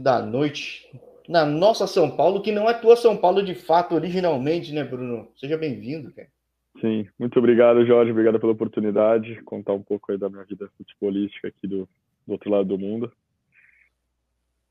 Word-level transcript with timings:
da 0.00 0.20
noite, 0.20 0.88
na 1.28 1.44
nossa 1.44 1.86
São 1.86 2.10
Paulo, 2.10 2.42
que 2.42 2.52
não 2.52 2.68
é 2.68 2.74
tua 2.74 2.96
São 2.96 3.16
Paulo 3.16 3.42
de 3.42 3.54
fato 3.54 3.94
originalmente, 3.94 4.72
né, 4.72 4.84
Bruno? 4.84 5.28
Seja 5.36 5.56
bem-vindo, 5.56 6.12
cara. 6.12 6.28
Sim, 6.80 7.06
muito 7.18 7.38
obrigado, 7.38 7.84
Jorge. 7.84 8.12
Obrigado 8.12 8.38
pela 8.38 8.52
oportunidade, 8.52 9.42
contar 9.42 9.72
um 9.72 9.82
pouco 9.82 10.12
aí 10.12 10.18
da 10.18 10.28
minha 10.28 10.44
vida 10.44 10.70
futebolística 10.76 11.48
aqui 11.48 11.66
do, 11.66 11.88
do 12.26 12.32
outro 12.32 12.50
lado 12.50 12.68
do 12.68 12.78
mundo. 12.78 13.12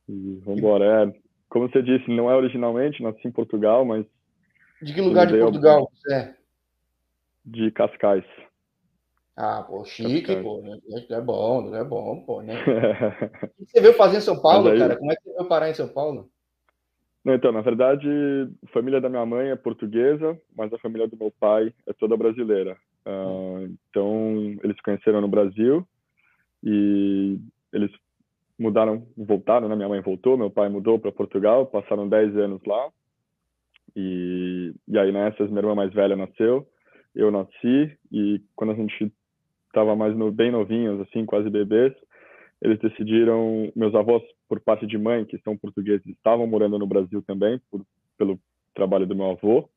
E 0.07 0.39
vamos 0.43 0.59
embora. 0.59 0.85
É, 1.03 1.19
como 1.49 1.69
você 1.69 1.81
disse, 1.81 2.09
não 2.09 2.31
é 2.31 2.35
originalmente, 2.35 3.03
nasci 3.03 3.27
em 3.27 3.31
Portugal, 3.31 3.83
mas. 3.83 4.05
De 4.81 4.93
que 4.93 5.01
lugar 5.01 5.27
de 5.27 5.37
Portugal 5.37 5.91
você 5.93 6.13
é? 6.13 6.35
De 7.45 7.71
Cascais. 7.71 8.25
Ah, 9.37 9.61
pô, 9.61 9.85
chique, 9.85 10.35
pô. 10.41 10.61
Né? 10.61 10.79
É 11.11 11.21
bom, 11.21 11.75
é 11.75 11.83
bom, 11.83 12.23
pô, 12.25 12.41
né? 12.41 12.55
o 12.59 13.65
que 13.65 13.71
você 13.71 13.79
veio 13.79 13.93
fazer 13.93 14.17
em 14.17 14.21
São 14.21 14.41
Paulo, 14.41 14.69
aí... 14.69 14.79
cara? 14.79 14.97
Como 14.97 15.11
é 15.11 15.15
que 15.15 15.21
você 15.21 15.31
veio 15.31 15.47
parar 15.47 15.69
em 15.69 15.75
São 15.75 15.87
Paulo? 15.87 16.27
Não, 17.23 17.35
então, 17.35 17.51
na 17.51 17.61
verdade, 17.61 18.07
a 18.63 18.67
família 18.69 18.99
da 18.99 19.09
minha 19.09 19.25
mãe 19.27 19.49
é 19.49 19.55
portuguesa, 19.55 20.39
mas 20.55 20.73
a 20.73 20.79
família 20.79 21.07
do 21.07 21.15
meu 21.15 21.31
pai 21.39 21.71
é 21.85 21.93
toda 21.93 22.17
brasileira. 22.17 22.77
Uh, 23.05 23.77
então, 23.89 24.57
eles 24.63 24.75
se 24.75 24.81
conheceram 24.81 25.21
no 25.21 25.27
Brasil 25.27 25.87
e 26.63 27.37
eles 27.71 27.91
mudaram, 28.57 29.05
voltaram, 29.15 29.69
né? 29.69 29.75
Minha 29.75 29.89
mãe 29.89 30.01
voltou, 30.01 30.35
meu 30.35 30.49
pai 30.49 30.67
mudou 30.67 30.97
para 30.97 31.11
Portugal, 31.11 31.67
passaram 31.67 32.09
10 32.09 32.37
anos 32.37 32.61
lá. 32.65 32.89
E, 33.95 34.73
e 34.87 34.97
aí 34.97 35.11
nessas, 35.11 35.47
minha 35.49 35.59
irmã 35.59 35.75
mais 35.75 35.93
velha 35.93 36.15
nasceu, 36.15 36.67
eu 37.13 37.29
nasci, 37.29 37.97
e 38.11 38.41
quando 38.55 38.71
a 38.71 38.75
gente 38.75 39.11
estava 39.67 39.95
mais 39.95 40.15
no, 40.15 40.31
bem 40.31 40.51
novinhos, 40.51 40.99
assim, 41.01 41.25
quase 41.25 41.49
bebês, 41.49 41.93
eles 42.61 42.79
decidiram, 42.79 43.71
meus 43.75 43.93
avós, 43.93 44.23
por 44.49 44.59
parte 44.59 44.87
de 44.87 44.97
mãe, 44.97 45.25
que 45.25 45.37
são 45.39 45.57
portugueses, 45.57 46.05
estavam 46.07 46.47
morando 46.47 46.79
no 46.79 46.87
Brasil 46.87 47.21
também, 47.21 47.59
por, 47.69 47.85
pelo 48.17 48.39
trabalho 48.73 49.05
do 49.05 49.15
meu 49.15 49.31
avô. 49.31 49.69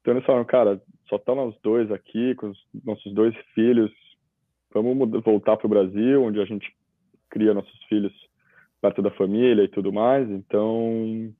Então 0.00 0.14
eles 0.14 0.24
falaram, 0.24 0.44
cara, 0.44 0.80
só 1.08 1.16
estão 1.16 1.34
nós 1.34 1.54
dois 1.62 1.90
aqui, 1.90 2.34
com 2.36 2.50
os 2.50 2.58
nossos 2.84 3.12
dois 3.12 3.34
filhos, 3.54 3.90
vamos 4.72 5.22
voltar 5.22 5.56
para 5.56 5.66
o 5.66 5.70
Brasil, 5.70 6.22
onde 6.22 6.40
a 6.40 6.44
gente 6.44 6.72
cria 7.30 7.54
nossos 7.54 7.82
filhos 7.84 8.12
perto 8.80 9.00
da 9.00 9.10
família 9.12 9.64
e 9.64 9.68
tudo 9.68 9.92
mais. 9.92 10.28
Então 10.30 11.32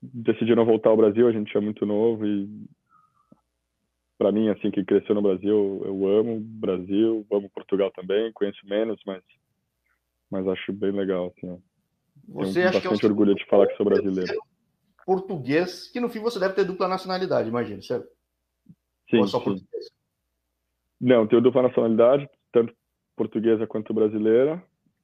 decidiram 0.00 0.64
voltar 0.64 0.90
ao 0.90 0.96
Brasil, 0.96 1.26
a 1.26 1.32
gente 1.32 1.56
é 1.56 1.60
muito 1.60 1.84
novo 1.84 2.24
e 2.24 2.48
para 4.18 4.32
mim, 4.32 4.48
assim, 4.48 4.70
que 4.70 4.84
cresceu 4.84 5.14
no 5.14 5.22
Brasil, 5.22 5.80
eu 5.84 6.08
amo 6.08 6.36
o 6.36 6.40
Brasil, 6.40 7.24
amo 7.30 7.48
Portugal 7.48 7.90
também, 7.92 8.32
conheço 8.32 8.66
menos, 8.66 9.00
mas, 9.06 9.22
mas 10.28 10.46
acho 10.48 10.72
bem 10.72 10.90
legal, 10.90 11.32
assim. 11.36 11.62
Você 12.26 12.54
Tenho 12.54 12.68
acha 12.68 12.80
bastante 12.80 13.00
que 13.00 13.06
é 13.06 13.08
orgulho 13.08 13.34
de 13.36 13.46
falar 13.46 13.68
que 13.68 13.76
sou 13.76 13.86
brasileiro. 13.86 14.34
Português, 15.06 15.88
que 15.90 16.00
no 16.00 16.08
fim 16.08 16.18
você 16.18 16.38
deve 16.40 16.54
ter 16.54 16.64
dupla 16.64 16.88
nacionalidade, 16.88 17.48
imagino, 17.48 17.80
certo? 17.82 18.08
Sim, 19.08 19.18
Ou 19.18 19.28
só 19.28 19.38
sim. 19.38 19.44
português? 19.44 19.86
Não, 21.00 21.26
tenho 21.26 21.40
dupla 21.40 21.62
nacionalidade, 21.62 22.28
tanto 22.52 22.74
portuguesa 23.16 23.68
quanto 23.68 23.94
brasileira. 23.94 24.62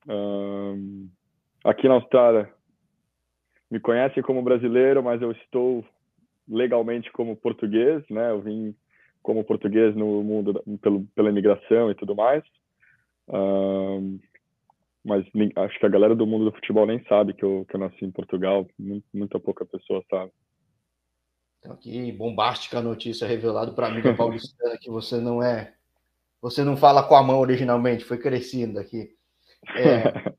Um, 0.09 1.09
aqui 1.65 1.87
na 1.87 1.95
Austrália, 1.95 2.53
me 3.70 3.79
conhecem 3.79 4.23
como 4.25 4.42
brasileiro, 4.42 5.03
mas 5.05 5.23
eu 5.23 5.31
estou 5.31 5.85
legalmente 6.48 7.11
como 7.12 7.37
português, 7.37 8.05
né? 8.11 8.31
Eu 8.31 8.41
vim 8.42 8.75
como 9.25 9.42
português 9.42 9.97
no 9.97 10.22
mundo 10.22 10.62
pelo, 10.80 11.05
pela 11.17 11.30
imigração 11.30 11.91
e 11.91 11.94
tudo 11.97 12.14
mais. 12.14 12.44
Mas 15.05 15.27
acho 15.56 15.78
que 15.80 15.86
a 15.86 15.89
galera 15.89 16.14
do 16.14 16.27
mundo 16.27 16.44
do 16.44 16.53
futebol 16.53 16.86
nem 16.86 17.05
sabe 17.05 17.34
que 17.34 17.45
eu, 17.45 17.67
que 17.69 17.75
eu 17.75 17.80
nasci 17.80 18.05
em 18.05 18.11
Portugal. 18.11 18.67
Muito, 18.78 19.05
muita 19.12 19.41
pouca 19.41 19.67
pessoa 19.67 20.02
sabe. 20.08 20.30
Então, 21.58 21.72
aqui, 21.72 22.12
bombástica 22.12 22.80
notícia 22.80 23.27
revelada 23.27 23.73
para 23.73 23.90
mim 23.90 24.02
da 24.02 24.13
Paulistana 24.17 24.79
que 24.79 24.90
você 24.90 25.18
não 25.18 25.42
é. 25.42 25.74
Você 26.40 26.63
não 26.63 26.77
fala 26.77 27.02
com 27.02 27.14
a 27.14 27.23
mão 27.23 27.39
originalmente, 27.39 28.05
foi 28.05 28.18
crescendo 28.18 28.79
aqui. 28.79 29.14
É, 29.74 30.34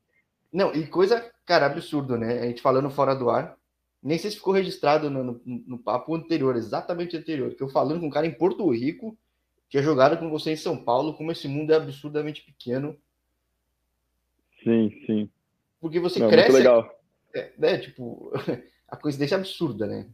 não, 0.52 0.72
e 0.72 0.86
coisa, 0.86 1.32
cara, 1.44 1.66
absurdo, 1.66 2.16
né? 2.16 2.40
A 2.40 2.46
gente 2.46 2.62
falando 2.62 2.90
fora 2.90 3.14
do 3.14 3.28
ar. 3.28 3.56
Nem 4.06 4.18
sei 4.18 4.30
se 4.30 4.36
ficou 4.36 4.54
registrado 4.54 5.10
no, 5.10 5.24
no, 5.24 5.40
no 5.44 5.78
papo 5.78 6.14
anterior, 6.14 6.54
exatamente 6.54 7.16
anterior, 7.16 7.52
que 7.52 7.60
eu 7.60 7.68
falando 7.68 7.98
com 7.98 8.06
um 8.06 8.10
cara 8.10 8.24
em 8.24 8.32
Porto 8.32 8.70
Rico, 8.70 9.18
que 9.68 9.76
é 9.76 9.82
jogado 9.82 10.16
com 10.16 10.30
você 10.30 10.52
em 10.52 10.56
São 10.56 10.76
Paulo, 10.76 11.14
como 11.14 11.32
esse 11.32 11.48
mundo 11.48 11.72
é 11.72 11.74
absurdamente 11.76 12.44
pequeno. 12.44 12.96
Sim, 14.62 14.92
sim. 15.04 15.28
Porque 15.80 15.98
você 15.98 16.20
Não, 16.20 16.28
cresce. 16.28 16.52
Muito 16.52 16.62
legal. 16.62 16.88
É, 17.34 17.52
né, 17.58 17.78
tipo, 17.78 18.30
a 18.88 18.96
coincidência 18.96 19.34
é 19.34 19.38
absurda, 19.38 19.88
né? 19.88 20.06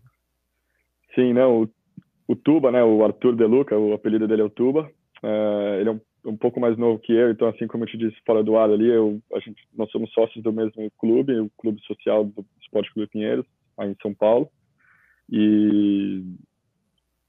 Sim, 1.14 1.34
não. 1.34 1.64
O, 1.64 1.68
o 2.28 2.34
Tuba, 2.34 2.72
né? 2.72 2.82
O 2.82 3.04
Arthur 3.04 3.36
Deluca, 3.36 3.78
o 3.78 3.92
apelido 3.92 4.26
dele 4.26 4.40
é 4.40 4.46
o 4.46 4.50
Tuba. 4.50 4.90
É, 5.22 5.80
ele 5.80 5.90
é 5.90 5.92
um, 5.92 6.00
um, 6.30 6.36
pouco 6.38 6.58
mais 6.58 6.78
novo 6.78 6.98
que 6.98 7.12
eu, 7.12 7.30
então, 7.30 7.46
assim 7.46 7.66
como 7.66 7.84
eu 7.84 7.88
te 7.88 7.98
disse 7.98 8.16
fora 8.24 8.42
do 8.42 8.56
ar 8.56 8.70
ali, 8.70 8.88
eu, 8.88 9.20
a 9.34 9.38
gente, 9.38 9.62
nós 9.74 9.90
somos 9.90 10.10
sócios 10.14 10.42
do 10.42 10.50
mesmo 10.50 10.90
clube, 10.96 11.38
o 11.38 11.50
Clube 11.58 11.78
Social 11.82 12.24
do 12.24 12.42
Esporte 12.62 12.90
Clube 12.94 13.10
Pinheiros 13.10 13.44
aí 13.78 13.90
em 13.90 13.96
São 14.02 14.14
Paulo. 14.14 14.48
E, 15.30 16.22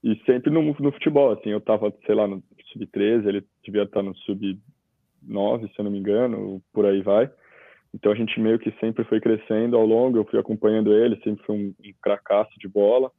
e 0.04 0.16
sempre 0.26 0.52
no, 0.52 0.62
no 0.62 0.92
futebol, 0.92 1.32
assim, 1.32 1.50
eu 1.50 1.62
tava, 1.62 1.94
sei 2.06 2.16
lá, 2.16 2.28
no 2.28 2.44
sub-13, 2.72 3.28
ele 3.28 3.46
devia 3.64 3.84
estar 3.84 4.02
no 4.02 4.16
sub-9, 4.18 5.72
se 5.72 5.80
eu 5.80 5.86
não 5.86 5.92
me 5.92 6.00
engano, 6.00 6.62
por 6.74 6.86
aí 6.86 7.02
vai. 7.02 7.32
Então 7.94 8.12
a 8.12 8.16
gente 8.16 8.40
meio 8.40 8.58
que 8.58 8.72
sempre 8.80 9.04
foi 9.06 9.22
crescendo 9.22 9.78
ao 9.78 9.86
longo, 9.86 10.18
eu 10.18 10.26
fui 10.26 10.40
acompanhando 10.40 10.94
ele, 10.94 11.22
sempre 11.24 11.46
foi 11.46 11.56
um, 11.56 11.68
um 11.68 11.94
cracaço 12.02 12.52
de 12.60 12.68
bola. 12.68 13.12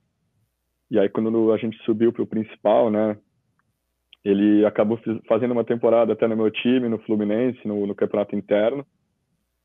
E 0.90 0.98
aí 0.98 1.08
quando 1.08 1.52
a 1.52 1.56
gente 1.56 1.78
subiu 1.84 2.12
para 2.12 2.22
o 2.22 2.26
principal, 2.26 2.90
né, 2.90 3.16
ele 4.24 4.64
acabou 4.64 4.98
fazendo 5.28 5.52
uma 5.52 5.64
temporada 5.64 6.12
até 6.12 6.26
no 6.26 6.36
meu 6.36 6.50
time, 6.50 6.88
no 6.88 6.98
Fluminense, 6.98 7.60
no, 7.66 7.86
no 7.86 7.94
campeonato 7.94 8.34
interno. 8.34 8.84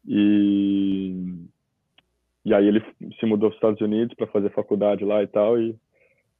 E 0.06 1.48
e 2.46 2.54
aí 2.54 2.68
ele 2.68 2.84
se 3.20 3.26
mudou 3.26 3.50
para 3.50 3.56
os 3.56 3.56
Estados 3.56 3.82
Unidos 3.82 4.16
para 4.16 4.28
fazer 4.28 4.50
faculdade 4.52 5.04
lá 5.04 5.22
e 5.22 5.28
tal. 5.28 5.60
E 5.60 5.76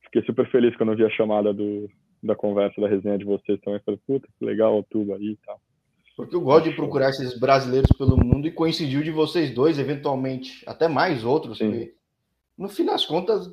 fiquei 0.04 0.24
super 0.24 0.50
feliz 0.50 0.76
quando 0.76 0.92
eu 0.92 0.98
vi 0.98 1.06
a 1.06 1.10
chamada 1.10 1.54
do, 1.54 1.90
da 2.22 2.36
conversa, 2.36 2.80
da 2.80 2.88
resenha 2.88 3.18
de 3.18 3.26
vocês 3.26 3.60
também. 3.62 3.82
Falei, 3.86 4.00
puta, 4.06 4.28
que 4.38 4.46
legal 4.46 4.78
o 4.78 4.84
tubo 4.84 5.14
aí 5.14 5.32
e 5.32 5.38
tal. 5.46 5.59
Porque 6.16 6.36
eu 6.36 6.42
gosto 6.42 6.70
de 6.70 6.76
procurar 6.76 7.09
esses 7.12 7.40
brasileiros 7.40 7.92
pelo 7.98 8.18
mundo 8.18 8.46
e 8.46 8.52
coincidiu 8.52 9.02
de 9.02 9.12
vocês 9.12 9.54
dois, 9.54 9.80
eventualmente, 9.80 10.64
até 10.68 10.86
mais 10.86 11.24
outros. 11.24 11.59
Que, 11.59 11.94
no 12.58 12.68
fim 12.68 12.86
das 12.86 13.06
contas, 13.06 13.50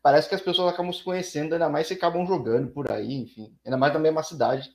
parece 0.00 0.28
que 0.28 0.34
as 0.36 0.40
pessoas 0.40 0.72
acabam 0.72 0.92
se 0.92 1.02
conhecendo, 1.02 1.54
ainda 1.54 1.68
mais 1.68 1.88
se 1.88 1.94
acabam 1.94 2.24
jogando 2.24 2.70
por 2.70 2.90
aí, 2.92 3.14
enfim. 3.14 3.52
Ainda 3.64 3.76
mais 3.76 3.92
na 3.92 3.98
mesma 3.98 4.22
cidade. 4.22 4.68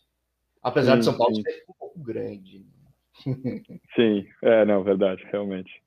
Apesar 0.62 0.94
sim, 0.94 1.00
de 1.00 1.06
São 1.06 1.18
Paulo 1.18 1.36
sim. 1.36 1.44
ser 1.44 1.64
um 1.70 1.74
pouco 1.80 2.00
grande. 2.00 2.66
Sim, 3.96 4.26
é, 4.42 4.66
não, 4.66 4.84
verdade, 4.84 5.24
realmente. 5.32 5.83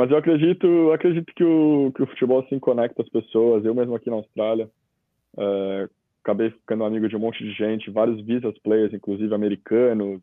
Mas 0.00 0.10
eu 0.10 0.16
acredito, 0.16 0.92
acredito 0.92 1.30
que 1.34 1.44
o, 1.44 1.92
que 1.94 2.02
o 2.02 2.06
futebol 2.06 2.40
assim 2.40 2.58
conecta 2.58 3.02
as 3.02 3.08
pessoas. 3.10 3.62
Eu 3.66 3.74
mesmo 3.74 3.94
aqui 3.94 4.08
na 4.08 4.16
Austrália, 4.16 4.66
é, 5.36 5.88
acabei 6.22 6.48
ficando 6.52 6.84
amigo 6.84 7.06
de 7.06 7.14
um 7.16 7.18
monte 7.18 7.44
de 7.44 7.52
gente, 7.52 7.90
vários 7.90 8.18
visas 8.24 8.58
players, 8.60 8.94
inclusive 8.94 9.34
americanos, 9.34 10.22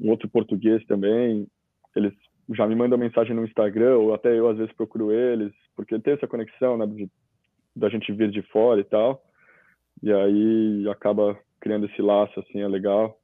um 0.00 0.08
outro 0.08 0.28
português 0.28 0.86
também. 0.86 1.48
Eles 1.96 2.12
já 2.54 2.64
me 2.64 2.76
mandam 2.76 2.96
mensagem 2.96 3.34
no 3.34 3.44
Instagram, 3.44 3.96
ou 3.96 4.14
até 4.14 4.38
eu 4.38 4.48
às 4.48 4.56
vezes 4.56 4.72
procuro 4.74 5.10
eles, 5.10 5.52
porque 5.74 5.98
tem 5.98 6.14
essa 6.14 6.28
conexão, 6.28 6.78
né, 6.78 6.86
de, 6.86 7.10
da 7.74 7.88
gente 7.88 8.12
vir 8.12 8.30
de 8.30 8.42
fora 8.52 8.80
e 8.80 8.84
tal. 8.84 9.20
E 10.00 10.12
aí 10.12 10.88
acaba 10.88 11.36
criando 11.60 11.86
esse 11.86 12.00
laço, 12.00 12.38
assim, 12.38 12.60
é 12.60 12.68
legal. 12.68 13.18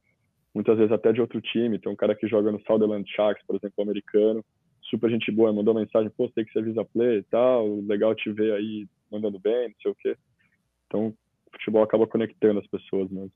Muitas 0.53 0.77
vezes 0.77 0.91
até 0.91 1.13
de 1.13 1.21
outro 1.21 1.39
time. 1.39 1.79
Tem 1.79 1.89
um 1.89 1.95
cara 1.95 2.15
que 2.15 2.27
joga 2.27 2.51
no 2.51 2.59
Sutherland 2.63 3.09
Sharks, 3.09 3.45
por 3.47 3.55
exemplo, 3.55 3.81
americano 3.81 4.43
super 4.89 5.09
gente 5.09 5.31
boa, 5.31 5.53
mandou 5.53 5.73
mensagem, 5.73 6.09
pô, 6.09 6.29
sei 6.29 6.43
que 6.43 6.51
você 6.51 6.59
avisa 6.59 6.85
play 6.85 7.19
e 7.19 7.23
tal, 7.23 7.79
legal 7.81 8.15
te 8.15 8.31
ver 8.31 8.53
aí 8.53 8.87
mandando 9.11 9.39
bem, 9.39 9.69
não 9.69 9.75
sei 9.81 9.91
o 9.91 9.95
quê. 9.95 10.17
Então, 10.87 11.07
o 11.07 11.51
futebol 11.51 11.83
acaba 11.83 12.07
conectando 12.07 12.59
as 12.59 12.67
pessoas 12.67 13.09
mesmo. 13.09 13.31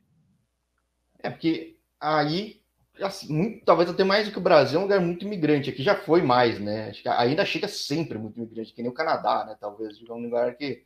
É, 1.21 1.29
porque 1.29 1.77
aí, 1.99 2.61
assim, 3.01 3.33
muito, 3.33 3.65
talvez 3.65 3.89
até 3.89 4.03
mais 4.03 4.27
do 4.27 4.31
que 4.31 4.39
o 4.39 4.41
Brasil, 4.41 4.77
é 4.77 4.79
um 4.79 4.83
lugar 4.83 4.99
muito 4.99 5.25
imigrante. 5.25 5.69
Aqui 5.69 5.81
já 5.81 5.95
foi 5.95 6.21
mais, 6.21 6.59
né? 6.59 6.91
Ainda 7.17 7.45
chega 7.45 7.67
sempre 7.67 8.17
muito 8.17 8.37
imigrante, 8.37 8.73
que 8.73 8.81
nem 8.81 8.91
o 8.91 8.95
Canadá, 8.95 9.45
né? 9.45 9.55
Talvez, 9.59 9.99
é 10.07 10.13
um 10.13 10.23
lugar 10.23 10.55
que 10.55 10.83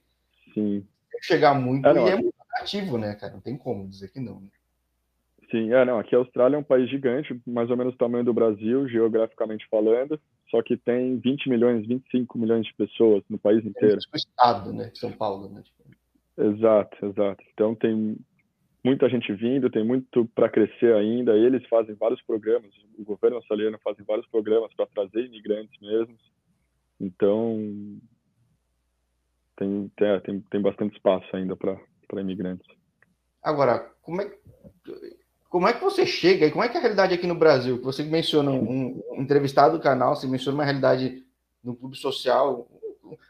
Sim. 0.53 0.85
chegar 1.21 1.53
muito 1.53 1.87
é, 1.87 1.93
e 1.93 2.09
é 2.09 2.15
muito 2.15 2.35
atrativo, 2.39 2.97
né, 2.97 3.15
cara? 3.15 3.33
Não 3.33 3.41
tem 3.41 3.57
como 3.57 3.87
dizer 3.87 4.11
que 4.11 4.19
não. 4.19 4.41
Né? 4.41 4.49
Sim, 5.49 5.73
é, 5.73 5.85
não, 5.85 5.97
aqui 5.97 6.13
a 6.13 6.19
Austrália 6.19 6.57
é 6.57 6.59
um 6.59 6.63
país 6.63 6.89
gigante, 6.89 7.39
mais 7.47 7.69
ou 7.69 7.77
menos 7.77 7.93
o 7.93 7.97
tamanho 7.97 8.25
do 8.25 8.33
Brasil, 8.33 8.87
geograficamente 8.89 9.65
falando, 9.69 10.19
só 10.49 10.61
que 10.61 10.77
tem 10.77 11.17
20 11.19 11.49
milhões, 11.49 11.87
25 11.87 12.37
milhões 12.37 12.65
de 12.65 12.73
pessoas 12.73 13.23
no 13.29 13.37
país 13.37 13.65
inteiro. 13.65 13.95
É 13.95 14.15
o 14.15 14.17
estado, 14.17 14.73
né, 14.73 14.91
São 14.93 15.11
Paulo, 15.11 15.49
né? 15.49 15.63
Exato, 16.37 17.05
exato. 17.05 17.43
Então 17.53 17.75
tem 17.75 18.17
muita 18.83 19.09
gente 19.09 19.33
vindo, 19.33 19.69
tem 19.69 19.83
muito 19.83 20.25
para 20.33 20.49
crescer 20.49 20.93
ainda. 20.93 21.35
Eles 21.35 21.65
fazem 21.67 21.95
vários 21.95 22.21
programas, 22.21 22.71
o 22.97 23.03
governo 23.03 23.37
australiano 23.37 23.77
faz 23.83 23.97
vários 24.05 24.27
programas 24.27 24.73
para 24.73 24.87
trazer 24.87 25.25
imigrantes 25.25 25.79
mesmos. 25.81 26.21
Então, 26.99 27.99
tem, 29.57 29.91
tem, 30.23 30.41
tem, 30.41 30.61
bastante 30.61 30.95
espaço 30.95 31.27
ainda 31.35 31.55
para 31.55 32.21
imigrantes. 32.21 32.67
Agora, 33.43 33.79
como 34.01 34.21
é, 34.21 34.31
como 35.49 35.67
é 35.67 35.73
que 35.73 35.83
você 35.83 36.05
chega 36.05 36.45
e 36.45 36.51
como 36.51 36.63
é 36.63 36.69
que 36.69 36.75
é 36.75 36.79
a 36.79 36.81
realidade 36.81 37.13
aqui 37.13 37.25
no 37.25 37.35
Brasil? 37.35 37.81
Você 37.81 38.03
menciona 38.03 38.51
um, 38.51 39.01
um 39.11 39.21
entrevistado 39.21 39.77
do 39.77 39.83
canal, 39.83 40.15
você 40.15 40.27
menciona 40.27 40.57
uma 40.57 40.65
realidade 40.65 41.23
no 41.63 41.75
clube 41.75 41.97
social, 41.97 42.67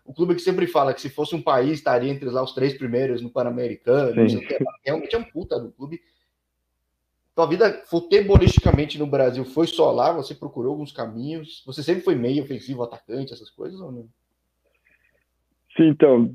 o 0.06 0.14
clube 0.14 0.36
que 0.36 0.42
sempre 0.42 0.66
fala 0.68 0.94
que 0.94 1.02
se 1.02 1.10
fosse 1.10 1.36
um 1.36 1.42
país 1.42 1.74
estaria 1.74 2.12
entre 2.12 2.30
lá 2.30 2.44
os 2.44 2.54
três 2.54 2.74
primeiros 2.74 3.22
no 3.22 3.30
Pan-Americano, 3.30 4.16
realmente 4.84 5.16
é 5.16 5.20
um 5.20 5.24
puta 5.24 5.60
do 5.60 5.72
clube. 5.72 6.02
Tua 7.36 7.46
vida 7.46 7.84
futebolisticamente 7.86 8.98
no 8.98 9.06
Brasil 9.06 9.46
foi 9.46 9.68
só 9.68 9.92
lá? 9.92 10.12
Você 10.14 10.34
procurou 10.34 10.72
alguns 10.72 10.92
caminhos? 10.92 11.62
Você 11.68 11.84
sempre 11.84 12.02
foi 12.02 12.16
meio 12.16 12.44
ofensivo, 12.44 12.82
atacante, 12.82 13.32
essas 13.32 13.52
coisas 13.52 13.80
ou 13.80 13.92
não? 13.92 14.10
Sim, 15.76 15.90
então, 15.90 16.34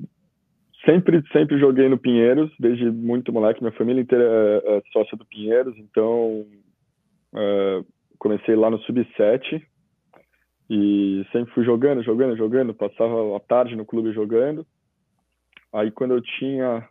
sempre 0.84 1.23
sempre 1.32 1.58
joguei 1.58 1.88
no 1.88 1.99
Pinheiros, 1.99 2.50
desde 2.58 2.90
muito 2.90 3.32
moleque. 3.32 3.62
Minha 3.62 3.76
família 3.76 4.00
inteira 4.00 4.25
é, 4.25 4.76
é 4.76 4.82
sócia 4.93 5.17
do 5.17 5.25
Pinheiros, 5.25 5.76
então 5.79 6.46
é, 7.34 7.84
comecei 8.19 8.55
lá 8.55 8.70
no 8.70 8.79
Sub-7 8.81 9.62
e 10.70 11.26
sempre 11.32 11.52
fui 11.52 11.64
jogando, 11.64 12.02
jogando, 12.02 12.37
jogando. 12.37 12.75
Passava 12.75 13.37
a 13.37 13.40
tarde 13.40 13.76
no 13.76 13.84
clube 13.84 14.12
jogando. 14.12 14.67
Aí 15.73 15.90
quando 15.90 16.14
eu 16.14 16.20
tinha 16.20 16.88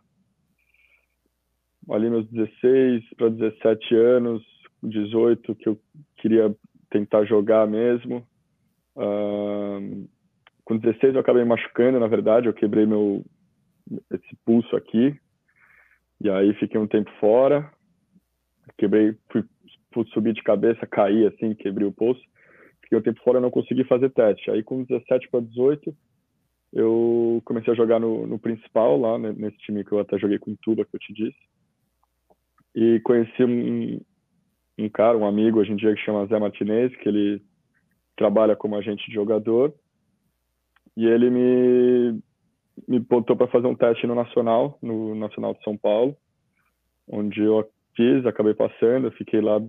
ali 1.90 2.08
meus 2.08 2.28
16 2.28 3.04
para 3.16 3.28
17 3.28 3.94
anos, 3.94 4.42
18, 4.82 5.54
que 5.54 5.68
eu 5.68 5.78
queria 6.16 6.54
tentar 6.90 7.24
jogar 7.24 7.66
mesmo. 7.66 8.26
Uh, 8.96 10.06
com 10.64 10.76
16 10.76 11.14
eu 11.14 11.20
acabei 11.20 11.44
machucando, 11.44 11.98
na 11.98 12.06
verdade, 12.06 12.46
eu 12.46 12.52
quebrei 12.52 12.86
meu 12.86 13.24
esse 14.10 14.36
pulso 14.44 14.76
aqui. 14.76 15.16
E 16.20 16.30
aí 16.30 16.54
fiquei 16.54 16.78
um 16.80 16.86
tempo 16.86 17.10
fora. 17.18 17.70
Quebrei, 18.78 19.16
fui, 19.30 19.44
fui 19.92 20.04
subir 20.06 20.32
de 20.32 20.42
cabeça, 20.42 20.86
caí 20.86 21.26
assim, 21.26 21.54
quebrei 21.54 21.86
o 21.86 21.92
pulso. 21.92 22.22
Fiquei 22.82 22.98
um 22.98 23.02
tempo 23.02 23.20
fora, 23.22 23.40
não 23.40 23.50
consegui 23.50 23.84
fazer 23.84 24.10
teste. 24.10 24.50
Aí 24.50 24.62
com 24.62 24.84
17 24.84 25.28
para 25.28 25.40
18, 25.40 25.94
eu 26.72 27.42
comecei 27.44 27.72
a 27.72 27.76
jogar 27.76 27.98
no, 27.98 28.26
no 28.26 28.38
principal 28.38 28.98
lá, 28.98 29.18
né, 29.18 29.32
nesse 29.36 29.56
time 29.58 29.84
que 29.84 29.92
eu 29.92 29.98
até 29.98 30.18
joguei 30.18 30.38
com 30.38 30.56
Tuba, 30.56 30.84
que 30.84 30.94
eu 30.94 31.00
te 31.00 31.12
disse. 31.12 31.38
E 32.74 33.00
conheci 33.00 33.44
um, 33.44 34.00
um 34.78 34.88
cara, 34.88 35.18
um 35.18 35.26
amigo 35.26 35.60
hoje 35.60 35.72
em 35.72 35.76
dia 35.76 35.94
que 35.94 36.00
chama 36.00 36.26
Zé 36.26 36.38
Martinez, 36.38 36.94
que 36.96 37.08
ele 37.08 37.42
trabalha 38.16 38.56
como 38.56 38.76
agente 38.76 39.06
de 39.06 39.14
jogador. 39.14 39.74
E 40.96 41.06
ele 41.06 41.30
me, 41.30 42.22
me 42.88 42.98
botou 42.98 43.36
para 43.36 43.48
fazer 43.48 43.66
um 43.66 43.74
teste 43.74 44.06
no 44.06 44.14
Nacional, 44.14 44.78
no 44.82 45.14
Nacional 45.14 45.54
de 45.54 45.62
São 45.62 45.76
Paulo, 45.76 46.16
onde 47.08 47.42
eu 47.42 47.68
fiz, 47.94 48.24
acabei 48.24 48.54
passando, 48.54 49.10
fiquei 49.12 49.40
lá 49.40 49.60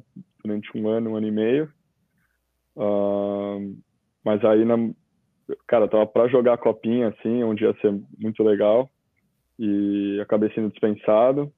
durante 0.43 0.77
um 0.77 0.87
ano, 0.87 1.11
um 1.11 1.15
ano 1.15 1.27
e 1.27 1.31
meio. 1.31 1.73
Uh, 2.75 3.77
mas 4.23 4.43
aí, 4.45 4.65
na, 4.65 4.75
cara, 5.67 5.87
tava 5.87 6.05
para 6.05 6.27
jogar 6.27 6.53
a 6.53 6.57
copinha, 6.57 7.09
assim, 7.09 7.43
onde 7.43 7.63
ia 7.63 7.73
ser 7.81 7.93
muito 8.17 8.41
legal, 8.43 8.89
e 9.59 10.19
acabei 10.21 10.51
sendo 10.53 10.69
dispensado. 10.69 11.51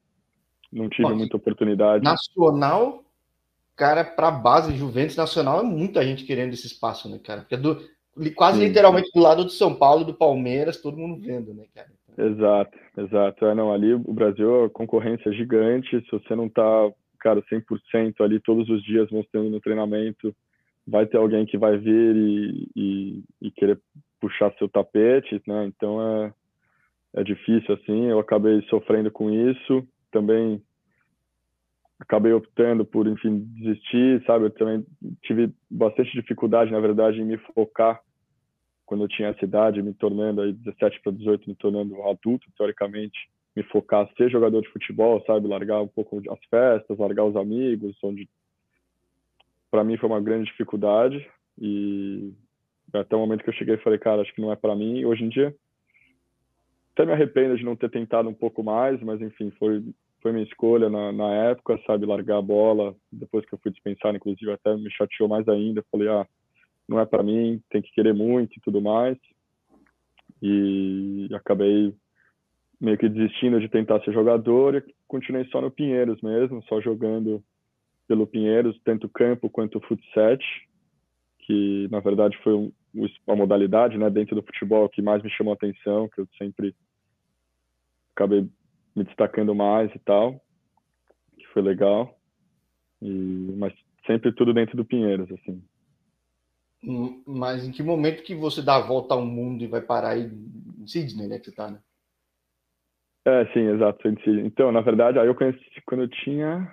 Não 0.72 0.90
tive 0.90 1.04
Nossa, 1.04 1.16
muita 1.16 1.38
oportunidade. 1.38 2.04
Nacional, 2.04 3.04
cara, 3.76 4.04
para 4.04 4.32
base 4.32 4.76
Juventus 4.76 5.16
Nacional 5.16 5.62
é 5.62 5.64
muita 5.64 6.04
gente 6.04 6.26
querendo 6.26 6.54
esse 6.54 6.68
espaço, 6.68 7.10
né, 7.10 7.20
cara? 7.24 7.42
Porque 7.42 7.56
é 7.56 7.58
do, 7.58 7.80
quase 8.36 8.60
Sim. 8.60 8.66
literalmente 8.68 9.12
do 9.14 9.22
lado 9.22 9.46
de 9.46 9.54
São 9.54 9.76
Paulo, 9.76 10.06
do 10.06 10.14
Palmeiras, 10.14 10.82
todo 10.82 10.98
mundo 10.98 11.22
vendo, 11.22 11.54
né, 11.54 11.66
cara? 11.74 11.88
Exato, 12.18 12.78
exato. 12.98 13.46
É, 13.46 13.54
não, 13.54 13.74
ali 13.74 13.94
o 13.94 14.14
Brasil, 14.14 14.66
a 14.66 14.70
concorrência 14.70 15.30
é 15.30 15.34
gigante. 15.34 16.00
Se 16.02 16.12
você 16.12 16.36
não 16.36 16.48
tá, 16.48 16.92
cara, 17.20 17.42
100% 17.52 18.22
ali 18.22 18.40
todos 18.40 18.70
os 18.70 18.82
dias 18.84 19.10
mostrando 19.12 19.50
no 19.50 19.60
treinamento, 19.60 20.34
vai 20.88 21.06
ter 21.06 21.18
alguém 21.18 21.46
que 21.46 21.58
vai 21.58 21.78
vir 21.78 22.16
e, 22.16 22.70
e, 22.76 23.24
e 23.42 23.52
querer 23.52 23.80
puxar 24.22 24.54
seu 24.58 24.70
tapete, 24.70 25.42
né? 25.46 25.66
Então 25.66 26.02
é, 26.02 26.34
é 27.16 27.24
difícil, 27.24 27.76
assim. 27.76 28.06
Eu 28.06 28.20
acabei 28.20 28.62
sofrendo 28.70 29.12
com 29.12 29.30
isso 29.30 29.86
também 30.16 30.62
acabei 32.00 32.32
optando 32.34 32.86
por, 32.86 33.08
enfim, 33.08 33.40
desistir, 33.56 34.24
sabe? 34.26 34.46
Eu 34.46 34.52
também 34.52 34.86
tive 35.24 35.54
bastante 35.70 36.12
dificuldade, 36.12 36.72
na 36.72 36.80
verdade, 36.80 37.20
em 37.20 37.26
me 37.26 37.38
focar 37.54 38.02
quando 38.86 39.04
eu 39.04 39.08
tinha 39.08 39.30
essa 39.30 39.44
idade, 39.44 39.82
me 39.82 39.94
tornando 39.94 40.42
aí 40.42 40.54
17 40.54 41.02
para 41.02 41.12
18, 41.12 41.50
me 41.50 41.56
tornando 41.56 42.02
adulto, 42.04 42.48
teoricamente, 42.58 43.18
me 43.56 43.64
focar 43.64 44.10
ser 44.16 44.30
jogador 44.30 44.62
de 44.62 44.70
futebol, 44.70 45.24
sabe? 45.26 45.48
Largar 45.48 45.82
um 45.82 45.88
pouco 45.88 46.22
as 46.30 46.46
festas, 46.50 46.98
largar 46.98 47.26
os 47.26 47.36
amigos, 47.36 47.98
onde 48.04 48.30
para 49.72 49.84
mim 49.84 49.98
foi 49.98 50.10
uma 50.10 50.22
grande 50.22 50.46
dificuldade 50.46 51.26
e 51.60 52.34
até 52.94 53.16
o 53.16 53.20
momento 53.20 53.44
que 53.44 53.50
eu 53.50 53.54
cheguei 53.54 53.78
falei, 53.78 54.00
cara, 54.00 54.22
acho 54.22 54.34
que 54.34 54.42
não 54.42 54.52
é 54.52 54.56
para 54.56 54.76
mim. 54.76 55.04
Hoje 55.04 55.24
em 55.24 55.30
dia 55.30 55.54
até 56.94 57.06
me 57.06 57.12
arrependo 57.12 57.58
de 57.58 57.66
não 57.66 57.76
ter 57.76 57.90
tentado 57.90 58.30
um 58.30 58.34
pouco 58.34 58.64
mais, 58.64 59.02
mas 59.02 59.22
enfim, 59.22 59.52
foi 59.60 59.84
foi 60.22 60.32
minha 60.32 60.46
escolha 60.46 60.90
na, 60.90 61.12
na 61.12 61.32
época, 61.52 61.80
sabe, 61.86 62.04
largar 62.08 62.40
a 62.40 62.42
bola. 62.42 62.96
Depois 63.12 63.46
que 63.46 63.54
eu 63.54 63.60
fui 63.60 63.70
dispensar, 63.72 64.16
inclusive, 64.16 64.52
até 64.52 64.76
me 64.76 64.90
chateou 64.90 65.30
mais 65.30 65.48
ainda. 65.48 65.86
Falei, 65.92 66.08
ah, 66.08 66.26
não 66.88 67.00
é 67.00 67.06
para 67.06 67.24
mim, 67.24 67.62
tem 67.70 67.82
que 67.82 67.92
querer 67.92 68.14
muito 68.14 68.58
e 68.58 68.62
tudo 68.62 68.82
mais. 68.82 69.18
E 70.42 71.28
acabei 71.34 71.94
meio 72.80 72.98
que 72.98 73.10
desistindo 73.10 73.60
de 73.60 73.70
tentar 73.70 74.02
ser 74.02 74.14
jogador 74.14 74.76
e 74.76 74.96
continuei 75.08 75.46
só 75.46 75.62
no 75.62 75.72
Pinheiros 75.72 76.22
mesmo, 76.22 76.64
só 76.64 76.82
jogando 76.82 77.44
pelo 78.08 78.28
Pinheiros, 78.28 78.80
tanto 78.84 79.10
campo 79.10 79.50
quanto 79.50 79.80
futsal, 79.82 80.38
que 81.40 81.88
na 81.90 82.00
verdade 82.00 82.38
foi 82.44 82.54
um, 82.54 82.72
uma 83.26 83.36
modalidade, 83.36 83.98
né, 83.98 84.10
dentro 84.10 84.36
do 84.36 84.44
futebol 84.44 84.88
que 84.90 85.02
mais 85.02 85.24
me 85.24 85.30
chamou 85.32 85.54
a 85.54 85.56
atenção, 85.56 86.10
que 86.10 86.22
eu 86.22 86.28
sempre 86.38 86.76
acabei 88.16 88.48
me 88.96 89.04
destacando 89.04 89.54
mais 89.54 89.94
e 89.94 90.00
tal, 90.00 90.40
que 91.38 91.46
foi 91.48 91.62
legal. 91.62 92.18
E, 93.02 93.54
mas 93.58 93.74
sempre 94.06 94.32
tudo 94.32 94.54
dentro 94.54 94.78
do 94.78 94.86
Pinheiros, 94.86 95.30
assim. 95.32 95.62
Hum, 96.88 97.24
mas 97.26 97.66
em 97.66 97.72
que 97.72 97.82
momento 97.82 98.24
que 98.24 98.36
você 98.36 98.62
dá 98.62 98.76
a 98.76 98.82
volta 98.82 99.16
ao 99.16 99.26
mundo 99.26 99.64
e 99.64 99.68
vai 99.68 99.82
parar 99.82 100.18
em 100.18 100.86
Sydney, 100.86 101.28
né, 101.28 101.40
que 101.40 101.46
você 101.46 101.52
tá, 101.52 101.72
né? 101.72 101.80
É, 103.26 103.46
sim, 103.54 103.62
exato. 103.62 104.08
Então, 104.08 104.72
na 104.72 104.82
verdade, 104.82 105.18
aí 105.18 105.26
eu 105.26 105.34
conheci 105.34 105.60
quando 105.86 106.02
eu 106.02 106.08
tinha. 106.08 106.72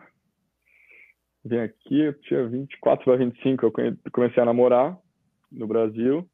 Vem 1.43 1.61
aqui, 1.61 1.99
eu 1.99 2.13
tinha 2.21 2.47
24 2.47 3.05
para 3.05 3.17
25, 3.17 3.67
eu 3.67 3.73
comecei 4.13 4.43
a 4.43 4.47
namorar 4.47 4.99
no 5.51 5.67
Brasil. 5.67 6.29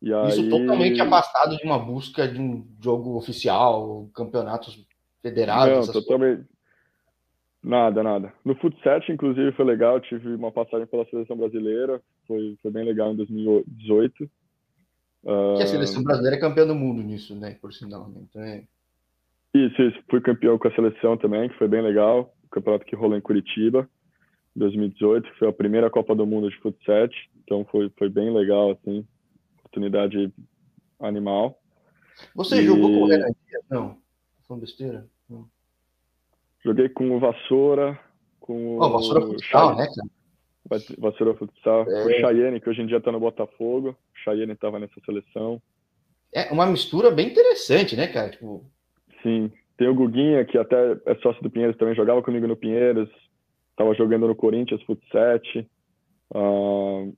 E 0.00 0.14
aí... 0.14 0.28
Isso 0.28 0.48
totalmente 0.48 1.02
afastado 1.02 1.56
de 1.56 1.64
uma 1.64 1.78
busca 1.78 2.28
de 2.28 2.40
um 2.40 2.64
jogo 2.80 3.16
oficial, 3.18 4.08
campeonatos 4.14 4.86
federados? 5.20 5.88
Não, 5.88 5.92
totalmente. 5.92 6.48
Nada, 7.62 8.02
nada. 8.02 8.32
No 8.44 8.54
futsal, 8.54 9.00
inclusive, 9.10 9.52
foi 9.52 9.64
legal. 9.64 10.00
Tive 10.00 10.32
uma 10.34 10.50
passagem 10.50 10.86
pela 10.86 11.04
seleção 11.06 11.36
brasileira. 11.36 12.00
Foi, 12.30 12.56
foi 12.62 12.70
bem 12.70 12.84
legal 12.84 13.12
em 13.12 13.16
2018. 13.16 14.30
Que 15.56 15.62
a 15.64 15.66
seleção 15.66 16.04
brasileira 16.04 16.36
é 16.36 16.40
campeã 16.40 16.64
do 16.64 16.76
mundo 16.76 17.02
nisso, 17.02 17.34
né? 17.34 17.56
Por 17.60 17.72
sinal. 17.72 18.08
Né? 18.08 18.20
Então 18.22 18.40
é... 18.40 18.62
Isso, 19.52 19.82
isso. 19.82 19.98
Fui 20.08 20.20
campeão 20.20 20.56
com 20.56 20.68
a 20.68 20.74
seleção 20.76 21.16
também, 21.16 21.48
que 21.48 21.58
foi 21.58 21.66
bem 21.66 21.82
legal. 21.82 22.32
O 22.44 22.48
campeonato 22.48 22.84
que 22.84 22.94
rolou 22.94 23.18
em 23.18 23.20
Curitiba, 23.20 23.90
2018, 24.54 25.28
que 25.28 25.38
foi 25.40 25.48
a 25.48 25.52
primeira 25.52 25.90
Copa 25.90 26.14
do 26.14 26.24
Mundo 26.24 26.48
de 26.48 26.56
futsal. 26.60 27.08
Então 27.42 27.64
foi, 27.64 27.90
foi 27.98 28.08
bem 28.08 28.32
legal, 28.32 28.70
assim. 28.70 29.04
Oportunidade 29.58 30.32
animal. 31.00 31.60
Você 32.36 32.60
e... 32.60 32.64
jogou 32.64 32.90
com 32.90 33.02
o 33.02 33.08
Renan 33.08 33.32
Dias? 33.48 33.64
Não. 33.68 33.98
Foi 34.46 34.56
besteira? 34.60 35.04
Não. 35.28 35.48
Joguei 36.64 36.88
com 36.90 37.10
o 37.10 37.18
Vassoura, 37.18 37.98
com 38.38 38.78
oh, 38.78 38.86
o. 38.86 38.90
Vassoura 38.92 39.20
Futsal, 39.22 39.74
né, 39.74 39.86
cara? 39.86 40.19
Vassoura 40.98 41.34
Futsal. 41.34 41.90
É. 41.90 42.04
O 42.04 42.20
Chayenne, 42.20 42.60
que 42.60 42.68
hoje 42.68 42.82
em 42.82 42.86
dia 42.86 43.00
tá 43.00 43.10
no 43.10 43.20
Botafogo. 43.20 43.90
O 43.90 44.18
Chayenne 44.24 44.54
tava 44.54 44.78
nessa 44.78 45.00
seleção. 45.04 45.60
É 46.32 46.52
uma 46.52 46.66
mistura 46.66 47.10
bem 47.10 47.28
interessante, 47.28 47.96
né, 47.96 48.06
cara? 48.06 48.30
Tipo... 48.30 48.64
Sim. 49.22 49.50
Tem 49.76 49.88
o 49.88 49.94
Guguinha, 49.94 50.44
que 50.44 50.58
até 50.58 50.96
é 51.06 51.14
sócio 51.16 51.42
do 51.42 51.50
Pinheiros, 51.50 51.76
também 51.76 51.94
jogava 51.94 52.22
comigo 52.22 52.46
no 52.46 52.56
Pinheiros. 52.56 53.08
Tava 53.76 53.94
jogando 53.94 54.28
no 54.28 54.34
Corinthians 54.34 54.82
Futsal. 54.82 55.40
Uh, 56.32 57.12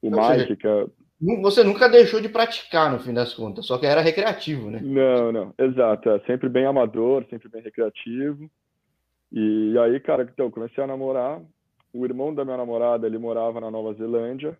o 0.00 0.10
Mike, 0.10 0.56
que 0.56 0.66
é 0.66 0.86
você 1.42 1.64
nunca 1.64 1.88
deixou 1.88 2.20
de 2.20 2.28
praticar, 2.28 2.92
no 2.92 3.00
fim 3.00 3.12
das 3.12 3.34
contas, 3.34 3.66
só 3.66 3.76
que 3.76 3.86
era 3.86 4.00
recreativo, 4.00 4.70
né? 4.70 4.80
Não, 4.80 5.32
não, 5.32 5.54
exato. 5.58 6.10
É 6.10 6.20
sempre 6.20 6.48
bem 6.48 6.64
amador, 6.64 7.26
sempre 7.28 7.48
bem 7.48 7.60
recreativo. 7.60 8.48
E 9.32 9.76
aí, 9.78 9.98
cara, 9.98 10.22
então, 10.22 10.50
comecei 10.50 10.82
a 10.82 10.86
namorar. 10.86 11.42
O 11.92 12.04
irmão 12.04 12.34
da 12.34 12.44
minha 12.44 12.56
namorada, 12.56 13.06
ele 13.06 13.18
morava 13.18 13.60
na 13.60 13.70
Nova 13.70 13.94
Zelândia. 13.94 14.58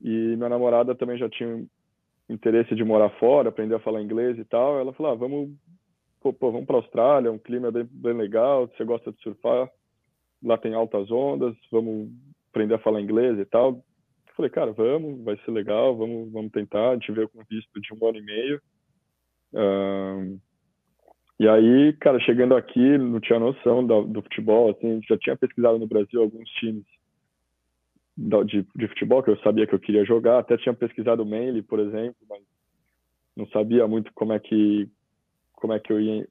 E 0.00 0.08
minha 0.08 0.48
namorada 0.48 0.94
também 0.94 1.18
já 1.18 1.28
tinha 1.28 1.64
interesse 2.28 2.74
de 2.74 2.84
morar 2.84 3.10
fora, 3.18 3.48
aprender 3.48 3.74
a 3.74 3.80
falar 3.80 4.02
inglês 4.02 4.38
e 4.38 4.44
tal. 4.44 4.78
Ela 4.78 4.92
falou: 4.92 5.12
ah, 5.12 5.14
vamos, 5.14 5.50
pô, 6.20 6.32
pô 6.32 6.50
vamos 6.50 6.66
para 6.66 6.76
Austrália, 6.76 7.32
um 7.32 7.38
clima 7.38 7.70
bem, 7.70 7.88
bem 7.90 8.14
legal. 8.14 8.68
Você 8.68 8.84
gosta 8.84 9.12
de 9.12 9.20
surfar? 9.22 9.70
Lá 10.42 10.58
tem 10.58 10.74
altas 10.74 11.10
ondas. 11.10 11.56
Vamos 11.70 12.10
aprender 12.50 12.74
a 12.74 12.78
falar 12.78 13.00
inglês 13.00 13.38
e 13.38 13.44
tal. 13.44 13.82
Falei, 14.36 14.50
cara, 14.50 14.70
vamos, 14.72 15.24
vai 15.24 15.36
ser 15.38 15.50
legal, 15.50 15.96
vamos, 15.96 16.30
vamos 16.30 16.52
tentar. 16.52 16.90
A 16.90 16.92
gente 16.94 17.10
veio 17.10 17.28
com 17.28 17.42
visto 17.48 17.80
de 17.80 17.94
um 17.94 18.06
ano 18.06 18.18
e 18.18 18.22
meio. 18.22 18.60
E 21.38 21.48
aí, 21.48 21.92
cara, 21.94 22.18
chegando 22.20 22.56
aqui, 22.56 22.98
não 22.98 23.20
tinha 23.20 23.38
noção 23.38 23.86
do, 23.86 24.04
do, 24.04 24.22
futebol, 24.22 24.70
assim, 24.70 25.00
já 25.08 25.18
tinha 25.18 25.36
pesquisado 25.36 25.78
no 25.78 25.86
Brasil 25.86 26.22
alguns 26.22 26.48
times 26.50 26.84
de, 28.16 28.66
de, 28.74 28.88
futebol 28.88 29.22
que 29.22 29.30
eu 29.30 29.38
sabia 29.40 29.66
que 29.66 29.74
eu 29.74 29.80
queria 29.80 30.04
jogar, 30.04 30.38
até 30.38 30.56
tinha 30.56 30.74
pesquisado 30.74 31.22
o 31.22 31.26
Manly, 31.26 31.62
por 31.62 31.78
exemplo, 31.78 32.16
mas 32.28 32.42
não 33.36 33.46
sabia 33.48 33.86
muito 33.86 34.10
como 34.14 34.32
é 34.32 34.38
que 34.38 34.88
como 35.52 35.72
é 35.72 35.80
que 35.80 35.92
eu 35.92 36.00
ia 36.00 36.26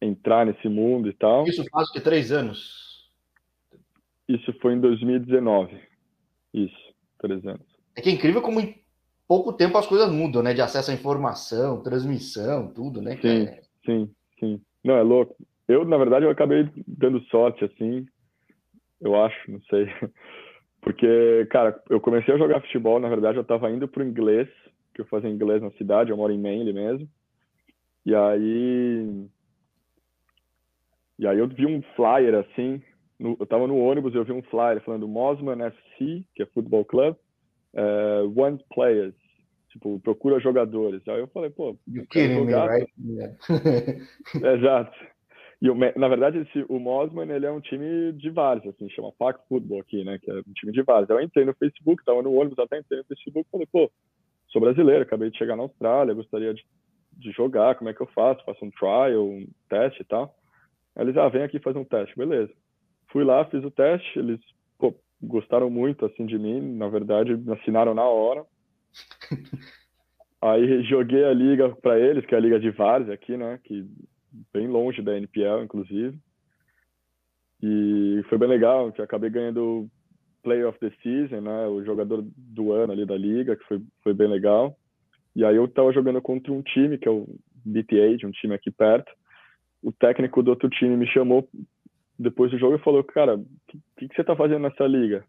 entrar 0.00 0.46
nesse 0.46 0.68
mundo 0.68 1.08
e 1.08 1.12
tal. 1.12 1.46
Isso 1.46 1.64
faz 1.70 1.90
que 1.90 2.00
três 2.00 2.32
anos? 2.32 3.10
Isso 4.28 4.52
foi 4.60 4.74
em 4.74 4.80
2019. 4.80 5.76
Isso. 6.54 6.90
300. 7.20 7.60
É 7.94 8.00
que 8.00 8.08
é 8.08 8.12
incrível 8.12 8.40
como 8.40 8.60
em 8.60 8.82
pouco 9.28 9.52
tempo 9.52 9.76
as 9.76 9.86
coisas 9.86 10.10
mudam, 10.10 10.42
né? 10.42 10.54
De 10.54 10.62
acesso 10.62 10.90
à 10.90 10.94
informação, 10.94 11.82
transmissão, 11.82 12.72
tudo, 12.72 13.02
né? 13.02 13.16
Sim, 13.20 13.28
é... 13.28 13.62
sim, 13.84 14.10
sim. 14.40 14.60
Não, 14.82 14.96
é 14.96 15.02
louco. 15.02 15.36
Eu, 15.68 15.84
na 15.84 15.96
verdade, 15.96 16.24
eu 16.24 16.30
acabei 16.30 16.68
dando 16.86 17.20
sorte, 17.26 17.64
assim, 17.64 18.06
eu 19.00 19.14
acho, 19.22 19.50
não 19.50 19.60
sei. 19.62 19.86
Porque, 20.82 21.46
cara, 21.50 21.80
eu 21.88 22.00
comecei 22.00 22.34
a 22.34 22.38
jogar 22.38 22.60
futebol, 22.62 22.98
na 22.98 23.08
verdade, 23.08 23.38
eu 23.38 23.44
tava 23.44 23.70
indo 23.70 23.86
pro 23.86 24.04
inglês, 24.04 24.48
que 24.94 25.00
eu 25.00 25.06
fazia 25.06 25.30
inglês 25.30 25.62
na 25.62 25.70
cidade, 25.72 26.10
eu 26.10 26.16
moro 26.16 26.32
em 26.32 26.38
Manly 26.38 26.72
mesmo. 26.72 27.08
E 28.04 28.14
aí... 28.14 29.26
E 31.18 31.26
aí 31.26 31.38
eu 31.38 31.46
vi 31.46 31.66
um 31.66 31.82
flyer, 31.94 32.34
assim, 32.34 32.82
no, 33.18 33.36
eu 33.38 33.46
tava 33.46 33.66
no 33.66 33.76
ônibus, 33.76 34.14
eu 34.14 34.24
vi 34.24 34.32
um 34.32 34.42
flyer 34.44 34.80
falando 34.82 35.06
Mosman 35.06 35.62
FC, 35.62 36.24
que 36.34 36.42
é 36.42 36.46
Football 36.46 36.86
Club, 36.86 37.14
uh, 37.74 38.32
Want 38.34 38.62
Players, 38.74 39.14
tipo, 39.70 39.98
procura 40.00 40.40
jogadores. 40.40 41.06
Aí 41.08 41.20
eu 41.20 41.28
falei, 41.28 41.50
pô, 41.50 41.76
you 41.88 42.06
kidding 42.06 42.34
jogar, 42.34 42.68
me, 42.68 42.78
right? 42.78 42.92
Yeah. 42.98 43.36
Exato. 44.56 44.96
E 45.62 45.68
o, 45.68 45.74
na 45.74 46.08
verdade, 46.08 46.38
esse, 46.38 46.64
o 46.68 46.78
Mosman, 46.78 47.30
ele 47.30 47.44
é 47.44 47.50
um 47.50 47.60
time 47.60 48.12
de 48.14 48.30
vários, 48.30 48.66
assim, 48.66 48.88
chama 48.88 49.12
Pac 49.12 49.38
Football 49.46 49.80
aqui, 49.80 50.02
né, 50.02 50.18
que 50.18 50.30
é 50.30 50.34
um 50.34 50.52
time 50.54 50.72
de 50.72 50.82
vários. 50.82 51.10
Eu 51.10 51.20
entrei 51.20 51.44
no 51.44 51.54
Facebook, 51.54 52.02
tava 52.04 52.22
no 52.22 52.32
ônibus, 52.32 52.58
até 52.58 52.78
entrei 52.78 53.00
no 53.00 53.04
Facebook, 53.04 53.46
falei, 53.50 53.66
pô, 53.70 53.90
sou 54.48 54.60
brasileiro, 54.60 55.02
acabei 55.02 55.30
de 55.30 55.36
chegar 55.36 55.56
na 55.56 55.62
Austrália, 55.62 56.14
gostaria 56.14 56.54
de, 56.54 56.64
de 57.12 57.30
jogar, 57.32 57.74
como 57.74 57.90
é 57.90 57.94
que 57.94 58.00
eu 58.00 58.06
faço? 58.06 58.42
Faço 58.44 58.64
um 58.64 58.70
trial, 58.70 59.22
um 59.22 59.46
teste 59.68 60.00
e 60.00 60.04
tal. 60.06 60.34
Aí 60.96 61.04
eles, 61.04 61.16
ah, 61.18 61.28
vem 61.28 61.42
aqui 61.42 61.58
fazer 61.58 61.78
um 61.78 61.84
teste, 61.84 62.16
beleza. 62.16 62.52
Fui 63.08 63.22
lá, 63.22 63.44
fiz 63.44 63.62
o 63.62 63.70
teste, 63.70 64.18
eles 64.18 64.40
pô, 64.78 64.94
gostaram 65.22 65.68
muito 65.68 66.06
assim 66.06 66.24
de 66.24 66.38
mim, 66.38 66.60
na 66.76 66.88
verdade, 66.88 67.36
me 67.36 67.52
assinaram 67.52 67.92
na 67.92 68.04
hora. 68.04 68.46
Aí 70.42 70.82
joguei 70.84 71.24
a 71.24 71.34
liga 71.34 71.68
para 71.76 71.98
eles, 71.98 72.24
que 72.24 72.34
é 72.34 72.38
a 72.38 72.40
liga 72.40 72.58
de 72.58 72.70
vários 72.70 73.10
aqui, 73.10 73.36
né, 73.36 73.60
que 73.62 73.86
bem 74.52 74.68
longe 74.68 75.02
da 75.02 75.16
NPL, 75.16 75.62
inclusive. 75.62 76.18
E 77.62 78.22
foi 78.28 78.38
bem 78.38 78.48
legal, 78.48 78.90
que 78.90 79.02
acabei 79.02 79.28
ganhando 79.28 79.86
Player 80.42 80.66
of 80.66 80.78
the 80.78 80.90
Season, 81.02 81.42
né, 81.42 81.66
o 81.66 81.84
jogador 81.84 82.24
do 82.34 82.72
ano 82.72 82.92
ali 82.92 83.04
da 83.04 83.16
liga, 83.16 83.54
que 83.54 83.64
foi, 83.64 83.82
foi 84.02 84.14
bem 84.14 84.28
legal. 84.28 84.76
E 85.36 85.44
aí 85.44 85.56
eu 85.56 85.68
tava 85.68 85.92
jogando 85.92 86.20
contra 86.22 86.52
um 86.52 86.62
time, 86.62 86.96
que 86.96 87.06
é 87.06 87.10
o 87.10 87.26
BT8, 87.66 88.24
um 88.24 88.30
time 88.30 88.54
aqui 88.54 88.70
perto. 88.70 89.12
O 89.82 89.92
técnico 89.92 90.42
do 90.42 90.50
outro 90.50 90.68
time 90.70 90.96
me 90.96 91.06
chamou 91.06 91.48
depois 92.18 92.50
do 92.50 92.58
jogo 92.58 92.76
e 92.76 92.82
falou, 92.82 93.02
cara, 93.04 93.36
o 93.36 93.46
que, 93.96 94.08
que, 94.08 94.14
você 94.14 94.24
tá 94.24 94.36
fazendo 94.36 94.62
nessa 94.62 94.86
liga? 94.86 95.24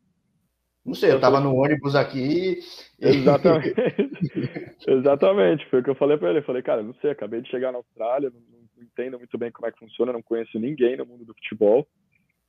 Não 0.86 0.96
sei, 0.96 1.12
eu 1.12 1.20
tava 1.20 1.40
no 1.40 1.56
ônibus 1.56 1.96
aqui. 1.96 2.60
Exatamente. 3.00 3.76
Exatamente. 4.88 5.70
Foi 5.70 5.80
o 5.80 5.84
que 5.84 5.90
eu 5.90 5.96
falei 5.96 6.18
para 6.18 6.30
ele. 6.30 6.40
Eu 6.40 6.44
falei, 6.44 6.62
cara, 6.62 6.82
não 6.82 6.94
sei, 6.96 7.12
acabei 7.12 7.42
de 7.42 7.50
chegar 7.50 7.72
na 7.72 7.78
Austrália, 7.78 8.32
não, 8.32 8.40
não, 8.40 8.84
entendo 8.84 9.18
muito 9.18 9.38
bem 9.38 9.52
como 9.52 9.68
é 9.68 9.72
que 9.72 9.80
funciona, 9.80 10.12
não 10.12 10.24
conheço 10.24 10.60
ninguém 10.60 10.98
no 10.98 11.06
mundo 11.06 11.24
do 11.24 11.34
futebol. 11.36 11.88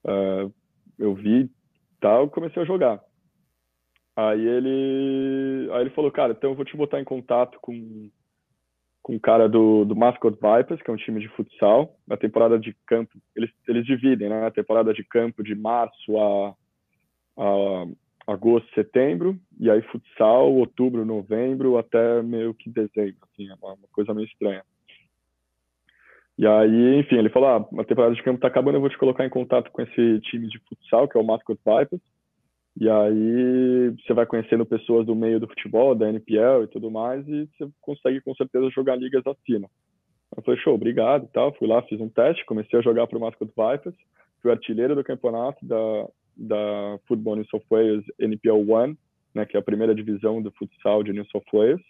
Uh, 0.04 0.52
eu 0.98 1.14
vi 1.14 1.50
tal, 2.00 2.28
comecei 2.28 2.62
a 2.62 2.66
jogar. 2.66 3.00
Aí 4.16 4.40
ele, 4.40 5.70
aí 5.72 5.82
ele 5.82 5.90
falou, 5.90 6.10
cara, 6.10 6.32
então 6.32 6.50
eu 6.50 6.56
vou 6.56 6.64
te 6.64 6.76
botar 6.76 7.00
em 7.00 7.04
contato 7.04 7.58
com 7.60 8.10
com 9.02 9.16
o 9.16 9.20
cara 9.20 9.48
do, 9.48 9.84
do 9.84 9.96
Mascot 9.96 10.30
Vipers, 10.34 10.80
que 10.80 10.88
é 10.88 10.94
um 10.94 10.96
time 10.96 11.20
de 11.20 11.28
futsal, 11.30 11.98
na 12.06 12.16
temporada 12.16 12.58
de 12.58 12.72
campo. 12.86 13.18
Eles, 13.34 13.50
eles 13.66 13.84
dividem, 13.84 14.28
né? 14.28 14.46
A 14.46 14.50
temporada 14.50 14.94
de 14.94 15.02
campo 15.02 15.42
de 15.42 15.56
março 15.56 16.16
a, 16.16 16.54
a 17.36 17.86
agosto, 18.26 18.68
setembro, 18.74 19.36
e 19.58 19.70
aí 19.70 19.82
futsal, 19.82 20.52
outubro, 20.52 21.04
novembro, 21.04 21.78
até 21.78 22.22
meio 22.22 22.54
que 22.54 22.70
dezembro, 22.70 23.16
assim, 23.32 23.48
é 23.48 23.54
uma, 23.54 23.74
uma 23.74 23.88
coisa 23.92 24.14
meio 24.14 24.26
estranha. 24.26 24.62
E 26.38 26.46
aí, 26.46 26.98
enfim, 26.98 27.16
ele 27.16 27.28
falou, 27.28 27.48
ah, 27.48 27.80
a 27.80 27.84
temporada 27.84 28.14
de 28.14 28.22
campo 28.22 28.40
tá 28.40 28.48
acabando, 28.48 28.76
eu 28.76 28.80
vou 28.80 28.90
te 28.90 28.98
colocar 28.98 29.24
em 29.24 29.30
contato 29.30 29.70
com 29.70 29.82
esse 29.82 30.20
time 30.20 30.48
de 30.48 30.58
futsal, 30.60 31.06
que 31.06 31.16
é 31.16 31.20
o 31.20 31.24
Mascot 31.24 31.58
Vipers, 31.64 32.02
e 32.80 32.88
aí 32.88 33.90
você 34.00 34.14
vai 34.14 34.24
conhecendo 34.24 34.64
pessoas 34.64 35.04
do 35.06 35.14
meio 35.14 35.38
do 35.38 35.46
futebol, 35.46 35.94
da 35.94 36.08
NPL 36.08 36.64
e 36.64 36.68
tudo 36.68 36.90
mais, 36.90 37.26
e 37.28 37.46
você 37.46 37.68
consegue 37.80 38.20
com 38.22 38.34
certeza 38.34 38.70
jogar 38.70 38.96
ligas 38.96 39.26
acima. 39.26 39.68
Eu 40.34 40.42
falei, 40.42 40.58
show, 40.60 40.74
obrigado 40.74 41.24
e 41.24 41.28
tal. 41.28 41.52
Fui 41.54 41.68
lá, 41.68 41.82
fiz 41.82 42.00
um 42.00 42.08
teste, 42.08 42.46
comecei 42.46 42.78
a 42.78 42.82
jogar 42.82 43.06
para 43.06 43.18
o 43.18 43.20
Mascot 43.20 43.46
Vipers, 43.46 43.94
fui 44.40 44.50
artilheiro 44.50 44.94
do 44.94 45.04
campeonato 45.04 45.64
da, 45.66 46.08
da 46.36 46.98
Football 47.06 47.36
New 47.36 47.46
South 47.46 47.64
Wales 47.70 48.04
NPL 48.18 48.70
One, 48.70 48.96
né, 49.34 49.44
que 49.46 49.56
é 49.56 49.60
a 49.60 49.64
primeira 49.64 49.94
divisão 49.94 50.42
do 50.42 50.50
futsal 50.52 51.02
de 51.02 51.12
New 51.12 51.24
South 51.26 51.44
Wales. 51.52 51.82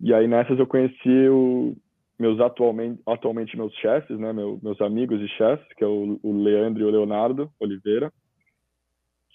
E 0.00 0.14
aí 0.14 0.26
nessas 0.28 0.58
eu 0.58 0.66
conheci 0.66 1.28
o, 1.28 1.76
meus 2.18 2.40
atualmente, 2.40 3.00
atualmente 3.06 3.56
meus 3.56 3.74
chefes, 3.74 4.18
né, 4.18 4.32
meu, 4.32 4.58
meus 4.62 4.80
amigos 4.80 5.20
e 5.20 5.28
chefes, 5.28 5.66
que 5.76 5.84
é 5.84 5.86
o, 5.86 6.18
o 6.22 6.42
Leandro 6.42 6.82
e 6.82 6.84
o 6.84 6.90
Leonardo 6.90 7.50
Oliveira 7.60 8.12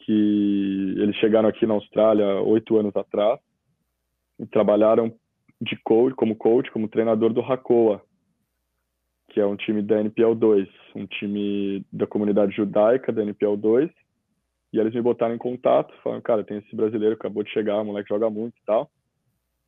que 0.06 0.96
eles 0.98 1.16
chegaram 1.18 1.48
aqui 1.50 1.66
na 1.66 1.74
Austrália 1.74 2.42
oito 2.42 2.78
anos 2.78 2.96
atrás 2.96 3.40
e 4.40 4.46
trabalharam 4.46 5.14
de 5.62 5.78
coach, 5.84 6.16
como 6.16 6.36
coach, 6.36 6.70
como 6.72 6.90
treinador 6.90 7.32
do 7.32 7.42
Hakoa, 7.42 8.02
que 9.34 9.40
é 9.40 9.46
um 9.46 9.56
time 9.56 9.82
da 9.82 10.00
NPL 10.00 10.36
2, 10.36 10.70
um 10.96 11.08
time 11.08 11.84
da 11.92 12.06
comunidade 12.06 12.56
judaica 12.56 13.12
da 13.12 13.24
NPL 13.24 13.58
2. 13.58 13.90
E 14.72 14.80
eles 14.80 14.94
me 14.94 15.02
botaram 15.02 15.34
em 15.34 15.40
contato, 15.40 15.92
falaram, 16.04 16.22
cara, 16.22 16.44
tem 16.44 16.60
esse 16.60 16.76
brasileiro, 16.76 17.16
acabou 17.16 17.42
de 17.42 17.50
chegar, 17.50 17.82
o 17.82 17.86
moleque 17.86 18.10
joga 18.10 18.30
muito 18.30 18.56
e 18.56 18.66
tal. 18.66 18.92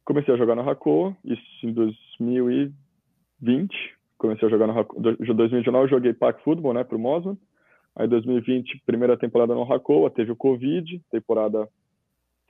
Comecei 0.06 0.32
a 0.32 0.38
jogar 0.38 0.56
no 0.56 0.70
Hakoa, 0.70 1.18
isso 1.26 1.42
em 1.64 1.74
2020. 1.74 3.76
Comecei 4.20 4.48
a 4.48 4.52
jogar 4.52 4.68
no 4.68 4.80
Hakoa, 4.80 5.02
2019 5.02 5.86
eu 5.86 5.90
joguei 5.90 6.14
Pac 6.14 6.44
Football, 6.44 6.76
né, 6.76 6.84
pro 6.84 7.00
Mosman. 7.00 7.36
Aí 7.96 8.08
2020, 8.08 8.84
primeira 8.86 9.18
temporada 9.18 9.56
no 9.56 9.64
Racoa, 9.64 10.12
teve 10.12 10.32
o 10.32 10.36
Covid, 10.36 11.02
temporada 11.10 11.68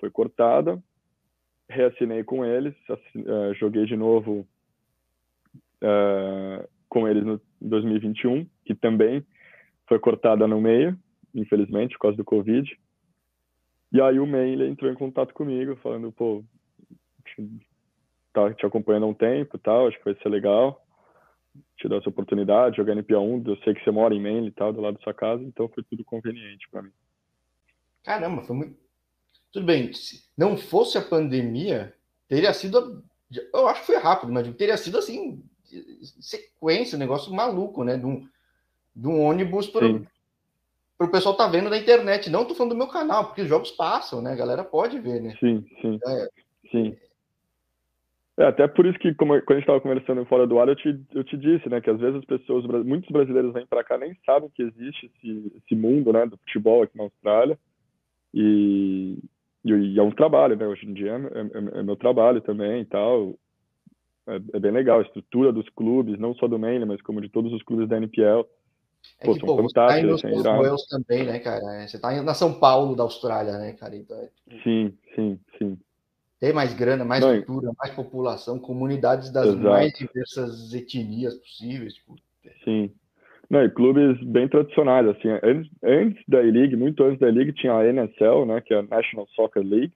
foi 0.02 0.10
cortada. 0.10 0.84
Reassinei 1.70 2.26
com 2.26 2.44
eles, 2.44 2.76
uh, 2.90 3.54
joguei 3.54 3.86
de 3.86 3.96
novo 3.96 4.46
uh, 5.82 6.75
com 6.96 7.10
eles 7.10 7.26
no 7.26 7.42
2021, 7.60 8.48
que 8.64 8.74
também 8.74 9.22
foi 9.86 10.00
cortada 10.00 10.48
no 10.48 10.62
meio, 10.62 10.98
infelizmente, 11.34 11.92
por 11.96 12.04
causa 12.04 12.16
do 12.16 12.24
Covid. 12.24 12.80
E 13.92 14.00
aí 14.00 14.18
o 14.18 14.26
mail 14.26 14.66
entrou 14.66 14.90
em 14.90 14.96
contato 14.96 15.34
comigo, 15.34 15.76
falando, 15.84 16.10
pô, 16.14 16.42
tá 18.32 18.54
te 18.54 18.66
acompanhando 18.66 19.08
há 19.08 19.10
um 19.10 19.14
tempo 19.14 19.58
tal, 19.58 19.90
acho 19.90 19.98
que 19.98 20.06
vai 20.06 20.16
ser 20.16 20.30
legal 20.30 20.82
te 21.78 21.90
dar 21.90 21.98
essa 21.98 22.08
oportunidade, 22.08 22.78
jogar 22.78 22.96
NPA1, 22.96 23.46
eu 23.46 23.58
sei 23.58 23.74
que 23.74 23.84
você 23.84 23.92
mora 23.92 24.16
em 24.16 24.22
Manly 24.22 24.48
e 24.48 24.52
tal, 24.52 24.72
do 24.72 24.80
lado 24.80 24.98
da 24.98 25.04
sua 25.04 25.14
casa, 25.14 25.44
então 25.44 25.68
foi 25.68 25.84
tudo 25.84 26.04
conveniente 26.04 26.66
para 26.72 26.82
mim. 26.82 26.92
Caramba, 28.04 28.42
foi 28.44 28.56
muito. 28.56 28.78
Tudo 29.52 29.66
bem, 29.66 29.92
se 29.92 30.24
não 30.38 30.56
fosse 30.56 30.98
a 30.98 31.02
pandemia, 31.02 31.94
teria 32.30 32.54
sido. 32.54 33.04
Eu 33.54 33.68
acho 33.68 33.82
que 33.82 33.88
foi 33.88 33.98
rápido, 33.98 34.32
mas 34.32 34.48
teria 34.56 34.78
sido 34.78 34.98
assim, 34.98 35.44
sequência, 36.20 36.96
um 36.96 37.00
negócio 37.00 37.34
maluco, 37.34 37.84
né? 37.84 37.98
De 37.98 38.06
um, 38.06 38.28
de 38.96 39.08
um 39.08 39.22
ônibus 39.22 39.68
para 39.68 39.88
o 41.00 41.12
pessoal 41.12 41.36
tá 41.36 41.48
vendo 41.48 41.70
na 41.70 41.78
internet. 41.78 42.30
Não 42.30 42.46
tô 42.46 42.56
falando 42.56 42.72
do 42.72 42.78
meu 42.78 42.88
canal, 42.88 43.26
porque 43.26 43.42
os 43.42 43.50
jogos 43.50 43.72
passam, 43.72 44.22
né? 44.22 44.32
A 44.32 44.36
galera 44.36 44.64
pode 44.64 45.00
ver, 45.00 45.22
né? 45.22 45.36
Sim, 45.40 45.66
sim. 45.82 46.00
É, 46.06 46.30
sim. 46.72 46.98
É, 48.38 48.46
até 48.46 48.68
por 48.68 48.86
isso 48.86 49.00
que, 49.00 49.14
como, 49.14 49.34
quando 49.42 49.52
a 49.52 49.54
gente 49.56 49.64
estava 49.64 49.80
conversando 49.80 50.26
fora 50.26 50.46
do 50.46 50.60
ar, 50.60 50.68
eu 50.68 50.76
te, 50.76 51.00
eu 51.14 51.24
te 51.24 51.38
disse, 51.38 51.70
né, 51.70 51.80
que 51.80 51.90
às 51.90 52.00
vezes 52.00 52.18
as 52.18 52.26
pessoas, 52.26 52.66
muitos 52.84 53.10
brasileiros 53.10 53.54
vêm 53.54 53.66
para 53.66 53.84
cá 53.84 53.98
nem 53.98 54.14
sabem 54.26 54.50
que 54.54 54.62
existe 54.62 55.06
esse, 55.06 55.54
esse 55.56 55.76
mundo, 55.76 56.12
né, 56.12 56.26
do 56.26 56.38
futebol 56.38 56.84
aqui 56.84 56.98
na 56.98 57.06
Austrália. 57.06 57.58
E, 58.34 59.18
e, 59.64 59.98
é 59.98 60.04
um 60.04 60.12
trabalho, 60.12 60.58
né, 60.58 60.68
hoje 60.68 60.86
em 60.86 60.94
dia 60.94 61.14
é, 61.14 61.78
é, 61.78 61.80
é 61.80 61.84
meu 61.84 61.96
trabalho 61.96 62.42
também 62.42 62.82
e 62.82 62.86
tal. 62.86 63.36
É, 64.28 64.36
é, 64.36 64.60
bem 64.60 64.72
legal, 64.72 65.00
a 65.00 65.04
estrutura 65.04 65.52
dos 65.52 65.68
clubes, 65.70 66.20
não 66.20 66.34
só 66.36 66.48
do 66.48 66.58
Manly, 66.58 66.86
mas 66.86 67.02
como 67.02 67.22
de 67.22 67.30
todos 67.30 67.54
os 67.54 67.62
clubes 67.64 67.88
da 67.88 67.98
NPL. 67.98 68.46
É 69.20 69.26
pô, 69.26 69.34
que, 69.36 69.40
pô, 69.42 69.56
você 69.58 69.74
tá 69.74 69.88
Wales 69.88 70.88
também, 70.88 71.26
né, 71.26 71.40
cara? 71.40 71.88
Você 71.88 72.00
tá 72.00 72.14
indo 72.14 72.24
na 72.24 72.34
São 72.34 72.60
Paulo 72.60 72.96
da 72.96 73.04
Austrália, 73.04 73.58
né, 73.60 73.74
cara? 73.74 73.96
Então, 73.96 74.18
é. 74.18 74.30
Sim, 74.64 74.98
sim, 75.16 75.40
sim 75.60 75.78
tem 76.46 76.54
mais 76.54 76.74
grana, 76.76 77.04
mais 77.04 77.24
Não, 77.24 77.42
cultura, 77.42 77.72
mais 77.78 77.96
população, 77.96 78.60
comunidades 78.60 79.32
das 79.32 79.48
exato. 79.48 79.64
mais 79.64 79.92
diversas 79.94 80.74
etnias 80.74 81.34
possíveis. 81.36 81.96
Tipo. 81.96 82.16
Sim. 82.64 82.92
Não, 83.50 83.64
e 83.64 83.70
clubes 83.70 84.22
bem 84.24 84.48
tradicionais, 84.48 85.08
assim, 85.08 85.28
antes, 85.44 85.72
antes 85.84 86.24
da 86.28 86.44
E-League, 86.44 86.76
muito 86.76 87.04
antes 87.04 87.20
da 87.20 87.30
E-League, 87.30 87.54
tinha 87.54 87.74
a 87.74 87.86
NSL, 87.86 88.46
né, 88.46 88.62
que 88.62 88.74
é 88.74 88.80
a 88.80 88.84
National 88.84 89.28
Soccer 89.36 89.64
League, 89.64 89.94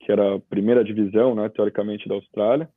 que 0.00 0.10
era 0.10 0.36
a 0.36 0.40
primeira 0.40 0.82
divisão, 0.82 1.34
né, 1.34 1.48
teoricamente, 1.50 2.08
da 2.08 2.14
Austrália, 2.14 2.68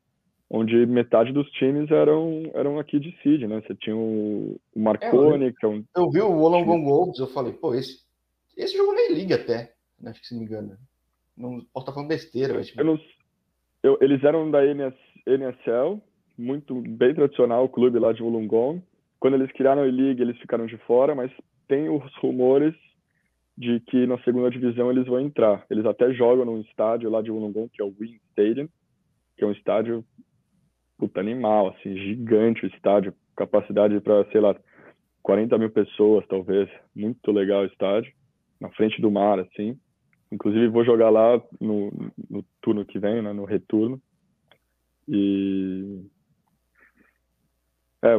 onde 0.49 0.85
metade 0.85 1.31
dos 1.31 1.49
times 1.51 1.89
eram, 1.89 2.43
eram 2.53 2.79
aqui 2.79 2.99
de 2.99 3.11
Sydney, 3.21 3.47
né, 3.47 3.61
você 3.61 3.75
tinha 3.75 3.95
o, 3.95 4.59
Marconi, 4.75 5.47
é, 5.47 5.51
que 5.51 5.65
é 5.65 5.69
um... 5.69 5.83
Eu 5.95 6.09
vi 6.11 6.21
o 6.21 6.31
Wollongong 6.31 6.83
Wolves, 6.83 7.19
eu 7.19 7.27
falei, 7.27 7.53
pô, 7.53 7.73
esse, 7.73 7.99
esse 8.55 8.77
jogou 8.77 8.93
na 8.93 9.01
E-League 9.01 9.33
até, 9.33 9.73
né, 9.99 10.11
acho 10.11 10.21
que 10.21 10.27
se 10.27 10.33
não 10.33 10.41
me 10.41 10.47
engano. 10.47 10.77
Não 11.37 11.59
posso 11.73 11.83
estar 11.83 11.91
falando 11.91 12.09
besteira, 12.09 12.53
mas. 12.53 12.67
Tipo... 12.67 12.81
Eu 12.81 12.85
não, 12.85 12.99
eu, 13.83 13.97
eles 14.01 14.23
eram 14.23 14.49
da 14.49 14.63
NS, 14.63 14.95
NSL, 15.27 16.01
muito 16.37 16.81
bem 16.81 17.13
tradicional, 17.13 17.65
o 17.65 17.69
clube 17.69 17.99
lá 17.99 18.13
de 18.13 18.23
Wollongong. 18.23 18.81
Quando 19.19 19.35
eles 19.35 19.51
criaram 19.51 19.83
a 19.83 19.87
E-League, 19.87 20.21
eles 20.21 20.37
ficaram 20.37 20.65
de 20.65 20.77
fora, 20.79 21.13
mas 21.13 21.31
tem 21.67 21.89
os 21.89 22.15
rumores 22.17 22.73
de 23.57 23.79
que 23.81 24.05
na 24.05 24.17
segunda 24.23 24.49
divisão 24.49 24.91
eles 24.91 25.05
vão 25.05 25.19
entrar. 25.19 25.65
Eles 25.69 25.85
até 25.85 26.13
jogam 26.13 26.45
num 26.45 26.61
estádio 26.61 27.09
lá 27.09 27.21
de 27.21 27.31
Wollongong, 27.31 27.69
que 27.69 27.81
é 27.81 27.85
o 27.85 27.93
Wing 27.99 28.19
Stadium, 28.31 28.67
que 29.37 29.43
é 29.43 29.47
um 29.47 29.51
estádio 29.51 30.05
puta 30.97 31.19
animal, 31.19 31.69
assim, 31.69 31.95
gigante 31.95 32.65
o 32.65 32.67
estádio, 32.67 33.13
capacidade 33.35 33.99
para, 33.99 34.25
sei 34.31 34.41
lá, 34.41 34.55
40 35.23 35.57
mil 35.57 35.69
pessoas, 35.69 36.25
talvez. 36.27 36.69
Muito 36.95 37.31
legal 37.31 37.63
o 37.63 37.67
estádio, 37.67 38.13
na 38.59 38.69
frente 38.69 39.01
do 39.01 39.11
mar, 39.11 39.39
assim. 39.39 39.77
Inclusive 40.31 40.67
vou 40.67 40.85
jogar 40.85 41.09
lá 41.09 41.41
no, 41.59 41.91
no 42.29 42.43
turno 42.61 42.85
que 42.85 42.99
vem, 42.99 43.21
né, 43.21 43.33
no 43.33 43.45
retorno. 43.45 44.01
E 45.07 46.01
é, 48.03 48.15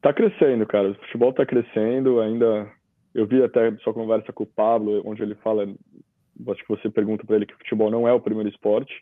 tá 0.00 0.12
crescendo, 0.12 0.66
cara. 0.66 0.90
O 0.90 0.94
futebol 0.94 1.32
tá 1.32 1.44
crescendo, 1.44 2.20
ainda 2.20 2.70
eu 3.14 3.26
vi 3.26 3.42
até 3.42 3.74
sua 3.78 3.92
conversa 3.92 4.32
com 4.32 4.44
o 4.44 4.46
Pablo, 4.46 5.02
onde 5.04 5.22
ele 5.22 5.34
fala, 5.36 5.64
acho 5.64 6.62
que 6.62 6.68
você 6.68 6.88
pergunta 6.88 7.26
para 7.26 7.36
ele 7.36 7.46
que 7.46 7.54
o 7.54 7.58
futebol 7.58 7.90
não 7.90 8.06
é 8.06 8.12
o 8.12 8.20
primeiro 8.20 8.48
esporte. 8.48 8.92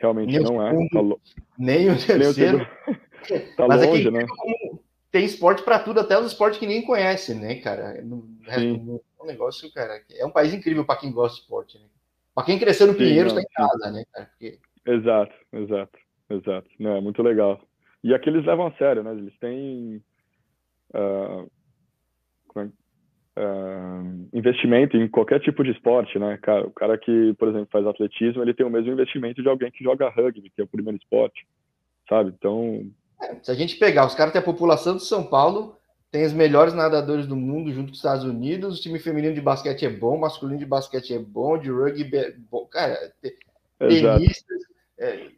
Realmente 0.00 0.32
nem 0.32 0.42
não 0.42 0.66
é. 0.66 0.72
Tá 0.88 1.02
nem 1.58 1.90
o 1.90 2.06
terceiro. 2.06 2.66
tá 3.56 3.68
Mas 3.68 3.86
longe, 3.86 4.00
é 4.00 4.04
que, 4.04 4.10
né? 4.10 4.26
Tem 5.10 5.24
esporte 5.24 5.62
para 5.62 5.78
tudo, 5.78 6.00
até 6.00 6.18
os 6.18 6.26
esportes 6.26 6.58
que 6.58 6.66
nem 6.66 6.82
conhece, 6.82 7.34
né, 7.34 7.56
cara? 7.56 8.00
No 8.02 8.26
resto, 8.42 9.02
um 9.20 9.26
negócio, 9.26 9.70
cara, 9.72 10.00
é 10.10 10.24
um 10.24 10.30
país 10.30 10.54
incrível 10.54 10.84
para 10.84 10.98
quem 10.98 11.12
gosta 11.12 11.36
de 11.36 11.42
esporte, 11.42 11.78
né? 11.78 11.84
Para 12.34 12.46
quem 12.46 12.58
cresceu 12.58 12.86
no 12.86 12.94
Pinheiros, 12.94 13.32
está 13.32 13.42
em 13.42 13.52
casa, 13.52 13.90
né, 13.90 14.04
cara? 14.12 14.26
Porque... 14.26 14.58
Exato, 14.86 15.34
exato, 15.52 15.98
exato. 16.30 16.70
Não, 16.78 16.96
é 16.96 17.00
muito 17.00 17.22
legal. 17.22 17.60
E 18.02 18.14
aqui 18.14 18.30
eles 18.30 18.46
levam 18.46 18.68
a 18.68 18.72
sério, 18.72 19.02
né? 19.02 19.12
Eles 19.12 19.36
têm 19.38 20.02
uh, 20.94 21.50
uh, 23.36 24.28
investimento 24.32 24.96
em 24.96 25.08
qualquer 25.08 25.40
tipo 25.40 25.62
de 25.62 25.70
esporte, 25.70 26.18
né? 26.18 26.38
Cara, 26.42 26.66
o 26.66 26.70
cara 26.70 26.98
que, 26.98 27.34
por 27.34 27.48
exemplo, 27.48 27.68
faz 27.70 27.86
atletismo, 27.86 28.42
ele 28.42 28.54
tem 28.54 28.66
o 28.66 28.70
mesmo 28.70 28.92
investimento 28.92 29.42
de 29.42 29.48
alguém 29.48 29.70
que 29.70 29.84
joga 29.84 30.08
rugby, 30.08 30.50
que 30.50 30.60
é 30.60 30.64
o 30.64 30.68
primeiro 30.68 30.98
esporte, 30.98 31.46
sabe? 32.08 32.32
Então... 32.36 32.86
É, 33.22 33.36
se 33.42 33.50
a 33.50 33.54
gente 33.54 33.76
pegar, 33.76 34.06
os 34.06 34.14
caras 34.14 34.32
têm 34.32 34.40
a 34.40 34.44
população 34.44 34.96
de 34.96 35.04
São 35.04 35.24
Paulo 35.24 35.80
tem 36.10 36.24
os 36.24 36.32
melhores 36.32 36.74
nadadores 36.74 37.26
do 37.26 37.36
mundo 37.36 37.72
junto 37.72 37.86
com 37.86 37.92
os 37.92 37.98
Estados 37.98 38.24
Unidos. 38.24 38.78
O 38.78 38.82
time 38.82 38.98
feminino 38.98 39.32
de 39.32 39.40
basquete 39.40 39.86
é 39.86 39.90
bom, 39.90 40.18
masculino 40.18 40.58
de 40.58 40.66
basquete 40.66 41.14
é 41.14 41.18
bom, 41.18 41.56
de 41.56 41.70
rugby 41.70 42.16
é 42.16 42.32
bom. 42.32 42.66
Cara, 42.66 43.12
tenistas. 43.78 44.58
É, 44.98 45.28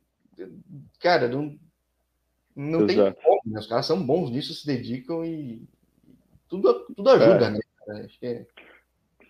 cara, 0.99 1.29
não, 1.29 1.59
não 2.57 2.87
tem 2.87 2.97
como, 2.97 3.41
né? 3.45 3.61
Os 3.61 3.67
caras 3.67 3.85
são 3.85 4.03
bons 4.03 4.31
nisso, 4.31 4.55
se 4.55 4.67
dedicam 4.67 5.25
e 5.25 5.63
tudo, 6.49 6.87
tudo 6.97 7.11
ajuda, 7.11 7.47
é. 7.47 7.51
né? 7.51 7.61
Acho 7.89 8.21
que 8.21 8.27
é... 8.27 8.47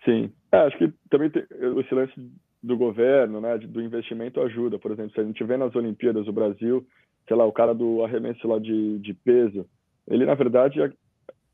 Sim. 0.05 0.31
É, 0.51 0.57
acho 0.57 0.77
que 0.77 0.93
também 1.09 1.29
tem, 1.29 1.43
esse 1.79 1.95
lance 1.95 2.13
do 2.61 2.77
governo, 2.77 3.41
né, 3.41 3.57
do 3.57 3.81
investimento 3.81 4.41
ajuda. 4.41 4.79
Por 4.79 4.91
exemplo, 4.91 5.11
se 5.13 5.19
a 5.19 5.23
gente 5.23 5.43
vê 5.43 5.57
nas 5.57 5.75
Olimpíadas 5.75 6.27
o 6.27 6.33
Brasil, 6.33 6.85
sei 7.27 7.35
lá, 7.35 7.45
o 7.45 7.51
cara 7.51 7.73
do 7.73 8.03
arremesso 8.03 8.47
lá 8.47 8.59
de, 8.59 8.99
de 8.99 9.13
peso, 9.13 9.65
ele 10.07 10.25
na 10.25 10.33
verdade 10.33 10.79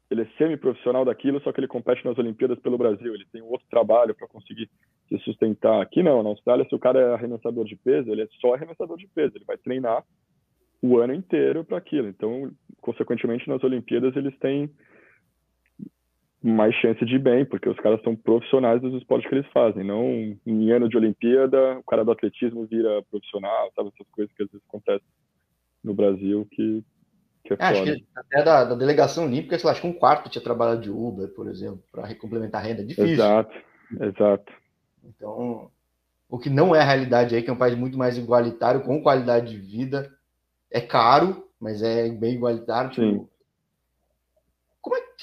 ele 0.09 0.21
é 0.23 0.27
semi-profissional 0.37 1.05
daquilo, 1.05 1.39
só 1.41 1.51
que 1.51 1.59
ele 1.59 1.67
compete 1.67 2.03
nas 2.03 2.17
Olimpíadas 2.17 2.59
pelo 2.59 2.77
Brasil. 2.77 3.13
Ele 3.13 3.25
tem 3.31 3.41
outro 3.41 3.65
trabalho 3.69 4.15
para 4.15 4.27
conseguir 4.27 4.69
se 5.07 5.17
sustentar. 5.19 5.81
Aqui 5.81 6.01
não, 6.01 6.23
na 6.23 6.29
Austrália, 6.29 6.65
se 6.67 6.73
o 6.73 6.79
cara 6.79 6.99
é 6.99 7.13
arremessador 7.13 7.65
de 7.65 7.75
peso, 7.75 8.11
ele 8.11 8.23
é 8.23 8.27
só 8.41 8.55
arremessador 8.55 8.97
de 8.97 9.07
peso. 9.07 9.33
Ele 9.35 9.45
vai 9.45 9.57
treinar 9.57 10.03
o 10.81 10.97
ano 10.97 11.13
inteiro 11.13 11.63
para 11.63 11.77
aquilo. 11.77 12.07
Então, 12.07 12.51
consequentemente, 12.81 13.47
nas 13.47 13.63
Olimpíadas 13.63 14.15
eles 14.15 14.35
têm 14.39 14.69
mais 16.41 16.73
chance 16.75 17.03
de 17.05 17.19
bem, 17.19 17.45
porque 17.45 17.67
os 17.67 17.77
caras 17.77 18.01
são 18.01 18.15
profissionais 18.15 18.81
dos 18.81 18.93
esportes 18.95 19.27
que 19.29 19.35
eles 19.35 19.47
fazem. 19.51 19.83
Não 19.83 20.37
em 20.45 20.71
ano 20.71 20.87
de 20.87 20.97
Olimpíada, 20.97 21.77
o 21.79 21.83
cara 21.83 22.05
do 22.05 22.11
atletismo 22.11 22.65
vira 22.65 23.03
profissional, 23.11 23.71
sabe? 23.75 23.91
Essas 23.93 24.07
coisas 24.11 24.33
que 24.33 24.43
às 24.43 24.49
vezes 24.49 24.65
acontecem 24.67 25.07
no 25.83 25.93
Brasil 25.93 26.47
que 26.51 26.83
que 27.43 27.53
é, 27.53 27.57
é 27.59 27.65
acho 27.65 27.83
que 27.83 28.05
até 28.15 28.43
da, 28.43 28.63
da, 28.65 28.75
delegação 28.75 29.25
olímpica, 29.25 29.57
sei 29.57 29.65
lá, 29.65 29.71
acho 29.71 29.81
que 29.81 29.87
um 29.87 29.93
quarto 29.93 30.29
tinha 30.29 30.43
trabalhado 30.43 30.81
de 30.81 30.89
Uber, 30.89 31.29
por 31.29 31.47
exemplo, 31.47 31.81
para 31.91 32.13
complementar 32.15 32.61
a 32.61 32.63
renda. 32.67 32.81
É 32.81 32.85
difícil. 32.85 33.13
Exato, 33.13 33.57
exato. 33.99 34.53
Então, 35.03 35.71
o 36.29 36.37
que 36.37 36.49
não 36.49 36.75
é 36.75 36.81
a 36.81 36.85
realidade 36.85 37.35
aí, 37.35 37.41
que 37.41 37.49
é 37.49 37.53
um 37.53 37.57
país 37.57 37.75
muito 37.75 37.97
mais 37.97 38.17
igualitário, 38.17 38.81
com 38.81 39.01
qualidade 39.01 39.51
de 39.51 39.57
vida, 39.57 40.11
é 40.69 40.81
caro, 40.81 41.47
mas 41.59 41.81
é 41.81 42.09
bem 42.09 42.35
igualitário. 42.35 42.91
Tipo, 42.91 43.29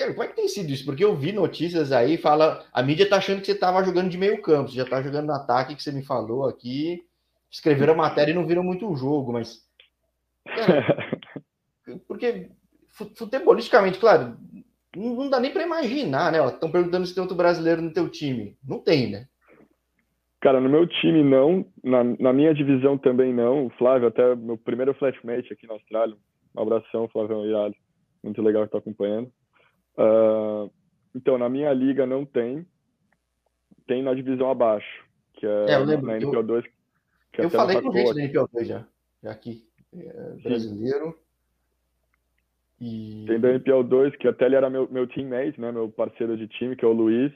é, 0.02 0.06
que, 0.06 0.12
como 0.12 0.22
é 0.22 0.28
que 0.28 0.36
tem 0.36 0.48
sido 0.48 0.70
isso? 0.70 0.84
Porque 0.84 1.04
eu 1.04 1.16
vi 1.16 1.32
notícias 1.32 1.92
aí, 1.92 2.16
fala, 2.16 2.64
a 2.72 2.82
mídia 2.82 3.08
tá 3.08 3.16
achando 3.16 3.40
que 3.40 3.46
você 3.46 3.52
estava 3.52 3.82
jogando 3.84 4.10
de 4.10 4.18
meio 4.18 4.40
campo, 4.42 4.70
você 4.70 4.76
já 4.76 4.84
tá 4.84 5.02
jogando 5.02 5.26
no 5.26 5.32
ataque 5.32 5.74
que 5.74 5.82
você 5.82 5.92
me 5.92 6.04
falou 6.04 6.46
aqui, 6.46 7.02
escreveram 7.50 7.94
a 7.94 7.96
matéria 7.96 8.32
e 8.32 8.34
não 8.34 8.46
viram 8.46 8.62
muito 8.62 8.90
o 8.90 8.96
jogo, 8.96 9.32
mas. 9.32 9.64
Cara, 10.44 11.20
porque 12.06 12.50
futebolisticamente, 13.14 13.98
claro, 13.98 14.36
não 14.96 15.28
dá 15.28 15.38
nem 15.38 15.52
para 15.52 15.62
imaginar, 15.62 16.32
né? 16.32 16.44
Estão 16.46 16.70
perguntando 16.70 17.06
se 17.06 17.14
tem 17.14 17.20
outro 17.20 17.36
brasileiro 17.36 17.82
no 17.82 17.92
teu 17.92 18.08
time. 18.08 18.56
Não 18.66 18.78
tem, 18.78 19.10
né? 19.10 19.26
Cara, 20.40 20.60
no 20.60 20.68
meu 20.68 20.86
time 20.86 21.22
não, 21.22 21.66
na, 21.82 22.04
na 22.04 22.32
minha 22.32 22.54
divisão 22.54 22.96
também 22.96 23.34
não. 23.34 23.66
O 23.66 23.70
Flávio, 23.70 24.08
até 24.08 24.34
meu 24.34 24.56
primeiro 24.56 24.94
flashmate 24.94 25.52
aqui 25.52 25.66
na 25.66 25.74
Austrália. 25.74 26.16
Um 26.56 26.62
abração, 26.62 27.08
Flávio 27.08 27.44
Irado. 27.44 27.74
Muito 28.22 28.40
legal 28.42 28.64
que 28.64 28.72
tá 28.72 28.78
acompanhando. 28.78 29.30
Uh, 29.98 30.70
então, 31.14 31.38
na 31.38 31.48
minha 31.48 31.72
liga 31.72 32.06
não 32.06 32.24
tem. 32.24 32.66
Tem 33.86 34.02
na 34.02 34.12
divisão 34.14 34.50
abaixo, 34.50 35.04
que 35.34 35.46
é, 35.46 35.70
é 35.70 35.74
eu 35.76 35.84
lembro, 35.84 36.06
na 36.06 36.18
NPL2. 36.18 36.64
Eu, 37.38 37.44
eu 37.44 37.50
falei 37.50 37.80
com 37.80 37.92
gente 37.92 38.14
da 38.14 38.22
NPL2 38.22 38.64
já, 38.64 38.86
já 39.22 39.30
aqui. 39.30 39.64
É, 39.94 40.32
brasileiro. 40.42 41.16
E... 42.80 43.24
Tem 43.26 43.40
da 43.40 43.50
NPL 43.50 43.82
2, 43.82 44.16
que 44.16 44.28
até 44.28 44.46
ele 44.46 44.56
era 44.56 44.68
meu, 44.68 44.88
meu 44.90 45.06
teammate, 45.06 45.60
né? 45.60 45.72
Meu 45.72 45.88
parceiro 45.88 46.36
de 46.36 46.46
time, 46.48 46.76
que 46.76 46.84
é 46.84 46.88
o 46.88 46.92
Luiz. 46.92 47.32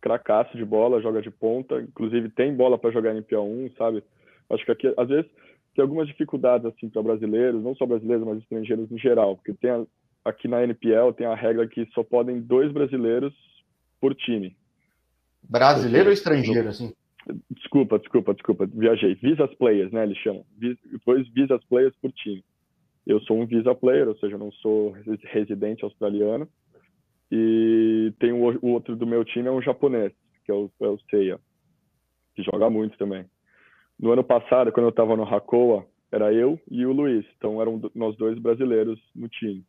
Cracaço 0.00 0.56
de 0.56 0.64
bola, 0.64 1.00
joga 1.00 1.22
de 1.22 1.30
ponta. 1.30 1.80
Inclusive 1.80 2.28
tem 2.30 2.54
bola 2.54 2.76
para 2.76 2.90
jogar 2.90 3.12
NPL 3.12 3.40
1, 3.40 3.70
sabe? 3.76 4.02
Acho 4.50 4.64
que 4.64 4.72
aqui, 4.72 4.94
às 4.96 5.08
vezes, 5.08 5.30
tem 5.74 5.82
algumas 5.82 6.08
dificuldades, 6.08 6.66
assim, 6.66 6.88
para 6.88 7.02
brasileiros, 7.02 7.62
não 7.62 7.74
só 7.74 7.86
brasileiros, 7.86 8.26
mas 8.26 8.38
estrangeiros 8.38 8.90
em 8.90 8.98
geral. 8.98 9.36
Porque 9.36 9.54
tem 9.54 9.70
a, 9.70 9.86
aqui 10.24 10.48
na 10.48 10.62
NPL 10.62 11.12
tem 11.16 11.26
a 11.26 11.34
regra 11.34 11.66
que 11.66 11.86
só 11.92 12.02
podem 12.02 12.40
dois 12.40 12.72
brasileiros 12.72 13.34
por 14.00 14.14
time. 14.14 14.56
Brasileiro 15.42 16.08
ou 16.08 16.12
estrangeiro, 16.12 16.68
assim? 16.68 16.92
Desculpa, 17.50 17.98
desculpa, 17.98 18.34
desculpa, 18.34 18.66
viajei. 18.66 19.14
Visas 19.14 19.52
players, 19.54 19.92
né? 19.92 20.04
Eles 20.04 20.18
chamam. 20.18 20.44
Dois 21.06 21.28
visas 21.28 21.62
players 21.64 21.94
por 22.00 22.10
time. 22.12 22.44
Eu 23.06 23.20
sou 23.20 23.40
um 23.40 23.46
visa 23.46 23.74
player, 23.74 24.08
ou 24.08 24.16
seja, 24.16 24.38
não 24.38 24.50
sou 24.52 24.94
residente 25.24 25.84
australiano. 25.84 26.48
E 27.30 28.12
tem 28.18 28.32
o, 28.32 28.58
o 28.60 28.72
outro 28.72 28.94
do 28.94 29.06
meu 29.06 29.24
time 29.24 29.48
é 29.48 29.52
um 29.52 29.62
japonês, 29.62 30.12
que 30.44 30.52
é 30.52 30.54
o, 30.54 30.70
é 30.80 30.86
o 30.86 30.98
Seiya, 31.10 31.40
que 32.34 32.42
joga 32.42 32.68
muito 32.68 32.96
também. 32.98 33.24
No 33.98 34.12
ano 34.12 34.22
passado, 34.22 34.70
quando 34.70 34.86
eu 34.86 34.90
estava 34.90 35.16
no 35.16 35.22
Hakoa, 35.22 35.86
era 36.10 36.32
eu 36.32 36.60
e 36.70 36.84
o 36.84 36.92
Luiz. 36.92 37.24
Então 37.38 37.60
eram 37.60 37.80
nós 37.94 38.16
dois 38.16 38.38
brasileiros 38.38 39.00
no 39.14 39.28
time. 39.28 39.64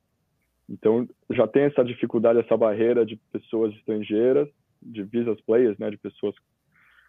Então 0.69 1.07
já 1.31 1.47
tem 1.47 1.63
essa 1.63 1.83
dificuldade, 1.83 2.39
essa 2.39 2.57
barreira 2.57 3.05
de 3.05 3.15
pessoas 3.31 3.73
estrangeiras, 3.75 4.47
de 4.81 5.03
visas 5.03 5.39
players, 5.41 5.77
né, 5.77 5.89
de 5.89 5.97
pessoas 5.97 6.35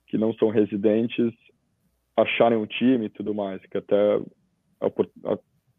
que 0.06 0.18
não 0.18 0.32
são 0.34 0.48
residentes 0.48 1.32
acharem 2.16 2.58
um 2.58 2.66
time 2.66 3.06
e 3.06 3.10
tudo 3.10 3.34
mais, 3.34 3.60
que 3.66 3.78
até 3.78 4.20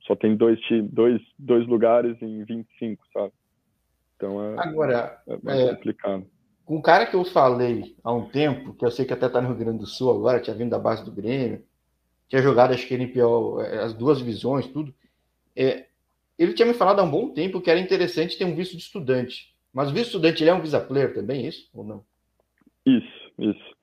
só 0.02 0.16
tem 0.16 0.36
dois, 0.36 0.60
dois, 0.92 1.22
dois 1.38 1.68
lugares 1.68 2.22
em 2.22 2.44
25, 2.44 3.04
sabe? 3.14 3.34
Então 4.16 4.42
é, 4.44 4.56
Agora, 4.60 5.22
é 5.28 5.38
mais 5.42 5.60
é, 5.60 5.76
complicado. 5.76 6.26
Com 6.64 6.78
o 6.78 6.82
cara 6.82 7.06
que 7.06 7.16
eu 7.16 7.24
falei 7.26 7.96
há 8.04 8.12
um 8.12 8.28
tempo, 8.30 8.74
que 8.74 8.86
eu 8.86 8.92
sei 8.92 9.06
que 9.06 9.14
até 9.14 9.28
está 9.28 9.40
no 9.42 9.50
Rio 9.50 9.58
Grande 9.58 9.80
do 9.80 9.86
Sul 9.86 10.12
agora, 10.12 10.40
tinha 10.40 10.56
vindo 10.56 10.72
da 10.72 10.80
base 10.80 11.04
do 11.06 11.12
Grêmio, 11.12 11.64
tinha 12.28 12.42
jogado 12.42 12.74
acho 12.74 12.88
que 12.88 12.94
NPL, 12.96 13.62
é, 13.62 13.80
as 13.80 13.94
duas 13.94 14.18
divisões, 14.18 14.68
tudo. 14.68 14.94
É, 15.56 15.86
ele 16.38 16.54
tinha 16.54 16.68
me 16.68 16.74
falado 16.74 17.00
há 17.00 17.04
um 17.04 17.12
bom 17.12 17.30
tempo 17.30 17.62
que 17.62 17.70
era 17.70 17.80
interessante 17.80 18.38
ter 18.38 18.46
um 18.46 18.56
visto 18.56 18.76
de 18.76 18.84
estudante. 18.84 19.54
Mas 19.74 19.90
o 19.90 19.94
visto 19.94 20.04
de 20.04 20.10
estudante 20.10 20.44
ele 20.44 20.50
é 20.50 20.54
um 20.54 20.62
visa 20.62 20.80
player 20.80 21.14
também, 21.14 21.48
isso 21.48 21.70
ou 21.74 21.84
não? 21.84 22.04
Isso, 22.86 23.32
isso. 23.40 23.76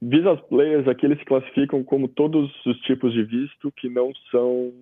Visa 0.00 0.36
players 0.36 0.86
aqui 0.86 1.06
eles 1.06 1.18
se 1.18 1.24
classificam 1.24 1.82
como 1.82 2.08
todos 2.08 2.50
os 2.66 2.78
tipos 2.80 3.12
de 3.12 3.24
visto 3.24 3.72
que 3.72 3.88
não 3.88 4.12
são 4.30 4.72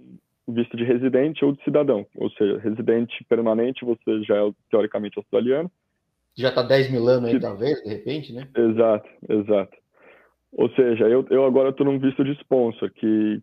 visto 0.49 0.77
de 0.77 0.85
residente 0.85 1.45
ou 1.45 1.53
de 1.53 1.63
cidadão. 1.63 2.07
Ou 2.17 2.31
seja, 2.31 2.59
residente 2.59 3.25
permanente, 3.29 3.85
você 3.85 4.23
já 4.23 4.37
é 4.37 4.53
teoricamente 4.71 5.19
australiano. 5.19 5.71
Já 6.37 6.49
está 6.49 6.63
10 6.63 6.91
mil 6.91 7.07
anos 7.09 7.29
aí, 7.29 7.35
que... 7.35 7.41
talvez, 7.41 7.83
de 7.83 7.89
repente, 7.89 8.33
né? 8.33 8.49
Exato, 8.57 9.09
exato. 9.29 9.77
Ou 10.53 10.69
seja, 10.71 11.09
eu, 11.09 11.25
eu 11.31 11.45
agora 11.45 11.71
estou 11.71 11.87
num 11.87 11.99
visto 11.99 12.25
de 12.25 12.33
sponsor, 12.33 12.91
que 12.91 13.41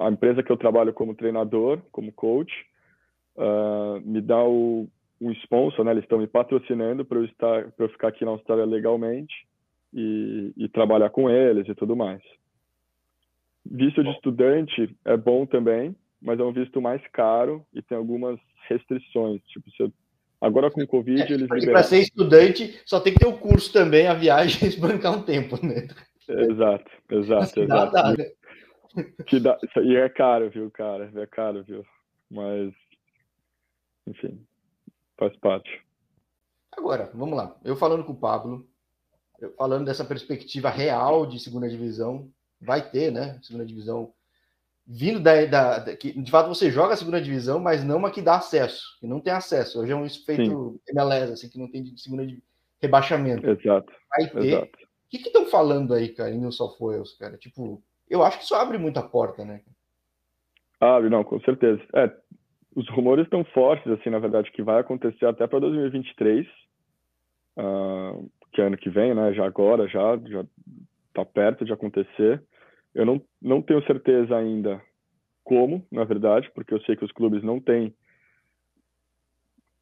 a 0.00 0.10
empresa 0.10 0.42
que 0.42 0.50
eu 0.50 0.56
trabalho 0.56 0.92
como 0.94 1.14
treinador, 1.14 1.80
como 1.92 2.10
coach, 2.12 2.52
uh, 3.36 4.00
me 4.02 4.20
dá 4.20 4.42
o, 4.42 4.88
um 5.20 5.30
sponsor, 5.32 5.84
né? 5.84 5.92
Eles 5.92 6.04
estão 6.04 6.18
me 6.18 6.26
patrocinando 6.26 7.04
para 7.04 7.18
eu 7.18 7.24
estar, 7.26 7.70
para 7.72 7.84
eu 7.84 7.90
ficar 7.90 8.08
aqui 8.08 8.24
na 8.24 8.30
Austrália 8.30 8.64
legalmente 8.64 9.46
e, 9.92 10.52
e 10.56 10.68
trabalhar 10.68 11.10
com 11.10 11.28
eles 11.28 11.68
e 11.68 11.74
tudo 11.74 11.94
mais. 11.94 12.22
Visto 13.64 14.02
de 14.02 14.10
estudante 14.10 14.96
é 15.04 15.16
bom 15.16 15.44
também, 15.44 15.94
mas 16.20 16.40
é 16.40 16.42
um 16.42 16.52
visto 16.52 16.80
mais 16.80 17.02
caro 17.12 17.64
e 17.74 17.82
tem 17.82 17.96
algumas 17.96 18.38
restrições. 18.68 19.42
Tipo, 19.48 19.70
você... 19.70 19.92
agora 20.40 20.70
com 20.70 20.82
o 20.82 20.86
Covid, 20.86 21.22
é, 21.22 21.32
eles 21.32 21.46
Para 21.66 21.82
ser 21.82 22.00
estudante, 22.00 22.80
só 22.86 23.00
tem 23.00 23.12
que 23.12 23.18
ter 23.18 23.26
o 23.26 23.36
curso 23.36 23.70
também, 23.70 24.06
a 24.06 24.14
viagem, 24.14 24.70
e 24.70 24.76
bancar 24.80 25.12
um 25.12 25.22
tempo, 25.22 25.58
né? 25.64 25.88
Exato, 26.26 26.90
exato, 27.10 27.60
exato. 27.60 27.92
Dá, 27.92 28.14
né? 28.16 28.30
Que 29.26 29.40
dá... 29.40 29.58
E 29.82 29.96
é 29.96 30.08
caro, 30.08 30.50
viu, 30.50 30.70
cara? 30.70 31.10
É 31.14 31.26
caro, 31.26 31.62
viu? 31.64 31.84
Mas, 32.30 32.72
enfim, 34.06 34.44
faz 35.18 35.36
parte. 35.36 35.82
Agora, 36.72 37.10
vamos 37.14 37.36
lá. 37.36 37.56
Eu 37.64 37.76
falando 37.76 38.04
com 38.04 38.12
o 38.12 38.18
Pablo, 38.18 38.68
falando 39.56 39.84
dessa 39.84 40.04
perspectiva 40.04 40.70
real 40.70 41.26
de 41.26 41.40
segunda 41.40 41.68
divisão, 41.68 42.30
vai 42.60 42.88
ter, 42.90 43.10
né? 43.10 43.38
Segunda 43.42 43.66
divisão 43.66 44.12
vindo 44.92 45.20
da, 45.20 45.44
da, 45.44 45.78
da, 45.78 45.96
que 45.96 46.12
de 46.20 46.30
fato 46.30 46.48
você 46.48 46.68
joga 46.68 46.94
a 46.94 46.96
segunda 46.96 47.20
divisão, 47.20 47.60
mas 47.60 47.84
não 47.84 47.98
uma 47.98 48.10
que 48.10 48.20
dá 48.20 48.36
acesso, 48.36 48.98
que 48.98 49.06
não 49.06 49.20
tem 49.20 49.32
acesso. 49.32 49.80
Hoje 49.80 49.92
é 49.92 49.96
um 49.96 50.08
feito. 50.08 50.80
MLS, 50.88 51.32
assim, 51.32 51.48
que 51.48 51.58
não 51.58 51.70
tem 51.70 51.84
de 51.84 52.00
segunda 52.00 52.26
de 52.26 52.42
rebaixamento. 52.80 53.48
Exato. 53.48 53.92
Vai 54.10 54.28
ter. 54.28 54.44
Exato. 54.44 54.78
O 54.78 55.08
que 55.10 55.16
estão 55.18 55.46
falando 55.46 55.94
aí, 55.94 56.08
cara, 56.08 56.30
em 56.30 56.40
New 56.40 56.50
South 56.50 56.76
Wales, 56.80 57.12
cara? 57.12 57.36
Tipo, 57.36 57.82
eu 58.10 58.22
acho 58.24 58.38
que 58.38 58.44
isso 58.44 58.54
abre 58.54 58.76
muita 58.76 59.02
porta, 59.02 59.44
né? 59.44 59.62
Abre, 60.80 61.08
não, 61.08 61.22
com 61.22 61.40
certeza. 61.40 61.80
É, 61.94 62.12
os 62.74 62.88
rumores 62.90 63.24
estão 63.24 63.44
fortes, 63.44 63.86
assim, 63.92 64.10
na 64.10 64.18
verdade, 64.18 64.50
que 64.50 64.62
vai 64.62 64.80
acontecer 64.80 65.26
até 65.26 65.46
para 65.46 65.60
2023. 65.60 66.46
Uh, 67.58 68.30
que 68.52 68.60
é 68.60 68.66
ano 68.66 68.76
que 68.76 68.90
vem, 68.90 69.14
né? 69.14 69.32
Já 69.32 69.46
agora, 69.46 69.86
já 69.88 70.16
já 70.26 70.44
está 71.08 71.24
perto 71.24 71.64
de 71.64 71.72
acontecer. 71.72 72.42
Eu 72.94 73.04
não 73.04 73.22
não 73.40 73.62
tenho 73.62 73.84
certeza 73.86 74.36
ainda 74.36 74.82
como, 75.44 75.86
na 75.90 76.04
verdade, 76.04 76.50
porque 76.54 76.74
eu 76.74 76.80
sei 76.82 76.96
que 76.96 77.04
os 77.04 77.12
clubes 77.12 77.42
não 77.42 77.60
têm 77.60 77.94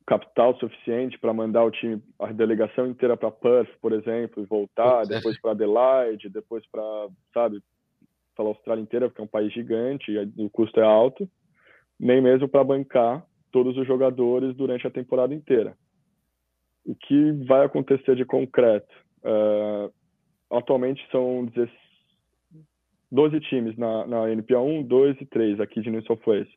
capital 0.07 0.59
suficiente 0.59 1.19
para 1.19 1.35
mandar 1.35 1.65
o 1.65 1.71
time, 1.71 2.03
a 2.19 2.33
delegação 2.33 2.87
inteira 2.87 3.15
para 3.15 3.31
Perth, 3.31 3.69
por 3.81 3.93
exemplo, 3.93 4.43
e 4.43 4.47
voltar, 4.47 5.03
é. 5.05 5.07
depois 5.07 5.39
para 5.39 5.51
Adelaide, 5.51 6.31
depois 6.31 6.67
para, 6.71 7.09
sabe, 7.35 7.63
para 8.39 8.47
a 8.47 8.55
Austrália 8.55 8.81
inteira, 8.81 9.09
porque 9.09 9.21
é 9.21 9.25
um 9.25 9.29
país 9.29 9.53
gigante 9.53 10.13
e 10.13 10.45
o 10.45 10.49
custo 10.49 10.81
é 10.81 10.85
alto, 10.85 11.29
nem 11.99 12.23
mesmo 12.23 12.49
para 12.49 12.65
bancar 12.65 13.27
todos 13.51 13.77
os 13.77 13.87
jogadores 13.87 14.55
durante 14.57 14.87
a 14.87 14.91
temporada 14.91 15.35
inteira 15.35 15.77
o 16.89 16.95
que 16.95 17.33
vai 17.47 17.67
acontecer 17.67 18.17
de 18.17 18.25
concreto? 18.25 18.93
Uh, 19.23 19.93
atualmente 20.51 21.07
são 21.13 21.47
12 23.13 23.41
times 23.41 23.77
na, 23.77 24.07
na 24.07 24.31
NPA 24.31 24.59
1, 24.59 24.85
2 24.85 25.21
e 25.21 25.27
3 25.27 25.61
aqui 25.61 25.83
de 25.83 25.91
New 25.91 26.03
South 26.05 26.21
Wales. 26.27 26.49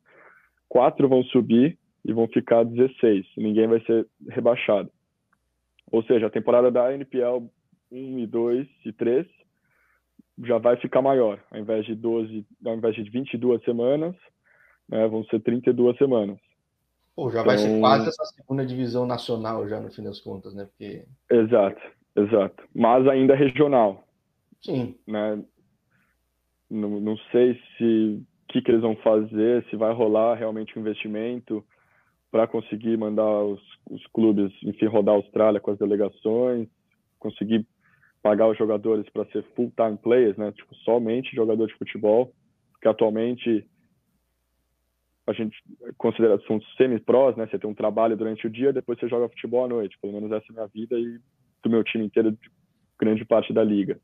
Quatro 0.70 1.10
vão 1.10 1.22
subir 1.24 1.78
e 2.06 2.14
vão 2.14 2.30
ficar 2.30 2.64
16. 2.64 3.26
Ninguém 3.36 3.68
vai 3.68 3.82
ser 3.82 4.08
rebaixado. 4.30 4.90
Ou 5.92 6.02
seja, 6.04 6.28
a 6.28 6.32
temporada 6.32 6.72
da 6.72 6.94
NPL 6.94 7.46
1 7.92 8.20
e 8.20 8.26
2 8.26 8.68
e 8.86 8.94
3 8.94 9.28
já 10.44 10.58
vai 10.58 10.78
ficar 10.78 11.02
maior. 11.02 11.42
Ao 11.52 11.60
invés 11.60 11.86
de 11.86 11.96
12, 11.96 12.46
ao 12.66 12.76
invés 12.76 12.96
de 12.96 13.04
22 13.10 13.64
semanas, 13.64 14.16
né, 14.88 15.08
vão 15.08 15.24
ser 15.26 15.40
32 15.42 15.98
semanas. 15.98 16.38
Pô, 17.16 17.30
já 17.30 17.42
então... 17.42 17.46
vai 17.46 17.58
ser 17.58 17.68
então 17.68 17.82
quase 17.82 18.08
essa 18.08 18.26
segunda 18.26 18.66
divisão 18.66 19.06
nacional 19.06 19.68
já 19.68 19.80
no 19.80 19.92
fim 19.92 20.04
das 20.04 20.20
contas, 20.20 20.54
né? 20.54 20.66
Porque... 20.66 21.06
Exato, 21.30 21.82
exato. 22.16 22.64
Mas 22.74 23.08
ainda 23.08 23.36
regional. 23.36 24.04
Sim. 24.62 24.96
Né? 25.08 25.44
Não, 26.70 27.00
não 27.00 27.18
sei 27.32 27.60
se 27.78 28.24
o 28.44 28.54
que, 28.54 28.62
que 28.62 28.72
eles 28.72 28.82
vão 28.82 28.96
fazer, 28.98 29.66
se 29.70 29.76
vai 29.76 29.94
rolar 29.94 30.36
realmente 30.36 30.78
um 30.78 30.82
investimento 30.82 31.64
para 32.32 32.48
conseguir 32.48 32.98
mandar 32.98 33.44
os, 33.44 33.62
os 33.90 34.06
clubes, 34.08 34.52
enfim, 34.64 34.86
rodar 34.86 35.16
a 35.16 35.18
Austrália 35.18 35.60
com 35.60 35.72
as 35.72 35.78
delegações, 35.78 36.68
conseguir 37.20 37.66
pagar 38.22 38.48
os 38.48 38.58
jogadores 38.58 39.10
para 39.10 39.26
ser 39.26 39.44
full-time 39.56 39.98
players, 39.98 40.38
né? 40.38 40.52
Tipo, 40.52 40.76
somente 40.76 41.36
jogador 41.36 41.68
de 41.68 41.76
futebol, 41.76 42.34
que 42.82 42.88
atualmente 42.88 43.66
a 45.28 45.34
gente 45.34 45.58
considera 45.98 46.40
são 46.48 46.62
semi-prós, 46.78 47.36
né? 47.36 47.48
Você 47.48 47.58
tem 47.58 47.70
um 47.70 47.76
trabalho 47.76 48.18
durante 48.18 48.46
o 48.46 48.50
dia, 48.50 48.74
depois 48.74 49.00
você 49.00 49.08
joga 49.08 49.30
futebol 49.30 49.66
à 49.66 49.68
noite. 49.68 49.98
Pelo 50.02 50.14
menos 50.14 50.32
essa 50.32 50.46
é 50.50 50.52
a 50.52 50.54
minha 50.54 50.68
vida 50.68 51.00
e 51.00 51.20
do 51.64 51.70
meu 51.70 51.84
time 51.84 52.06
inteiro, 52.06 52.32
de 52.32 52.52
grande 53.00 53.26
parte 53.26 53.54
da 53.54 53.64
liga. 53.64 54.00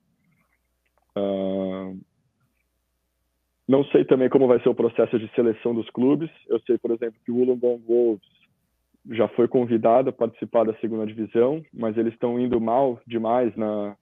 Uh... 1.15 1.99
Não 3.67 3.83
sei 3.85 4.05
também 4.05 4.29
como 4.29 4.47
vai 4.47 4.61
ser 4.61 4.69
o 4.69 4.75
processo 4.75 5.19
de 5.19 5.27
seleção 5.35 5.75
dos 5.75 5.89
clubes. 5.89 6.29
Eu 6.47 6.59
sei, 6.61 6.77
por 6.77 6.91
exemplo, 6.91 7.19
que 7.25 7.31
o 7.31 7.35
Wollongong 7.35 7.83
Wolves 7.85 8.37
já 9.11 9.27
foi 9.29 9.47
convidado 9.47 10.09
a 10.09 10.13
participar 10.13 10.63
da 10.63 10.73
segunda 10.75 11.05
divisão, 11.05 11.61
mas 11.73 11.97
eles 11.97 12.13
estão 12.13 12.39
indo 12.39 12.61
mal 12.61 12.99
demais 13.05 13.53
na, 13.57 13.97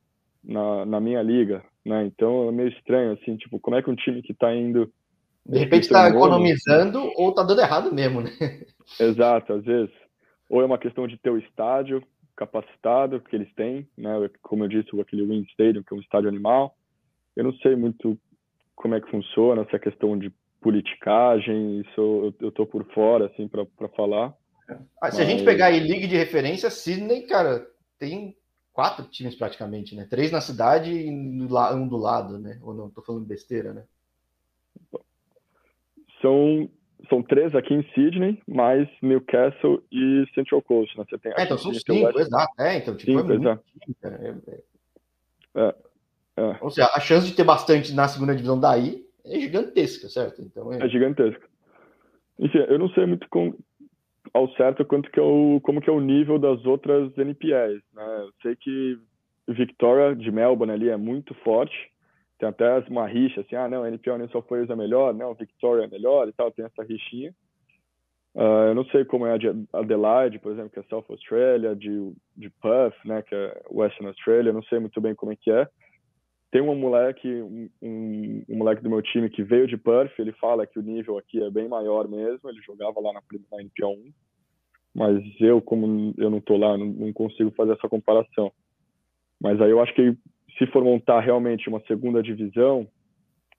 na, 0.45 0.85
na 0.85 0.99
minha 0.99 1.21
liga, 1.21 1.63
né? 1.85 2.05
Então 2.05 2.49
é 2.49 2.51
meio 2.51 2.69
estranho, 2.69 3.13
assim, 3.13 3.35
tipo, 3.37 3.59
como 3.59 3.75
é 3.75 3.81
que 3.81 3.89
um 3.89 3.95
time 3.95 4.21
que 4.21 4.31
está 4.31 4.55
indo 4.55 4.91
de 5.45 5.59
repente 5.59 5.83
está 5.83 6.09
economizando 6.09 7.11
ou 7.15 7.29
está 7.29 7.43
dando 7.43 7.61
errado 7.61 7.93
mesmo, 7.93 8.21
né? 8.21 8.31
Exato, 8.99 9.53
às 9.53 9.63
vezes. 9.63 9.93
Ou 10.49 10.61
é 10.61 10.65
uma 10.65 10.79
questão 10.79 11.07
de 11.07 11.17
ter 11.17 11.29
o 11.29 11.37
estádio 11.37 12.01
capacitado 12.35 13.19
que 13.21 13.35
eles 13.35 13.53
têm, 13.53 13.87
né? 13.95 14.13
Como 14.41 14.63
eu 14.63 14.67
disse, 14.67 14.99
aquele 14.99 15.23
Wind 15.23 15.47
Stadium, 15.49 15.83
que 15.83 15.93
é 15.93 15.97
um 15.97 16.01
estádio 16.01 16.29
animal. 16.29 16.75
Eu 17.35 17.43
não 17.43 17.53
sei 17.57 17.75
muito 17.75 18.17
como 18.75 18.95
é 18.95 19.01
que 19.01 19.09
funciona 19.09 19.61
essa 19.61 19.77
questão 19.77 20.17
de 20.17 20.33
politicagem, 20.61 21.81
isso 21.81 22.33
eu, 22.41 22.49
estou 22.49 22.65
por 22.65 22.83
fora, 22.91 23.27
assim, 23.27 23.47
para 23.47 23.87
falar. 23.95 24.33
Ah, 24.99 25.11
se 25.11 25.19
Mas... 25.19 25.19
a 25.19 25.25
gente 25.25 25.45
pegar 25.45 25.67
aí 25.67 25.79
liga 25.79 26.07
de 26.07 26.17
referência, 26.17 26.71
Sydney, 26.71 27.27
cara, 27.27 27.67
tem 27.99 28.35
quatro 28.75 29.05
times 29.05 29.35
praticamente, 29.35 29.95
né? 29.95 30.05
Três 30.07 30.33
na 30.33 30.41
cidade 30.41 30.91
e 30.91 31.09
um 31.09 31.87
do 31.87 31.95
lado, 31.95 32.37
né? 32.37 32.59
Ou 32.61 32.73
não, 32.73 32.87
estou 32.87 33.01
falando 33.01 33.25
besteira, 33.25 33.73
né? 33.73 33.83
São, 36.21 36.69
são 37.07 37.23
três 37.23 37.55
aqui 37.55 37.73
em 37.73 37.83
Sydney, 37.93 38.41
mais 38.45 38.89
Newcastle 39.01 39.81
e 39.89 40.25
Central 40.35 40.61
Coast. 40.61 40.97
Né? 40.97 41.05
Você 41.09 41.17
tem 41.17 41.31
é, 41.37 41.43
então 41.43 41.57
são 41.57 41.73
cinco, 41.73 42.19
exato. 42.19 42.53
É, 42.59 42.77
então, 42.77 42.97
tipo, 42.97 43.17
cinco, 43.17 43.31
é 43.31 43.37
muito 43.37 43.47
é, 44.03 44.35
é, 45.55 45.61
é, 45.61 45.75
é. 46.35 46.57
Ou 46.59 46.69
seja, 46.69 46.91
a 46.93 46.99
chance 46.99 47.25
de 47.25 47.33
ter 47.33 47.45
bastante 47.45 47.93
na 47.93 48.09
segunda 48.09 48.35
divisão 48.35 48.59
daí 48.59 49.05
é 49.23 49.39
gigantesca, 49.39 50.09
certo? 50.09 50.41
Então, 50.41 50.73
é... 50.73 50.85
é 50.85 50.89
gigantesca. 50.89 51.47
Enfim, 52.37 52.57
eu 52.57 52.77
não 52.77 52.89
sei 52.89 53.05
muito 53.05 53.25
com, 53.29 53.53
ao 54.35 54.49
certo 54.55 54.83
quanto 54.83 55.09
que 55.09 55.17
é 55.17 55.23
o, 55.23 55.61
como 55.63 55.79
que 55.79 55.89
é 55.89 55.93
o 55.93 56.01
nível 56.01 56.37
das 56.37 56.65
outras 56.65 57.17
NPLs. 57.17 57.81
Né? 57.93 58.03
Eu 58.19 58.31
sei 58.41 58.55
que 58.57 58.99
Victoria 59.47 60.13
de 60.13 60.29
Melbourne 60.29 60.73
ali 60.73 60.89
é 60.89 60.97
muito 60.97 61.33
forte, 61.35 61.73
tem 62.37 62.49
até 62.49 62.79
uma 62.89 63.07
rixa, 63.07 63.39
assim, 63.39 63.55
ah, 63.55 63.69
não, 63.69 63.83
a 63.83 63.87
NPL 63.87 64.17
New 64.17 64.29
South 64.29 64.43
Wales 64.49 64.69
é 64.69 64.75
melhor, 64.75 65.13
não, 65.13 65.33
Victoria 65.33 65.85
é 65.85 65.87
melhor 65.87 66.27
e 66.27 66.33
tal, 66.33 66.51
tem 66.51 66.65
essa 66.65 66.83
rixinha. 66.83 67.33
Uh, 68.35 68.67
eu 68.67 68.75
não 68.75 68.83
sei 68.87 69.05
como 69.05 69.25
é 69.25 69.31
a 69.31 69.37
de 69.37 69.47
Adelaide, 69.71 70.39
por 70.39 70.51
exemplo, 70.51 70.69
que 70.69 70.79
é 70.79 70.83
South 70.89 71.05
Australia, 71.07 71.73
de, 71.73 72.11
de 72.35 72.49
Perth, 72.61 72.97
né, 73.05 73.21
que 73.21 73.33
é 73.33 73.61
Western 73.71 74.07
Australia, 74.07 74.51
não 74.51 74.63
sei 74.63 74.79
muito 74.79 74.99
bem 74.99 75.15
como 75.15 75.31
é 75.31 75.37
que 75.37 75.49
é. 75.49 75.65
Tem 76.51 76.61
um 76.61 76.75
moleque, 76.75 77.27
um, 77.27 77.69
um, 77.81 78.43
um, 78.47 78.57
moleque 78.57 78.81
do 78.81 78.89
meu 78.89 79.01
time 79.01 79.29
que 79.29 79.43
veio 79.43 79.67
de 79.67 79.77
Perth, 79.77 80.17
ele 80.17 80.31
fala 80.33 80.65
que 80.65 80.79
o 80.79 80.81
nível 80.81 81.17
aqui 81.17 81.43
é 81.43 81.49
bem 81.49 81.67
maior 81.67 82.07
mesmo, 82.07 82.49
ele 82.49 82.61
jogava 82.61 82.99
lá 83.01 83.11
na, 83.13 83.21
na 83.51 83.61
NPL 83.61 83.87
1, 83.87 84.13
mas 84.95 85.23
eu, 85.41 85.61
como 85.61 86.13
eu 86.17 86.29
não 86.29 86.39
tô 86.39 86.55
lá, 86.55 86.77
não, 86.77 86.85
não 86.85 87.11
consigo 87.11 87.51
fazer 87.51 87.73
essa 87.73 87.89
comparação. 87.89 88.51
Mas 89.41 89.59
aí 89.59 89.69
eu 89.69 89.81
acho 89.81 89.93
que 89.93 90.17
se 90.57 90.65
for 90.67 90.83
montar 90.83 91.19
realmente 91.19 91.67
uma 91.67 91.81
segunda 91.81 92.23
divisão, 92.23 92.87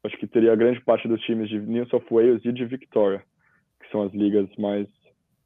acho 0.02 0.16
que 0.16 0.26
teria 0.26 0.56
grande 0.56 0.80
parte 0.80 1.06
dos 1.06 1.20
times 1.22 1.48
de 1.48 1.58
New 1.58 1.86
South 1.88 2.06
Wales 2.10 2.44
e 2.44 2.52
de 2.52 2.64
Victoria, 2.64 3.22
que 3.80 3.90
são 3.90 4.02
as 4.02 4.12
ligas 4.12 4.48
mais. 4.56 4.88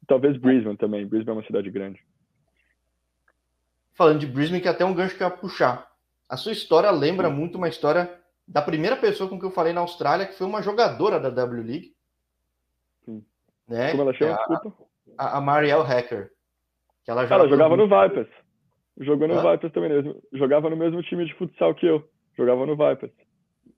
Talvez 0.07 0.37
Brisbane 0.37 0.77
também. 0.77 1.05
Brisbane 1.05 1.37
é 1.37 1.41
uma 1.41 1.47
cidade 1.47 1.69
grande. 1.69 1.99
Falando 3.93 4.19
de 4.19 4.27
Brisbane, 4.27 4.61
que 4.61 4.67
é 4.67 4.71
até 4.71 4.85
um 4.85 4.93
gancho 4.93 5.17
que 5.17 5.23
eu 5.23 5.27
ia 5.27 5.35
puxar. 5.35 5.90
A 6.31 6.37
sua 6.37 6.53
história 6.53 6.89
lembra 6.91 7.29
muito 7.29 7.57
uma 7.57 7.67
história 7.67 8.09
da 8.47 8.61
primeira 8.61 8.95
pessoa 8.95 9.29
com 9.29 9.37
que 9.37 9.45
eu 9.45 9.51
falei 9.51 9.73
na 9.73 9.81
Austrália, 9.81 10.25
que 10.25 10.37
foi 10.37 10.47
uma 10.47 10.61
jogadora 10.61 11.19
da 11.19 11.29
W 11.29 11.61
League. 11.61 11.93
Né? 13.67 13.91
Como 13.91 14.03
ela 14.03 14.13
chama? 14.13 14.39
É 14.49 15.11
a, 15.17 15.37
a, 15.39 15.41
Marielle 15.41 15.83
Hacker. 15.83 16.31
Que 17.03 17.11
ela, 17.11 17.25
ela 17.25 17.49
jogava 17.49 17.75
no 17.75 17.83
Vipers. 17.83 18.29
Jogou 19.01 19.27
no 19.27 19.39
ah. 19.39 19.51
Vipers 19.51 19.73
também 19.73 19.89
mesmo. 19.89 20.23
Jogava 20.31 20.69
no 20.69 20.77
mesmo 20.77 21.03
time 21.03 21.25
de 21.25 21.33
futsal 21.35 21.75
que 21.75 21.85
eu. 21.85 22.09
Jogava 22.37 22.65
no 22.65 22.77
Vipers. 22.77 23.11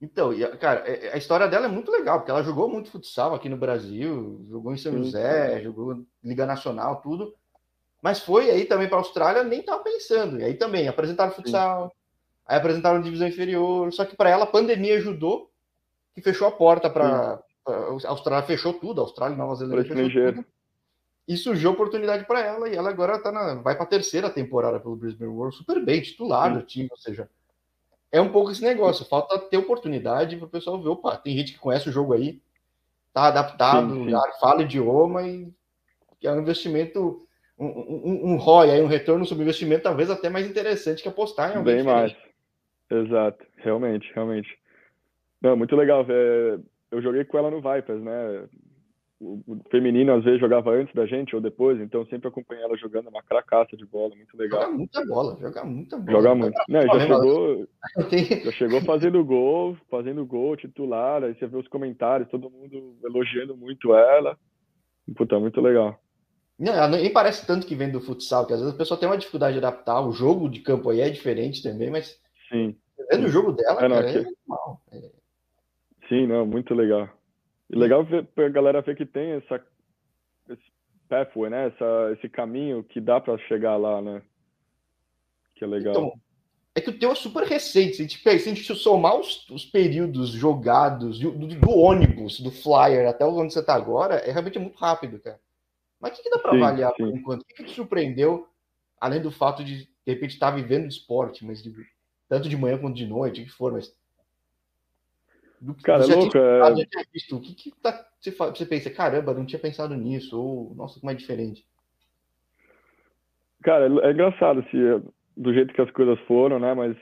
Então, 0.00 0.30
cara, 0.60 0.84
é, 0.88 1.06
é, 1.06 1.14
a 1.14 1.16
história 1.16 1.48
dela 1.48 1.66
é 1.66 1.68
muito 1.68 1.90
legal, 1.90 2.18
porque 2.18 2.30
ela 2.30 2.44
jogou 2.44 2.68
muito 2.68 2.88
futsal 2.88 3.34
aqui 3.34 3.48
no 3.48 3.56
Brasil, 3.56 4.46
jogou 4.48 4.72
em 4.72 4.76
São 4.76 4.92
Sim. 4.92 4.98
José, 4.98 5.60
jogou 5.60 6.04
Liga 6.22 6.46
Nacional, 6.46 7.00
tudo. 7.00 7.34
Mas 8.00 8.20
foi 8.20 8.48
aí 8.48 8.64
também 8.64 8.86
para 8.86 8.98
a 8.98 9.00
Austrália, 9.00 9.42
nem 9.42 9.60
tava 9.60 9.82
pensando. 9.82 10.38
E 10.38 10.44
aí 10.44 10.54
também 10.54 10.86
apresentaram 10.86 11.32
futsal, 11.32 11.88
Sim. 11.88 12.03
Aí 12.46 12.56
apresentaram 12.56 13.00
divisão 13.00 13.28
inferior. 13.28 13.92
Só 13.92 14.04
que 14.04 14.16
para 14.16 14.30
ela 14.30 14.44
a 14.44 14.48
pandemia 14.48 14.96
ajudou, 14.96 15.50
que 16.14 16.20
fechou 16.20 16.46
a 16.46 16.52
porta 16.52 16.88
para 16.88 17.42
a 17.66 18.08
Austrália, 18.08 18.46
fechou 18.46 18.74
tudo, 18.74 19.00
a 19.00 19.04
Austrália 19.04 19.34
e 19.34 19.38
Nova 19.38 19.54
Zelândia 19.54 19.94
fechou 19.94 20.32
tudo 20.32 20.44
e 21.26 21.36
surgiu 21.36 21.70
oportunidade 21.70 22.26
para 22.26 22.40
ela 22.40 22.68
e 22.68 22.74
ela 22.74 22.90
agora 22.90 23.18
tá 23.18 23.32
na, 23.32 23.54
vai 23.54 23.74
para 23.74 23.84
a 23.84 23.88
terceira 23.88 24.28
temporada 24.28 24.78
pelo 24.78 24.96
Brisbane 24.96 25.30
World 25.30 25.56
super 25.56 25.82
bem, 25.82 26.02
titular 26.02 26.52
do 26.54 26.62
time, 26.62 26.88
ou 26.90 26.98
seja, 26.98 27.28
é 28.12 28.20
um 28.20 28.30
pouco 28.30 28.50
esse 28.50 28.62
negócio, 28.62 29.06
falta 29.06 29.38
ter 29.38 29.56
oportunidade 29.56 30.36
para 30.36 30.46
o 30.46 30.50
pessoal 30.50 30.80
ver, 30.80 30.90
opa, 30.90 31.16
tem 31.16 31.36
gente 31.36 31.52
que 31.52 31.58
conhece 31.58 31.88
o 31.88 31.92
jogo 31.92 32.12
aí, 32.12 32.40
tá 33.12 33.24
adaptado, 33.24 33.94
sim, 33.94 34.10
sim. 34.10 34.16
fala 34.38 34.62
idioma 34.62 35.22
e 35.22 35.50
é 36.22 36.30
um 36.30 36.40
investimento, 36.40 37.26
um, 37.58 37.66
um, 37.66 38.32
um 38.32 38.36
ROI, 38.36 38.70
aí, 38.70 38.82
um 38.82 38.86
retorno 38.86 39.24
sobre 39.24 39.44
investimento 39.44 39.84
talvez 39.84 40.10
até 40.10 40.28
mais 40.28 40.46
interessante 40.46 41.02
que 41.02 41.08
apostar 41.08 41.52
em 41.52 41.56
alguém 41.56 41.76
Bem 41.76 41.84
diferente. 41.84 42.14
mais, 42.14 42.33
exato, 42.90 43.44
realmente, 43.56 44.10
realmente. 44.14 44.48
Não, 45.40 45.56
muito 45.56 45.76
legal 45.76 46.04
ver, 46.04 46.60
eu 46.90 47.02
joguei 47.02 47.24
com 47.24 47.38
ela 47.38 47.50
no 47.50 47.60
Vipers, 47.60 48.02
né, 48.02 48.48
o 49.20 49.58
feminino 49.70 50.12
às 50.12 50.24
vezes 50.24 50.40
jogava 50.40 50.70
antes 50.70 50.94
da 50.94 51.06
gente 51.06 51.34
ou 51.34 51.40
depois, 51.40 51.80
então 51.80 52.04
sempre 52.06 52.28
acompanhei 52.28 52.62
ela 52.64 52.76
jogando 52.76 53.08
uma 53.08 53.22
cracaça 53.22 53.76
de 53.76 53.86
bola, 53.86 54.14
muito 54.14 54.36
legal. 54.36 54.62
Joga 54.62 54.72
muita 54.74 55.06
bola, 55.06 55.38
joga 55.40 55.64
muita 55.64 55.96
bola. 55.98 56.12
Joga 56.12 56.34
muito. 56.34 56.62
Não, 56.68 56.82
já 56.82 57.00
chegou, 57.00 57.68
já 58.44 58.52
chegou 58.52 58.80
fazendo 58.82 59.24
gol, 59.24 59.76
fazendo 59.90 60.26
gol 60.26 60.56
titular, 60.56 61.24
aí 61.24 61.34
você 61.34 61.46
vê 61.46 61.56
os 61.56 61.68
comentários, 61.68 62.28
todo 62.28 62.50
mundo 62.50 62.96
elogiando 63.02 63.56
muito 63.56 63.94
ela. 63.94 64.36
Puta, 65.16 65.38
muito 65.38 65.60
legal. 65.60 65.98
Não, 66.58 66.72
ela 66.72 66.88
nem 66.88 67.12
parece 67.12 67.46
tanto 67.46 67.66
que 67.66 67.74
vem 67.74 67.90
do 67.90 68.00
futsal, 68.00 68.46
que 68.46 68.52
às 68.52 68.60
vezes 68.60 68.74
a 68.74 68.78
pessoa 68.78 68.98
tem 68.98 69.08
uma 69.08 69.18
dificuldade 69.18 69.58
de 69.58 69.64
adaptar, 69.64 70.00
o 70.00 70.12
jogo 70.12 70.48
de 70.48 70.60
campo 70.60 70.90
aí 70.90 71.00
é 71.00 71.10
diferente 71.10 71.62
também, 71.62 71.90
mas 71.90 72.20
Sim. 72.54 72.76
vendo 73.10 73.26
o 73.26 73.30
jogo 73.30 73.52
dela, 73.52 73.84
é, 73.84 73.88
não, 73.88 73.96
cara, 73.96 74.10
é 74.10 74.22
normal. 74.22 74.82
É... 74.92 75.10
Sim, 76.08 76.26
não, 76.26 76.46
muito 76.46 76.72
legal. 76.72 77.08
E 77.68 77.76
legal 77.76 78.04
ver, 78.04 78.28
a 78.36 78.48
galera 78.48 78.80
ver 78.80 78.96
que 78.96 79.04
tem 79.04 79.32
essa, 79.32 79.60
esse 80.48 80.62
pathway, 81.08 81.50
né? 81.50 81.68
Essa, 81.68 82.12
esse 82.12 82.28
caminho 82.28 82.84
que 82.84 83.00
dá 83.00 83.20
para 83.20 83.36
chegar 83.38 83.76
lá, 83.76 84.00
né? 84.00 84.22
Que 85.56 85.64
é 85.64 85.66
legal. 85.66 85.92
Então, 85.92 86.20
é 86.76 86.80
que 86.80 86.90
o 86.90 86.98
teu 86.98 87.12
é 87.12 87.14
super 87.14 87.44
recente. 87.44 87.96
Se 87.96 88.02
a 88.02 88.04
gente, 88.04 88.18
se 88.22 88.28
a 88.28 88.54
gente 88.54 88.74
somar 88.76 89.18
os, 89.18 89.48
os 89.48 89.64
períodos 89.64 90.30
jogados 90.30 91.18
do, 91.18 91.30
do, 91.32 91.70
ônibus, 91.70 92.40
do 92.40 92.50
flyer, 92.50 93.08
até 93.08 93.24
onde 93.24 93.52
você 93.52 93.60
está 93.60 93.74
agora, 93.74 94.16
é 94.16 94.30
realmente 94.30 94.58
muito 94.58 94.76
rápido, 94.78 95.18
cara. 95.20 95.40
Mas 96.00 96.12
o 96.12 96.16
que, 96.16 96.22
que 96.24 96.30
dá 96.30 96.38
para 96.38 96.54
avaliar 96.56 96.92
sim. 96.96 97.04
por 97.04 97.16
enquanto? 97.16 97.42
O 97.42 97.44
que, 97.46 97.54
que 97.54 97.64
te 97.64 97.72
surpreendeu, 97.72 98.48
além 99.00 99.22
do 99.22 99.30
fato 99.30 99.64
de, 99.64 99.84
de 99.84 99.88
repente, 100.06 100.34
estar 100.34 100.50
tá 100.50 100.56
vivendo 100.56 100.86
esporte, 100.86 101.44
mas 101.46 101.62
de, 101.62 101.72
tanto 102.34 102.48
de 102.48 102.56
manhã 102.56 102.76
quanto 102.76 102.96
de 102.96 103.06
noite, 103.06 103.42
o 103.42 103.44
que 103.44 103.50
for, 103.50 103.72
mas 103.72 103.94
do 105.60 105.72
que 105.72 105.84
Cara, 105.84 106.04
louco, 106.04 106.36
é... 106.36 106.84
visto, 107.12 107.36
o 107.36 107.40
que, 107.40 107.54
que 107.54 107.70
tá, 107.80 108.04
você, 108.20 108.32
você 108.32 108.66
pensa, 108.66 108.90
caramba, 108.90 109.32
não 109.32 109.46
tinha 109.46 109.58
pensado 109.58 109.94
nisso, 109.94 110.36
ou 110.36 110.74
nossa, 110.74 110.98
como 110.98 111.12
é 111.12 111.14
diferente. 111.14 111.64
Cara, 113.62 113.86
é 113.86 114.10
engraçado 114.10 114.64
se 114.68 114.76
do 115.36 115.54
jeito 115.54 115.72
que 115.72 115.80
as 115.80 115.90
coisas 115.92 116.18
foram, 116.26 116.58
né? 116.58 116.74
Mas 116.74 116.96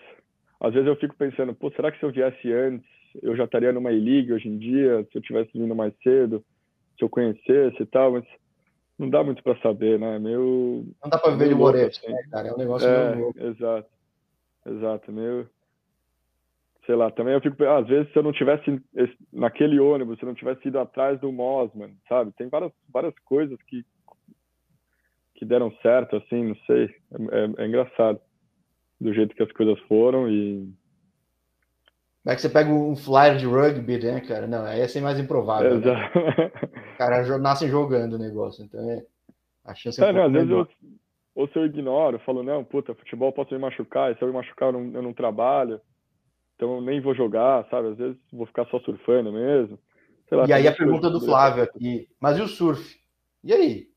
às 0.60 0.72
vezes 0.74 0.86
eu 0.86 0.96
fico 0.96 1.16
pensando, 1.16 1.54
pô, 1.54 1.70
será 1.70 1.90
que 1.90 1.98
se 1.98 2.04
eu 2.04 2.12
viesse 2.12 2.52
antes, 2.52 2.86
eu 3.22 3.34
já 3.34 3.44
estaria 3.44 3.72
numa 3.72 3.90
E-League 3.90 4.32
hoje 4.34 4.48
em 4.48 4.58
dia, 4.58 5.06
se 5.10 5.16
eu 5.16 5.22
tivesse 5.22 5.50
vindo 5.54 5.74
mais 5.74 5.94
cedo, 6.02 6.44
se 6.98 7.02
eu 7.02 7.08
conhecesse 7.08 7.82
e 7.82 7.86
tal, 7.86 8.12
mas 8.12 8.24
não 8.98 9.08
dá 9.08 9.24
muito 9.24 9.42
para 9.42 9.58
saber, 9.60 9.98
né? 9.98 10.18
Meu 10.18 10.84
Não 11.02 11.10
dá 11.10 11.18
para 11.18 11.34
ver 11.34 11.48
de 11.48 11.54
Moretti, 11.54 12.00
assim. 12.04 12.14
né, 12.14 12.22
cara? 12.30 12.48
É 12.48 12.52
um 12.52 12.58
negócio 12.58 12.86
é, 12.86 13.48
Exato. 13.48 14.01
Exato, 14.66 15.12
meio 15.12 15.48
sei 16.86 16.96
lá, 16.96 17.10
também 17.10 17.34
eu 17.34 17.40
fico, 17.40 17.62
às 17.64 17.86
vezes, 17.86 18.12
se 18.12 18.18
eu 18.18 18.22
não 18.22 18.32
tivesse 18.32 18.80
naquele 19.32 19.78
ônibus, 19.78 20.18
se 20.18 20.24
eu 20.24 20.28
não 20.28 20.34
tivesse 20.34 20.66
ido 20.66 20.78
atrás 20.78 21.20
do 21.20 21.30
Mosman, 21.30 21.94
sabe? 22.08 22.32
Tem 22.32 22.48
várias, 22.48 22.72
várias 22.92 23.14
coisas 23.24 23.56
que, 23.62 23.84
que 25.34 25.44
deram 25.44 25.72
certo, 25.80 26.16
assim, 26.16 26.48
não 26.48 26.56
sei. 26.66 26.84
É, 26.84 27.62
é, 27.62 27.64
é 27.64 27.66
engraçado 27.68 28.20
do 29.00 29.12
jeito 29.12 29.34
que 29.34 29.42
as 29.42 29.52
coisas 29.52 29.78
foram 29.86 30.28
e. 30.28 30.68
Como 32.22 32.32
é 32.32 32.36
que 32.36 32.42
você 32.42 32.48
pega 32.48 32.70
um 32.70 32.94
flyer 32.94 33.36
de 33.36 33.46
rugby, 33.46 33.98
né, 33.98 34.20
cara? 34.20 34.46
Não, 34.46 34.64
aí 34.64 34.80
é 34.80 34.86
ser 34.86 35.00
mais 35.00 35.18
improvável. 35.18 35.78
Né? 35.78 35.86
Exato. 35.86 36.18
Né? 36.18 36.52
cara 36.96 37.38
nascem 37.38 37.68
jogando 37.68 38.14
o 38.14 38.18
negócio, 38.18 38.64
então 38.64 38.80
é. 38.90 39.04
A 39.64 39.74
chance 39.74 40.02
é, 40.02 40.08
é 40.08 40.12
não, 40.12 40.24
às 40.24 40.32
vezes 40.32 40.50
eu, 40.50 40.68
ou 41.34 41.48
se 41.48 41.56
eu 41.56 41.66
ignoro, 41.66 42.16
eu 42.16 42.20
falo, 42.20 42.42
não, 42.42 42.64
puta, 42.64 42.94
futebol 42.94 43.32
posso 43.32 43.54
me 43.54 43.60
machucar, 43.60 44.12
e 44.12 44.16
se 44.16 44.22
eu 44.22 44.28
me 44.28 44.34
machucar 44.34 44.68
eu 44.68 44.72
não, 44.72 44.94
eu 44.94 45.02
não 45.02 45.12
trabalho 45.12 45.80
então 46.62 46.80
nem 46.80 47.00
vou 47.00 47.12
jogar, 47.12 47.66
sabe? 47.68 47.88
Às 47.88 47.98
vezes 47.98 48.16
vou 48.32 48.46
ficar 48.46 48.64
só 48.66 48.78
surfando 48.80 49.32
mesmo. 49.32 49.76
Lá, 50.30 50.46
e 50.46 50.52
aí 50.52 50.68
a 50.68 50.72
pergunta 50.74 51.10
do 51.10 51.20
Flávio 51.20 51.64
aqui, 51.64 52.08
mas 52.20 52.38
e 52.38 52.40
o 52.40 52.46
surf? 52.46 52.96
E 53.42 53.52
aí? 53.52 53.88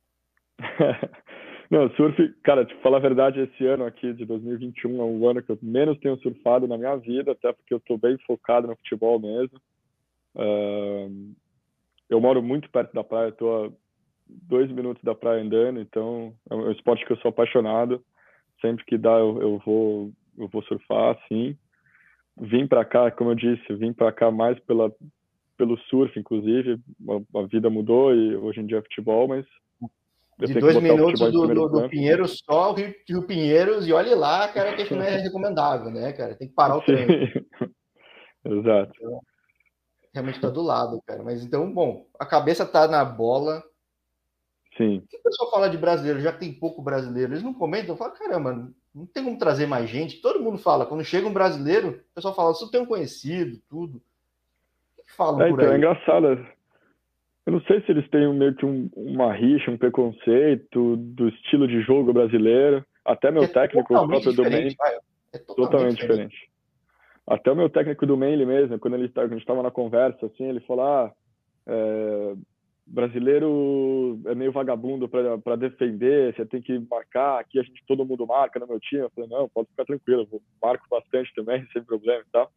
Não, 1.69 1.89
surf, 1.91 2.17
cara, 2.43 2.65
te 2.65 2.75
falar 2.81 2.97
a 2.97 3.01
verdade, 3.01 3.39
esse 3.39 3.65
ano 3.65 3.85
aqui 3.85 4.13
de 4.13 4.25
2021 4.25 4.99
é 4.99 5.03
o 5.03 5.29
ano 5.29 5.43
que 5.43 5.51
eu 5.51 5.59
menos 5.61 5.97
tenho 5.99 6.17
surfado 6.17 6.67
na 6.67 6.77
minha 6.77 6.95
vida, 6.97 7.31
até 7.31 7.53
porque 7.53 7.73
eu 7.73 7.79
tô 7.79 7.97
bem 7.97 8.17
focado 8.25 8.67
no 8.67 8.75
futebol 8.75 9.19
mesmo. 9.19 9.59
Uh, 10.35 11.33
eu 12.09 12.19
moro 12.19 12.41
muito 12.41 12.69
perto 12.69 12.93
da 12.93 13.03
praia, 13.03 13.31
tô 13.31 13.65
a 13.65 13.71
dois 14.27 14.71
minutos 14.71 15.03
da 15.03 15.15
praia 15.15 15.41
andando, 15.41 15.79
então 15.79 16.33
é 16.49 16.55
um 16.55 16.71
esporte 16.71 17.05
que 17.05 17.11
eu 17.11 17.17
sou 17.17 17.29
apaixonado. 17.29 18.03
Sempre 18.61 18.85
que 18.85 18.97
dá, 18.97 19.11
eu, 19.11 19.41
eu 19.41 19.61
vou 19.65 20.11
eu 20.37 20.47
vou 20.47 20.63
surfar, 20.63 21.17
sim 21.27 21.57
vim 22.37 22.67
para 22.67 22.83
cá, 22.83 23.09
como 23.11 23.31
eu 23.31 23.35
disse, 23.35 23.73
vim 23.75 23.93
para 23.93 24.11
cá 24.11 24.29
mais 24.31 24.59
pela 24.61 24.91
pelo 25.57 25.77
surf, 25.83 26.19
inclusive, 26.19 26.77
a, 27.07 27.39
a, 27.39 27.47
vida 27.47 27.69
mudou 27.69 28.13
e 28.13 28.35
hoje 28.35 28.59
em 28.59 28.65
dia 28.65 28.79
é 28.79 28.81
futebol, 28.81 29.25
mas 29.25 29.45
de 30.37 30.53
dois 30.59 30.75
minutos 30.81 31.17
do, 31.31 31.47
do, 31.47 31.69
do, 31.69 31.87
Pinheiro 31.89 32.27
só 32.27 32.71
o 32.71 32.73
Rio, 32.73 32.93
Rio, 33.07 33.25
Pinheiros 33.25 33.87
e 33.87 33.93
olhe 33.93 34.13
lá, 34.13 34.49
cara, 34.49 34.75
que 34.75 34.93
não 34.93 35.01
é 35.01 35.15
recomendável, 35.23 35.89
né, 35.89 36.11
cara? 36.11 36.35
Tem 36.35 36.49
que 36.49 36.53
parar 36.53 36.75
o 36.75 36.81
treino. 36.81 37.07
Exato. 38.43 38.91
Então, 38.97 39.21
realmente 40.13 40.41
tá 40.41 40.49
do 40.49 40.61
lado, 40.61 41.01
cara. 41.07 41.23
Mas 41.23 41.41
então, 41.41 41.73
bom, 41.73 42.05
a 42.19 42.25
cabeça 42.25 42.65
tá 42.65 42.85
na 42.85 43.05
bola. 43.05 43.63
Sim. 44.77 44.97
O 44.97 45.07
que 45.07 45.17
o 45.17 45.23
pessoal 45.23 45.51
fala 45.51 45.69
de 45.69 45.77
brasileiro? 45.77 46.19
Já 46.19 46.33
tem 46.33 46.53
pouco 46.53 46.81
brasileiro. 46.81 47.33
Eles 47.33 47.43
não 47.43 47.53
comentam, 47.53 47.95
falam, 47.95 48.15
caramba, 48.15 48.69
não 48.93 49.05
tem 49.05 49.23
como 49.23 49.37
trazer 49.37 49.65
mais 49.65 49.89
gente. 49.89 50.21
Todo 50.21 50.41
mundo 50.41 50.57
fala. 50.57 50.85
Quando 50.85 51.03
chega 51.03 51.27
um 51.27 51.33
brasileiro, 51.33 52.01
o 52.11 52.15
pessoal 52.15 52.35
fala, 52.35 52.53
você 52.53 52.69
tem 52.69 52.81
um 52.81 52.85
conhecido, 52.85 53.59
tudo. 53.69 54.01
O 54.97 55.03
que 55.03 55.13
falam 55.13 55.41
é, 55.41 55.49
por 55.49 55.59
então, 55.59 55.67
aí? 55.67 55.75
É 55.75 55.77
engraçado. 55.77 56.47
Eu 57.45 57.53
não 57.53 57.61
sei 57.61 57.81
se 57.81 57.91
eles 57.91 58.09
têm 58.09 58.33
meio 58.33 58.55
que 58.55 58.65
um, 58.65 58.89
uma 58.95 59.31
rixa, 59.31 59.71
um 59.71 59.77
preconceito 59.77 60.97
do 60.97 61.29
estilo 61.29 61.67
de 61.67 61.81
jogo 61.81 62.11
brasileiro. 62.11 62.85
Até 63.05 63.31
meu 63.31 63.43
é 63.43 63.47
técnico, 63.47 63.93
o 63.93 64.07
próprio 64.07 64.33
Domênico. 64.33 64.83
É 65.31 65.37
totalmente, 65.37 65.55
totalmente 65.55 65.95
diferente. 65.95 66.31
diferente. 66.31 66.51
até 67.27 67.51
o 67.51 67.55
meu 67.55 67.69
técnico 67.69 68.05
do 68.05 68.17
Manly 68.17 68.45
mesmo, 68.45 68.79
quando 68.79 68.95
ele 68.95 69.09
tá, 69.09 69.21
a 69.23 69.27
gente 69.27 69.39
estava 69.39 69.61
na 69.61 69.69
conversa, 69.69 70.25
assim, 70.25 70.45
ele 70.45 70.61
falou, 70.61 70.85
ah, 70.85 71.11
é, 71.67 72.33
brasileiro 72.85 74.19
é 74.25 74.35
meio 74.35 74.51
vagabundo 74.51 75.09
para 75.09 75.55
defender, 75.55 76.35
você 76.35 76.45
tem 76.45 76.61
que 76.61 76.77
marcar, 76.89 77.39
aqui 77.39 77.59
a 77.59 77.63
gente 77.63 77.83
todo 77.87 78.05
mundo 78.05 78.27
marca 78.27 78.59
no 78.59 78.67
meu 78.67 78.79
time. 78.79 79.03
Eu 79.03 79.09
falei, 79.09 79.29
não, 79.29 79.49
pode 79.49 79.69
ficar 79.69 79.85
tranquilo, 79.85 80.27
eu 80.31 80.41
marco 80.61 80.85
bastante 80.89 81.33
também, 81.33 81.65
sem 81.73 81.83
problema 81.83 82.21
e 82.21 82.31
tal. 82.31 82.51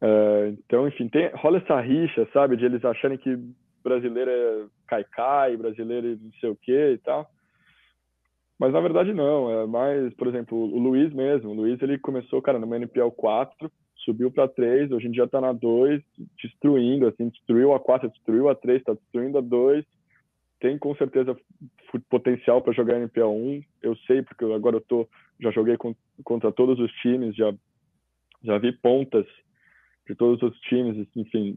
É, 0.00 0.48
então, 0.48 0.86
enfim, 0.88 1.08
tem, 1.08 1.30
rola 1.34 1.58
essa 1.58 1.80
rixa, 1.80 2.28
sabe, 2.32 2.56
de 2.56 2.64
eles 2.64 2.84
acharem 2.84 3.16
que 3.16 3.38
brasileiro 3.82 4.30
é 4.30 4.66
cai-cai, 4.88 5.56
brasileiro 5.56 6.18
não 6.20 6.32
sei 6.40 6.50
o 6.50 6.56
que 6.56 6.92
e 6.92 6.98
tal. 6.98 7.30
Mas 8.58 8.72
na 8.72 8.80
verdade 8.80 9.12
não, 9.12 9.50
é 9.50 9.66
mais, 9.66 10.12
por 10.14 10.26
exemplo, 10.26 10.58
o 10.58 10.78
Luiz 10.78 11.12
mesmo. 11.12 11.50
O 11.50 11.54
Luiz 11.54 11.80
ele 11.82 11.98
começou, 11.98 12.40
cara, 12.42 12.58
no 12.58 12.74
NPL 12.74 13.10
4, 13.10 13.70
subiu 14.06 14.30
para 14.30 14.48
3, 14.48 14.90
hoje 14.90 15.08
em 15.08 15.10
dia 15.10 15.24
está 15.24 15.40
na 15.40 15.52
2, 15.52 16.02
destruindo, 16.42 17.06
assim, 17.06 17.28
destruiu 17.28 17.74
a 17.74 17.80
4, 17.80 18.08
destruiu 18.08 18.48
a 18.48 18.54
3, 18.54 18.78
está 18.78 18.94
destruindo 18.94 19.36
a 19.36 19.40
2. 19.42 19.84
Tem 20.58 20.78
com 20.78 20.96
certeza 20.96 21.36
potencial 22.08 22.62
para 22.62 22.72
jogar 22.72 22.96
NPL 22.96 23.26
1. 23.26 23.62
Eu 23.82 23.94
sei 24.06 24.22
porque 24.22 24.44
agora 24.46 24.76
eu 24.76 24.80
tô, 24.80 25.06
já 25.38 25.50
joguei 25.50 25.76
com, 25.76 25.94
contra 26.24 26.50
todos 26.50 26.80
os 26.80 26.90
times, 27.02 27.36
já 27.36 27.52
já 28.42 28.58
vi 28.58 28.72
pontas 28.72 29.26
de 30.08 30.14
todos 30.14 30.40
os 30.42 30.58
times, 30.60 31.06
enfim. 31.14 31.56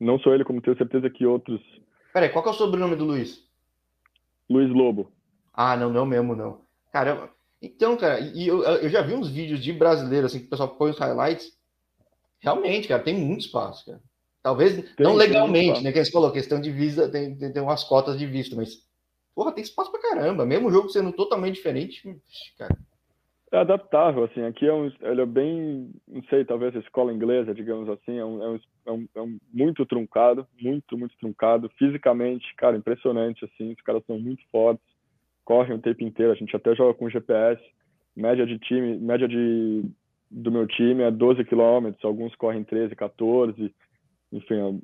Não 0.00 0.18
só 0.18 0.34
ele, 0.34 0.44
como 0.44 0.60
tenho 0.60 0.76
certeza 0.76 1.08
que 1.08 1.24
outros. 1.24 1.60
Peraí, 2.12 2.28
qual 2.28 2.42
que 2.42 2.50
é 2.50 2.52
o 2.52 2.56
sobrenome 2.56 2.96
do 2.96 3.04
Luiz? 3.04 3.42
Luiz 4.50 4.68
Lobo. 4.70 5.12
Ah, 5.54 5.76
não, 5.76 5.90
não 5.90 6.04
mesmo, 6.04 6.34
não. 6.34 6.60
Cara, 6.92 7.30
então, 7.60 7.96
cara, 7.96 8.20
e 8.20 8.46
eu, 8.46 8.62
eu 8.62 8.88
já 8.88 9.02
vi 9.02 9.14
uns 9.14 9.30
vídeos 9.30 9.62
de 9.62 9.72
brasileiro, 9.72 10.26
assim, 10.26 10.40
que 10.40 10.46
o 10.46 10.50
pessoal 10.50 10.76
põe 10.76 10.90
os 10.90 10.98
highlights. 10.98 11.57
Realmente, 12.40 12.88
cara, 12.88 13.02
tem 13.02 13.14
muito 13.14 13.40
espaço, 13.40 13.86
cara. 13.86 14.00
Talvez 14.42 14.74
tem, 14.94 15.04
não 15.04 15.14
legalmente, 15.14 15.82
né? 15.82 15.92
Que 15.92 16.04
você 16.04 16.10
falou, 16.10 16.30
questão 16.30 16.60
de 16.60 16.70
visa, 16.70 17.08
tem, 17.10 17.36
tem, 17.36 17.52
tem, 17.52 17.62
umas 17.62 17.84
cotas 17.84 18.18
de 18.18 18.26
visto, 18.26 18.56
mas, 18.56 18.86
porra, 19.34 19.52
tem 19.52 19.62
espaço 19.62 19.90
pra 19.90 20.00
caramba. 20.00 20.46
Mesmo 20.46 20.68
o 20.68 20.72
jogo 20.72 20.88
sendo 20.88 21.12
totalmente 21.12 21.56
diferente, 21.56 22.02
cara. 22.56 22.76
É 23.50 23.58
adaptável, 23.58 24.24
assim. 24.24 24.42
Aqui 24.42 24.66
é 24.66 24.72
um, 24.72 24.92
ele 25.00 25.22
é 25.22 25.26
bem, 25.26 25.90
não 26.06 26.22
sei, 26.24 26.44
talvez 26.44 26.76
a 26.76 26.80
escola 26.80 27.12
inglesa, 27.12 27.54
digamos 27.54 27.88
assim, 27.88 28.18
é 28.18 28.24
um, 28.24 28.42
é 28.42 28.48
um, 28.48 28.60
é 28.86 28.92
um, 28.92 29.08
é 29.16 29.20
um 29.22 29.38
muito 29.52 29.84
truncado, 29.86 30.46
muito, 30.60 30.96
muito 30.96 31.16
truncado. 31.18 31.70
Fisicamente, 31.78 32.46
cara, 32.56 32.76
impressionante, 32.76 33.44
assim. 33.44 33.72
Os 33.72 33.80
caras 33.80 34.04
são 34.06 34.18
muito 34.18 34.42
fortes 34.52 34.98
correm 35.48 35.74
o 35.74 35.80
tempo 35.80 36.04
inteiro. 36.04 36.30
A 36.30 36.34
gente 36.34 36.54
até 36.54 36.74
joga 36.74 36.92
com 36.92 37.08
GPS. 37.08 37.62
Média 38.14 38.44
de 38.44 38.58
time, 38.58 38.98
média 38.98 39.26
de 39.26 39.82
do 40.30 40.50
meu 40.50 40.66
time 40.66 41.02
é 41.02 41.10
12 41.10 41.44
quilômetros. 41.44 42.04
Alguns 42.04 42.34
correm 42.36 42.64
13, 42.64 42.94
14. 42.94 43.74
Enfim, 44.32 44.82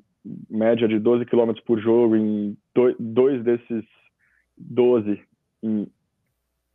média 0.49 0.87
de 0.87 0.99
12 0.99 1.25
quilômetros 1.25 1.63
por 1.65 1.79
jogo. 1.79 2.15
Em 2.15 2.57
dois 2.99 3.43
desses 3.43 3.85
12 4.57 5.21
em 5.63 5.87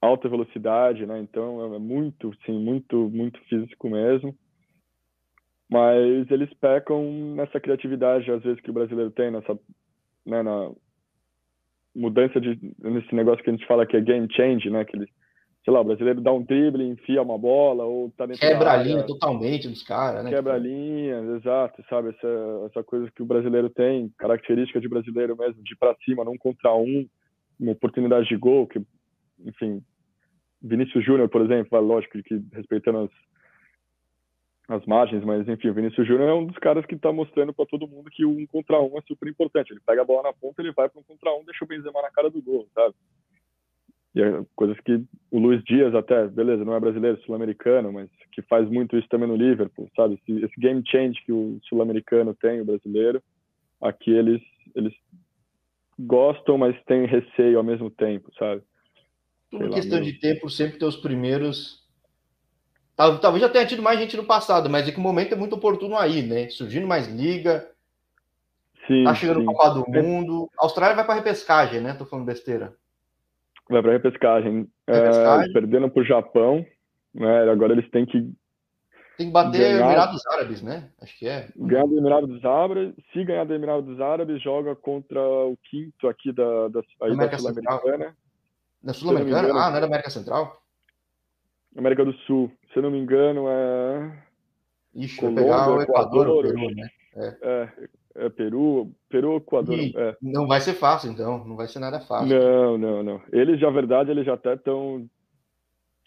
alta 0.01 0.29
velocidade, 0.29 1.05
né? 1.07 1.21
Então 1.21 1.75
é 1.75 1.79
muito, 1.79 2.33
sim, 2.45 2.59
muito, 2.59 3.11
muito 3.11 3.39
físico 3.45 3.89
mesmo. 3.89 4.35
Mas 5.69 6.29
eles 6.31 6.53
pecam 6.55 7.35
nessa 7.37 7.61
criatividade 7.61 8.31
às 8.31 8.43
vezes 8.43 8.61
que 8.61 8.71
o 8.71 8.75
brasileiro 8.75 9.11
tem 9.11 9.31
nessa, 9.31 9.57
né, 10.27 10.43
na 10.43 10.71
mudança 11.95 12.41
de 12.41 12.59
nesse 12.79 13.15
negócio 13.15 13.43
que 13.45 13.51
a 13.51 13.53
gente 13.53 13.67
fala 13.67 13.87
que 13.87 13.97
é 13.97 14.01
game 14.01 14.27
change, 14.33 14.71
né? 14.71 14.85
Que 14.85 14.97
ele, 14.97 15.09
sei 15.65 15.73
lá, 15.73 15.81
o 15.81 15.85
brasileiro 15.85 16.21
dá 16.21 16.33
um 16.33 16.43
drible, 16.43 16.89
enfia 16.89 17.21
uma 17.23 17.39
bola 17.39 17.85
ou 17.85 18.11
tá 18.17 18.27
quebra 18.29 18.73
a 18.73 18.77
linha 18.77 19.03
totalmente 19.03 19.69
dos 19.69 19.83
caras, 19.83 20.25
né? 20.25 20.31
Quebra 20.31 20.55
a 20.55 20.59
linha, 20.59 21.21
exato, 21.37 21.83
sabe 21.89 22.11
essa 22.11 22.67
essa 22.67 22.83
coisa 22.83 23.11
que 23.11 23.23
o 23.23 23.27
brasileiro 23.27 23.69
tem, 23.69 24.13
característica 24.19 24.81
de 24.81 24.89
brasileiro 24.89 25.37
mesmo, 25.37 25.63
de 25.63 25.75
ir 25.75 25.77
para 25.77 25.97
cima, 26.05 26.25
não 26.25 26.37
contra 26.39 26.75
um, 26.75 27.07
uma 27.59 27.73
oportunidade 27.73 28.29
de 28.29 28.37
gol 28.37 28.67
que, 28.67 28.81
enfim, 29.45 29.83
Vinícius 30.63 31.05
Júnior, 31.05 31.29
por 31.29 31.43
exemplo, 31.43 31.79
lógico 31.81 32.23
que 32.23 32.43
respeitando 32.53 32.99
as 32.99 33.11
as 34.71 34.87
margens, 34.87 35.25
mas 35.25 35.49
enfim, 35.49 35.69
o 35.69 35.75
Vinícius 35.75 36.07
Júnior 36.07 36.29
é 36.29 36.33
um 36.33 36.47
dos 36.47 36.57
caras 36.59 36.87
que 36.87 36.95
está 36.95 37.13
mostrando 37.13 37.53
para 37.53 37.67
todo 37.67 37.89
mundo 37.89 38.09
que 38.09 38.25
o 38.25 38.31
um 38.31 38.47
contra 38.47 38.81
um 38.81 38.97
é 38.97 39.03
super 39.03 39.29
importante. 39.29 39.73
Ele 39.73 39.81
pega 39.85 40.03
a 40.03 40.05
bola 40.05 40.23
na 40.23 40.33
ponta, 40.33 40.63
ele 40.63 40.71
vai 40.71 40.89
para 40.89 41.01
um 41.01 41.03
contra 41.03 41.35
um, 41.35 41.45
deixa 41.45 41.65
o 41.65 41.69
Benzema 41.69 42.01
na 42.01 42.11
cara 42.11 42.31
do 42.31 42.41
gol, 42.41 42.69
sabe? 42.73 42.95
E 44.15 44.23
é 44.23 44.43
coisas 44.57 44.79
que 44.81 45.05
o 45.31 45.39
Luiz 45.39 45.63
Dias 45.65 45.95
até, 45.95 46.27
beleza, 46.27 46.65
não 46.65 46.75
é 46.75 46.81
brasileiro, 46.81 47.21
sul-americano, 47.23 47.93
mas 47.93 48.09
que 48.33 48.43
faz 48.43 48.69
muito 48.69 48.97
isso 48.97 49.09
também 49.09 49.29
no 49.29 49.37
Liverpool, 49.37 49.89
sabe? 49.95 50.15
Esse, 50.15 50.45
esse 50.45 50.61
game 50.61 50.83
change 50.87 51.23
que 51.25 51.33
o 51.33 51.61
sul-americano 51.69 52.35
tem, 52.35 52.61
o 52.61 52.65
brasileiro, 52.65 53.23
aqui 53.81 54.11
eles 54.11 54.43
eles 54.75 54.93
gostam, 55.99 56.57
mas 56.57 56.77
têm 56.85 57.07
receio 57.07 57.59
ao 57.59 57.65
mesmo 57.65 57.91
tempo, 57.91 58.33
sabe? 58.39 58.63
Tudo 59.51 59.71
questão 59.71 60.01
de 60.01 60.13
tempo, 60.15 60.49
sempre 60.49 60.79
ter 60.79 60.85
os 60.85 60.97
primeiros 60.97 61.81
Talvez 62.97 63.41
já 63.41 63.49
tenha 63.49 63.65
tido 63.65 63.83
mais 63.83 63.99
gente 63.99 64.15
no 64.15 64.25
passado, 64.25 64.69
mas 64.69 64.87
é 64.87 64.93
que 64.93 64.99
o 64.99 65.01
momento 65.01 65.33
é 65.33 65.37
muito 65.37 65.55
oportuno 65.55 65.97
aí, 65.97 66.23
né? 66.23 66.51
Surgindo 66.51 66.87
mais 66.87 67.09
liga. 67.09 67.71
Sim, 68.87 69.05
tá 69.05 69.15
chegando 69.15 69.41
o 69.41 69.45
Copa 69.47 69.71
do 69.71 69.91
Mundo. 69.91 70.51
A 70.59 70.65
Austrália 70.65 70.95
vai 70.95 71.07
para 71.07 71.15
repescagem, 71.15 71.81
né? 71.81 71.95
Tô 71.95 72.05
falando 72.05 72.27
besteira. 72.27 72.77
Vai 73.71 73.83
para 73.83 73.93
repescagem. 73.93 74.69
repescagem. 74.87 75.51
É, 75.51 75.53
perdendo 75.53 75.89
para 75.89 76.03
o 76.03 76.07
Japão, 76.07 76.67
né? 77.15 77.51
Agora 77.51 77.73
eles 77.73 77.89
têm 77.91 78.05
que 78.05 78.33
tem 79.21 79.27
que 79.27 79.33
bater 79.35 79.59
ganhar... 79.59 79.85
Emirados 79.85 80.27
Árabes, 80.29 80.63
né? 80.63 80.89
Acho 80.99 81.19
que 81.19 81.29
é. 81.29 81.49
Ganhar 81.55 81.87
do 81.87 81.99
Emirados 81.99 82.43
Árabes. 82.43 82.95
Se 83.13 83.23
ganhar 83.23 83.45
do 83.45 83.55
Emirados 83.55 84.01
Árabes, 84.01 84.43
joga 84.43 84.75
contra 84.75 85.21
o 85.21 85.59
quinto 85.65 86.09
aqui 86.09 86.33
da, 86.33 86.69
da, 86.69 86.81
aí 87.03 87.15
da 87.15 87.39
Sul-Americana. 87.39 88.17
Na 88.83 88.95
Sul-Americana? 88.95 89.49
Ah, 89.51 89.71
não 89.71 89.77
é 89.77 89.81
da 89.81 89.87
América 89.87 90.09
Central? 90.09 90.63
América 91.77 92.03
do 92.03 92.15
Sul. 92.21 92.51
Se 92.73 92.79
eu 92.79 92.83
não 92.83 92.91
me 92.91 92.99
engano, 92.99 93.45
é. 93.47 94.25
Ixi, 94.95 95.17
Colômbia, 95.19 95.45
pegar 95.45 95.71
o 95.71 95.83
Equador, 95.83 96.27
Equador 96.27 96.43
Peru, 96.43 96.75
né? 96.75 96.89
É. 97.15 97.37
é. 97.43 97.89
É, 98.15 98.29
Peru, 98.29 98.93
Peru, 99.09 99.37
Equador. 99.37 99.79
É. 99.79 100.17
Não 100.21 100.47
vai 100.47 100.61
ser 100.61 100.75
fácil, 100.75 101.11
então. 101.11 101.45
Não 101.45 101.57
vai 101.57 101.69
ser 101.69 101.79
nada 101.79 102.01
fácil. 102.01 102.29
Não, 102.29 102.79
não, 102.79 103.03
não. 103.03 103.23
Eles, 103.33 103.61
na 103.61 103.71
verdade, 103.71 104.11
eles 104.11 104.27
já 104.27 104.35
até 104.35 104.55
estão 104.55 105.09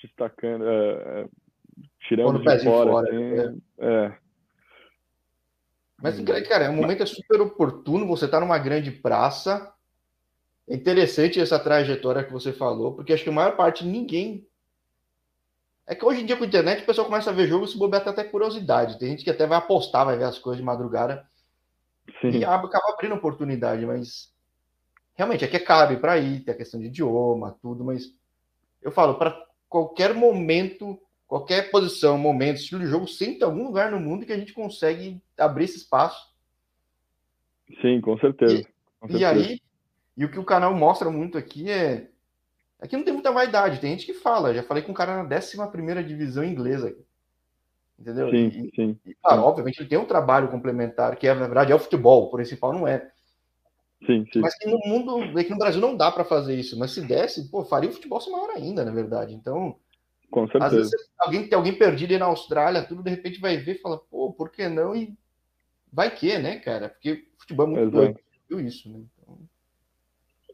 destacando, 0.01 0.65
é, 0.67 0.91
é 1.21 1.27
tirando 2.01 2.39
de 2.39 2.63
fora. 2.63 2.91
fora 2.91 3.09
assim, 3.09 3.23
é. 3.23 3.53
é. 3.79 4.17
Mas, 6.01 6.19
cara, 6.47 6.69
o 6.69 6.73
momento 6.73 7.03
é 7.03 7.05
super 7.05 7.39
oportuno. 7.39 8.05
Você 8.07 8.25
está 8.25 8.39
numa 8.39 8.57
grande 8.57 8.91
praça. 8.91 9.73
É 10.67 10.75
interessante 10.75 11.39
essa 11.39 11.57
trajetória 11.57 12.23
que 12.23 12.31
você 12.31 12.51
falou, 12.51 12.93
porque 12.93 13.13
acho 13.13 13.23
que 13.23 13.29
a 13.29 13.33
maior 13.33 13.55
parte 13.55 13.85
ninguém 13.85 14.45
é 15.85 15.93
que 15.93 16.05
hoje 16.05 16.21
em 16.21 16.25
dia 16.25 16.37
com 16.37 16.43
a 16.45 16.47
internet 16.47 16.83
o 16.83 16.85
pessoal 16.85 17.07
começa 17.07 17.29
a 17.29 17.33
ver 17.33 17.47
jogo 17.47 17.67
se 17.67 17.77
bobear 17.77 18.07
até 18.07 18.23
curiosidade. 18.23 18.97
Tem 18.97 19.09
gente 19.09 19.23
que 19.23 19.29
até 19.29 19.45
vai 19.45 19.57
apostar, 19.57 20.05
vai 20.05 20.17
ver 20.17 20.23
as 20.23 20.39
coisas 20.39 20.59
de 20.59 20.65
madrugada 20.65 21.27
Sim. 22.21 22.29
e 22.29 22.45
acaba 22.45 22.93
abrindo 22.93 23.15
oportunidade, 23.15 23.85
mas 23.85 24.33
realmente 25.15 25.45
é 25.45 25.59
cabe 25.59 25.97
para 25.97 26.17
ir, 26.17 26.41
tem 26.41 26.53
a 26.53 26.57
questão 26.57 26.79
de 26.79 26.87
idioma, 26.87 27.57
tudo, 27.61 27.83
mas 27.83 28.13
eu 28.81 28.91
falo, 28.91 29.15
para 29.15 29.37
qualquer 29.69 30.13
momento, 30.13 30.99
qualquer 31.27 31.71
posição, 31.71 32.17
momento, 32.17 32.57
estilo 32.57 32.81
de 32.81 32.87
jogo, 32.87 33.07
sempre 33.07 33.39
tem 33.39 33.47
algum 33.47 33.65
lugar 33.65 33.91
no 33.91 33.99
mundo 33.99 34.25
que 34.25 34.33
a 34.33 34.37
gente 34.37 34.53
consegue 34.53 35.21
abrir 35.37 35.65
esse 35.65 35.77
espaço. 35.77 36.33
Sim, 37.81 38.01
com 38.01 38.17
certeza. 38.17 38.55
E, 38.55 38.67
com 38.99 39.07
certeza. 39.07 39.19
e 39.19 39.25
aí, 39.25 39.61
e 40.17 40.25
o 40.25 40.31
que 40.31 40.39
o 40.39 40.45
canal 40.45 40.75
mostra 40.75 41.09
muito 41.09 41.37
aqui 41.37 41.69
é 41.71 42.09
Aqui 42.83 42.97
não 42.97 43.03
tem 43.05 43.13
muita 43.13 43.31
vaidade, 43.31 43.79
tem 43.79 43.91
gente 43.91 44.05
que 44.05 44.13
fala. 44.13 44.53
Já 44.53 44.61
falei 44.61 44.83
com 44.83 44.91
um 44.91 44.93
cara 44.93 45.23
na 45.23 45.37
11 45.37 46.03
divisão 46.03 46.43
inglesa. 46.43 46.93
Entendeu? 47.99 48.29
Sim, 48.29 48.47
e, 48.47 48.75
sim. 48.75 48.99
E, 49.05 49.15
claro, 49.15 49.41
sim. 49.41 49.47
obviamente 49.47 49.79
ele 49.79 49.89
tem 49.89 49.97
um 49.97 50.05
trabalho 50.05 50.49
complementar, 50.49 51.15
que 51.15 51.27
é, 51.27 51.33
na 51.33 51.45
verdade 51.45 51.71
é 51.71 51.75
o 51.75 51.79
futebol, 51.79 52.23
o 52.23 52.31
principal 52.31 52.73
não 52.73 52.87
é. 52.87 53.11
Sim, 54.05 54.25
sim. 54.31 54.39
Mas 54.39 54.57
que 54.57 54.67
no 54.67 54.79
mundo, 54.85 55.39
aqui 55.39 55.51
no 55.51 55.57
Brasil 55.57 55.79
não 55.79 55.95
dá 55.95 56.11
para 56.11 56.25
fazer 56.25 56.55
isso. 56.55 56.77
Mas 56.77 56.91
se 56.91 57.01
desse, 57.01 57.49
pô, 57.49 57.63
faria 57.63 57.89
o 57.89 57.93
futebol 57.93 58.19
ser 58.19 58.31
maior 58.31 58.49
ainda, 58.49 58.83
na 58.83 58.91
verdade. 58.91 59.33
Então, 59.33 59.77
com 60.29 60.45
certeza. 60.47 60.65
Às 60.65 60.73
vezes 60.73 60.91
alguém 61.17 61.47
tem 61.47 61.55
alguém 61.55 61.73
perdido 61.73 62.11
aí 62.11 62.17
na 62.17 62.25
Austrália, 62.25 62.83
tudo 62.83 63.03
de 63.03 63.09
repente 63.09 63.39
vai 63.39 63.57
ver 63.57 63.75
e 63.75 63.81
fala, 63.81 63.97
pô, 63.97 64.33
por 64.33 64.49
que 64.49 64.67
não? 64.67 64.95
E 64.95 65.13
vai 65.91 66.13
que, 66.13 66.37
né, 66.37 66.57
cara? 66.57 66.89
Porque 66.89 67.25
futebol 67.37 67.67
é 67.67 67.69
muito 67.69 67.81
Exato. 67.83 67.97
doido, 67.97 68.19
viu 68.49 68.59
isso, 68.59 68.89
né? 68.91 68.99
Então... 69.21 69.37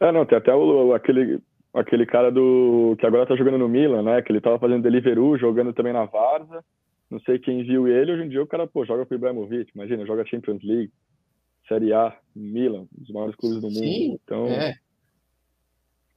É, 0.01 0.11
não, 0.11 0.25
tem 0.25 0.37
até 0.37 0.53
o, 0.53 0.93
aquele 0.93 1.41
aquele 1.73 2.05
cara 2.05 2.31
do 2.31 2.95
que 2.99 3.05
agora 3.05 3.27
tá 3.27 3.35
jogando 3.35 3.57
no 3.57 3.69
Milan, 3.69 4.01
né? 4.01 4.21
Que 4.21 4.31
ele 4.31 4.41
tava 4.41 4.59
fazendo 4.59 4.83
Deliveroo, 4.83 5.37
jogando 5.37 5.73
também 5.73 5.93
na 5.93 6.05
Varsa. 6.05 6.63
Não 7.09 7.19
sei 7.21 7.39
quem 7.39 7.63
viu 7.63 7.87
ele, 7.87 8.11
hoje 8.11 8.23
em 8.23 8.29
dia 8.29 8.41
o 8.41 8.47
cara, 8.47 8.67
pô, 8.67 8.85
joga 8.85 9.05
pro 9.05 9.15
Ibrahimovic, 9.15 9.71
imagina, 9.73 10.05
joga 10.05 10.25
Champions 10.25 10.63
League, 10.63 10.91
Série 11.67 11.91
A, 11.91 12.15
Milan, 12.35 12.81
um 12.81 13.01
dos 13.01 13.09
maiores 13.09 13.35
clubes 13.35 13.61
do 13.61 13.71
Sim, 13.71 14.09
mundo. 14.09 14.19
Então, 14.23 14.47
é. 14.47 14.75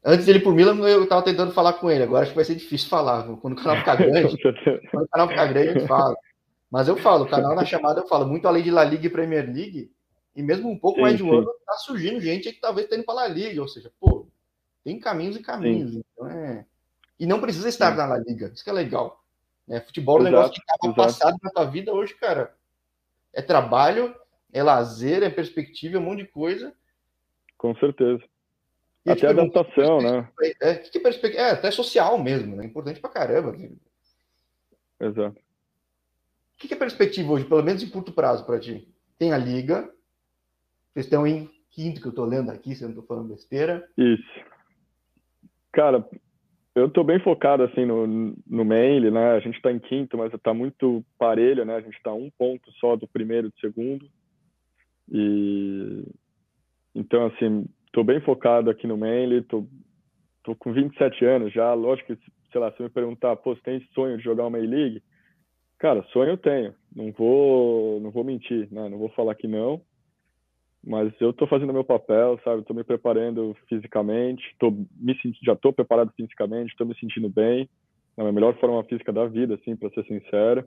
Antes 0.05 0.27
dele 0.27 0.41
pro 0.41 0.53
Milan, 0.53 0.77
eu 0.89 1.07
tava 1.09 1.23
tentando 1.23 1.53
falar 1.53 1.75
com 1.75 1.91
ele, 1.91 2.03
agora 2.03 2.23
acho 2.23 2.33
que 2.33 2.37
vai 2.37 2.45
ser 2.45 2.57
difícil 2.57 2.89
falar. 2.89 3.25
Quando 3.37 3.55
o 3.55 3.63
canal 3.63 3.77
ficar 3.79 3.97
grande, 3.97 4.37
quando 4.91 5.05
o 5.05 5.09
canal 5.09 5.29
ficar 5.29 5.47
grande, 5.47 5.69
a 5.69 5.73
gente 5.75 5.87
fala. 5.87 6.17
Mas 6.71 6.89
eu 6.89 6.97
falo, 6.97 7.25
o 7.25 7.29
canal 7.29 7.55
na 7.55 7.65
chamada 7.65 8.01
eu 8.01 8.09
falo 8.09 8.27
muito 8.27 8.49
além 8.49 8.63
de 8.63 8.71
La 8.71 8.85
Liga 8.85 9.07
e 9.07 9.11
Premier 9.11 9.47
League, 9.47 9.93
e 10.35 10.43
mesmo 10.43 10.71
um 10.71 10.79
pouco 10.79 10.97
sim, 10.97 11.03
mais 11.03 11.17
de 11.17 11.23
um 11.23 11.31
sim. 11.31 11.37
ano, 11.37 11.47
tá 11.67 11.75
surgindo 11.75 12.21
gente 12.21 12.53
que 12.53 12.61
talvez 12.61 12.89
tenha 12.89 12.99
indo 12.99 13.07
para 13.07 13.15
La 13.15 13.29
Liga, 13.29 13.61
ou 13.61 13.69
seja, 13.69 13.93
pô, 14.01 14.27
tem 14.83 14.99
caminhos 14.99 15.37
e 15.37 15.43
caminhos. 15.43 15.93
Sim. 15.93 16.03
Então 16.13 16.29
é... 16.29 16.67
E 17.21 17.27
não 17.27 17.41
precisa 17.41 17.69
estar 17.69 17.95
na 17.95 18.07
La 18.07 18.19
Liga, 18.19 18.51
isso 18.53 18.65
que 18.65 18.71
é 18.71 18.73
legal. 18.73 19.22
É, 19.69 19.81
futebol 19.81 20.19
é 20.19 20.21
um 20.21 20.25
negócio 20.25 20.53
que 20.53 20.61
estava 20.61 20.95
passado 20.95 21.39
na 21.43 21.51
tua 21.51 21.65
vida, 21.65 21.93
hoje, 21.93 22.15
cara, 22.15 22.55
é 23.33 23.41
trabalho, 23.41 24.15
é 24.53 24.63
lazer, 24.63 25.23
é 25.23 25.31
perspectiva, 25.31 25.97
é 25.97 26.01
um 26.01 26.03
monte 26.03 26.25
de 26.25 26.29
coisa. 26.29 26.75
Com 27.57 27.75
certeza. 27.77 28.23
E 29.05 29.11
até 29.11 29.29
adaptação, 29.29 30.01
né? 30.01 30.29
É, 30.61 30.75
que, 30.77 30.91
que 30.91 31.01
perspectiva? 31.01 31.43
É, 31.43 31.51
até 31.51 31.71
social 31.71 32.19
mesmo, 32.19 32.57
né? 32.57 32.65
Importante 32.65 33.01
pra 33.01 33.11
caramba. 33.11 33.57
Exato. 35.01 35.41
O 36.55 36.59
que, 36.59 36.69
que 36.69 36.75
é 36.75 36.77
perspectiva 36.77 37.33
hoje, 37.33 37.45
pelo 37.45 37.63
menos 37.63 37.83
em 37.83 37.89
curto 37.89 38.13
prazo, 38.13 38.45
para 38.45 38.61
ti? 38.61 38.89
Tem 39.19 39.33
a 39.33 39.39
Liga, 39.39 39.93
vocês 40.93 41.07
estão 41.07 41.27
em 41.27 41.51
quinto, 41.71 42.01
que 42.01 42.07
eu 42.07 42.13
tô 42.13 42.25
lendo 42.25 42.51
aqui, 42.51 42.75
se 42.75 42.85
eu 42.85 42.89
não 42.89 42.97
tô 42.97 43.03
falando 43.03 43.29
besteira. 43.29 43.89
Isso. 43.97 44.23
Cara, 45.73 46.07
eu 46.75 46.89
tô 46.89 47.05
bem 47.05 47.21
focado, 47.21 47.63
assim, 47.63 47.85
no, 47.85 48.35
no 48.47 48.65
mail, 48.65 49.11
né? 49.11 49.33
A 49.33 49.41
gente 49.41 49.61
tá 49.61 49.71
em 49.71 49.79
quinto, 49.79 50.17
mas 50.17 50.33
tá 50.43 50.55
muito 50.55 51.05
parelho, 51.19 51.65
né? 51.65 51.77
A 51.77 51.81
gente 51.81 52.01
tá 52.03 52.13
um 52.13 52.31
ponto 52.39 52.71
só 52.73 52.97
do 52.97 53.07
primeiro 53.07 53.49
e 53.49 53.51
do 53.51 53.61
segundo. 53.61 54.09
E... 55.11 56.05
Então, 56.95 57.27
assim, 57.27 57.67
tô 57.93 58.03
bem 58.03 58.21
focado 58.21 58.71
aqui 58.71 58.87
no 58.87 58.97
mail, 58.97 59.43
tô, 59.45 59.67
tô 60.43 60.57
com 60.57 60.73
27 60.73 61.25
anos 61.25 61.53
já, 61.53 61.73
lógico 61.75 62.17
que, 62.17 62.33
sei 62.51 62.61
lá, 62.61 62.73
se 62.73 62.83
me 62.83 62.89
perguntar, 62.89 63.37
pô, 63.37 63.55
você 63.55 63.63
tem 63.63 63.89
sonho 63.95 64.17
de 64.17 64.25
jogar 64.25 64.47
uma 64.47 64.59
League? 64.59 65.03
Cara, 65.79 66.03
sonho 66.05 66.31
eu 66.31 66.39
tenho, 66.39 66.75
não 66.95 67.11
vou, 67.13 68.01
não 68.01 68.11
vou 68.11 68.25
mentir, 68.25 68.69
né? 68.71 68.89
Não 68.89 68.99
vou 68.99 69.09
falar 69.11 69.35
que 69.35 69.49
não, 69.49 69.83
mas 70.85 71.13
eu 71.21 71.33
tô 71.33 71.47
fazendo 71.47 71.73
meu 71.73 71.85
papel, 71.85 72.41
sabe? 72.45 72.65
Tô 72.65 72.75
me 72.75 72.83
preparando 72.83 73.57
fisicamente, 73.69 74.43
tô 74.59 74.71
me 74.71 75.17
já 75.43 75.55
tô 75.55 75.73
preparado 75.73 76.13
fisicamente, 76.17 76.75
tô 76.77 76.85
me 76.85 76.99
sentindo 76.99 77.29
bem, 77.29 77.69
na 78.17 78.33
melhor 78.33 78.59
forma 78.59 78.83
física 78.85 79.13
da 79.13 79.27
vida, 79.27 79.55
assim, 79.55 79.77
para 79.77 79.91
ser 79.91 80.05
sincero. 80.05 80.67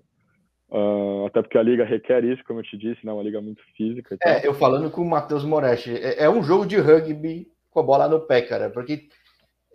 Uh, 0.70 1.26
até 1.28 1.41
porque 1.41 1.57
a 1.57 1.63
liga 1.63 1.86
requer 1.86 2.24
isso, 2.24 2.43
como 2.45 2.59
eu 2.59 2.63
te 2.63 2.78
disse, 2.78 3.05
né? 3.05 3.11
Uma 3.11 3.24
liga 3.24 3.39
muito 3.41 3.61
física. 3.78 4.18
É, 4.24 4.47
eu 4.47 4.53
falando 4.53 4.89
com 4.89 5.01
o 5.01 5.09
Matheus 5.09 5.43
Moretti, 5.43 5.91
é, 5.91 6.24
é, 6.24 6.30
um 6.30 6.41
jogo 6.41 6.66
de 6.66 6.78
rugby 6.78 7.47
com 7.70 7.80
a 7.82 7.84
bola 7.84 8.07
no 8.07 8.22
pé, 8.22 8.41
cara, 8.41 8.70
porque 8.70 9.07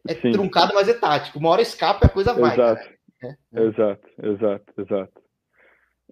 é 0.09 0.14
Sim. 0.14 0.32
truncado, 0.32 0.74
mas 0.74 0.88
é 0.88 0.95
tático. 0.95 1.38
Uma 1.38 1.51
hora 1.51 1.62
escapa 1.62 2.01
e 2.05 2.07
a 2.07 2.11
coisa 2.11 2.34
vai. 2.34 2.55
Exato, 2.55 2.88
é, 3.22 3.26
é. 3.28 3.62
exato, 3.62 4.09
exato, 4.22 4.72
exato. 4.78 5.22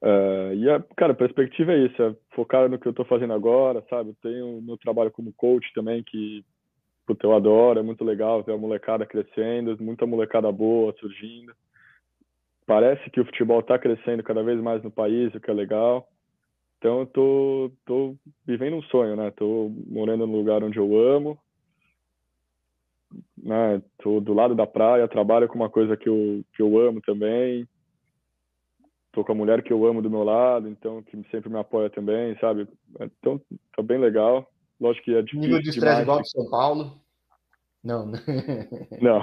Uh, 0.02 0.54
e, 0.54 0.70
a, 0.70 0.80
cara, 0.96 1.12
a 1.12 1.16
perspectiva 1.16 1.72
é 1.72 1.86
isso, 1.86 2.00
é 2.00 2.14
focar 2.30 2.68
no 2.68 2.78
que 2.78 2.86
eu 2.86 2.90
estou 2.90 3.04
fazendo 3.04 3.32
agora, 3.32 3.84
sabe? 3.90 4.10
Eu 4.10 4.16
tenho 4.22 4.62
meu 4.62 4.76
trabalho 4.76 5.10
como 5.10 5.32
coach 5.32 5.72
também, 5.74 6.04
que 6.04 6.44
puta, 7.04 7.26
eu 7.26 7.34
adoro, 7.34 7.80
é 7.80 7.82
muito 7.82 8.04
legal 8.04 8.42
ver 8.42 8.52
a 8.52 8.58
molecada 8.58 9.06
crescendo, 9.06 9.76
muita 9.82 10.06
molecada 10.06 10.52
boa 10.52 10.94
surgindo. 11.00 11.52
Parece 12.66 13.08
que 13.10 13.20
o 13.20 13.24
futebol 13.24 13.60
está 13.60 13.78
crescendo 13.78 14.22
cada 14.22 14.42
vez 14.42 14.60
mais 14.60 14.82
no 14.84 14.90
país, 14.90 15.34
o 15.34 15.40
que 15.40 15.50
é 15.50 15.54
legal. 15.54 16.06
Então 16.76 17.00
eu 17.00 17.06
tô, 17.06 17.72
tô 17.84 18.14
vivendo 18.46 18.76
um 18.76 18.82
sonho, 18.82 19.16
né? 19.16 19.32
Tô 19.32 19.72
morando 19.88 20.26
num 20.26 20.36
lugar 20.36 20.62
onde 20.62 20.78
eu 20.78 20.96
amo, 20.96 21.36
né? 23.42 23.82
Tô 24.00 24.20
do 24.20 24.34
lado 24.34 24.54
da 24.54 24.66
praia, 24.66 25.08
trabalho 25.08 25.48
com 25.48 25.56
uma 25.56 25.70
coisa 25.70 25.96
que 25.96 26.08
eu, 26.08 26.44
que 26.54 26.62
eu 26.62 26.78
amo 26.78 27.00
também 27.00 27.66
tô 29.18 29.24
com 29.24 29.32
a 29.32 29.34
mulher 29.34 29.62
que 29.62 29.72
eu 29.72 29.84
amo 29.84 30.00
do 30.00 30.08
meu 30.08 30.22
lado, 30.22 30.68
então 30.68 31.02
que 31.02 31.20
sempre 31.30 31.50
me 31.50 31.58
apoia 31.58 31.90
também, 31.90 32.36
sabe? 32.38 32.68
Então 33.00 33.40
tá 33.76 33.82
bem 33.82 33.98
legal. 33.98 34.48
Lógico 34.80 35.06
que 35.06 35.14
é 35.16 35.22
difícil. 35.22 35.40
Nível 35.40 35.60
de 35.60 35.70
estresse 35.70 36.02
igual 36.02 36.22
de 36.22 36.30
São 36.30 36.48
Paulo? 36.48 37.00
Não, 37.82 38.06
né? 38.06 38.18
Não. 39.02 39.20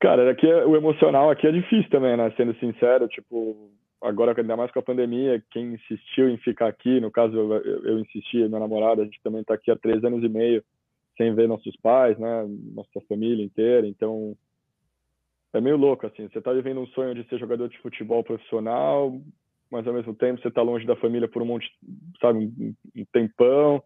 Cara, 0.00 0.30
aqui 0.30 0.46
é, 0.46 0.64
o 0.64 0.76
emocional 0.76 1.30
aqui 1.30 1.46
é 1.46 1.52
difícil 1.52 1.90
também, 1.90 2.16
né? 2.16 2.32
Sendo 2.38 2.54
sincero, 2.54 3.06
tipo, 3.08 3.70
agora 4.00 4.34
ainda 4.34 4.56
mais 4.56 4.70
com 4.70 4.78
a 4.78 4.82
pandemia, 4.82 5.42
quem 5.50 5.74
insistiu 5.74 6.30
em 6.30 6.38
ficar 6.38 6.68
aqui, 6.68 7.00
no 7.00 7.10
caso 7.10 7.36
eu, 7.36 7.52
eu 7.84 7.98
insisti, 7.98 8.38
minha 8.38 8.60
namorada, 8.60 9.02
a 9.02 9.04
gente 9.04 9.20
também 9.22 9.44
tá 9.44 9.54
aqui 9.54 9.70
há 9.70 9.76
três 9.76 10.02
anos 10.04 10.24
e 10.24 10.28
meio 10.28 10.64
sem 11.18 11.34
ver 11.34 11.48
nossos 11.48 11.76
pais, 11.82 12.16
né? 12.18 12.46
Nossa 12.74 13.06
família 13.08 13.44
inteira, 13.44 13.86
então 13.86 14.34
é 15.52 15.60
meio 15.60 15.76
louco, 15.76 16.06
assim. 16.06 16.28
Você 16.28 16.40
tá 16.40 16.52
vivendo 16.52 16.80
um 16.80 16.86
sonho 16.88 17.14
de 17.14 17.28
ser 17.28 17.38
jogador 17.38 17.68
de 17.68 17.78
futebol 17.78 18.22
profissional, 18.22 19.18
mas 19.70 19.86
ao 19.86 19.94
mesmo 19.94 20.14
tempo 20.14 20.40
você 20.40 20.50
tá 20.50 20.62
longe 20.62 20.86
da 20.86 20.96
família 20.96 21.28
por 21.28 21.42
um 21.42 21.46
monte, 21.46 21.70
sabe, 22.20 22.38
um, 22.38 22.74
um 22.96 23.04
tempão. 23.12 23.82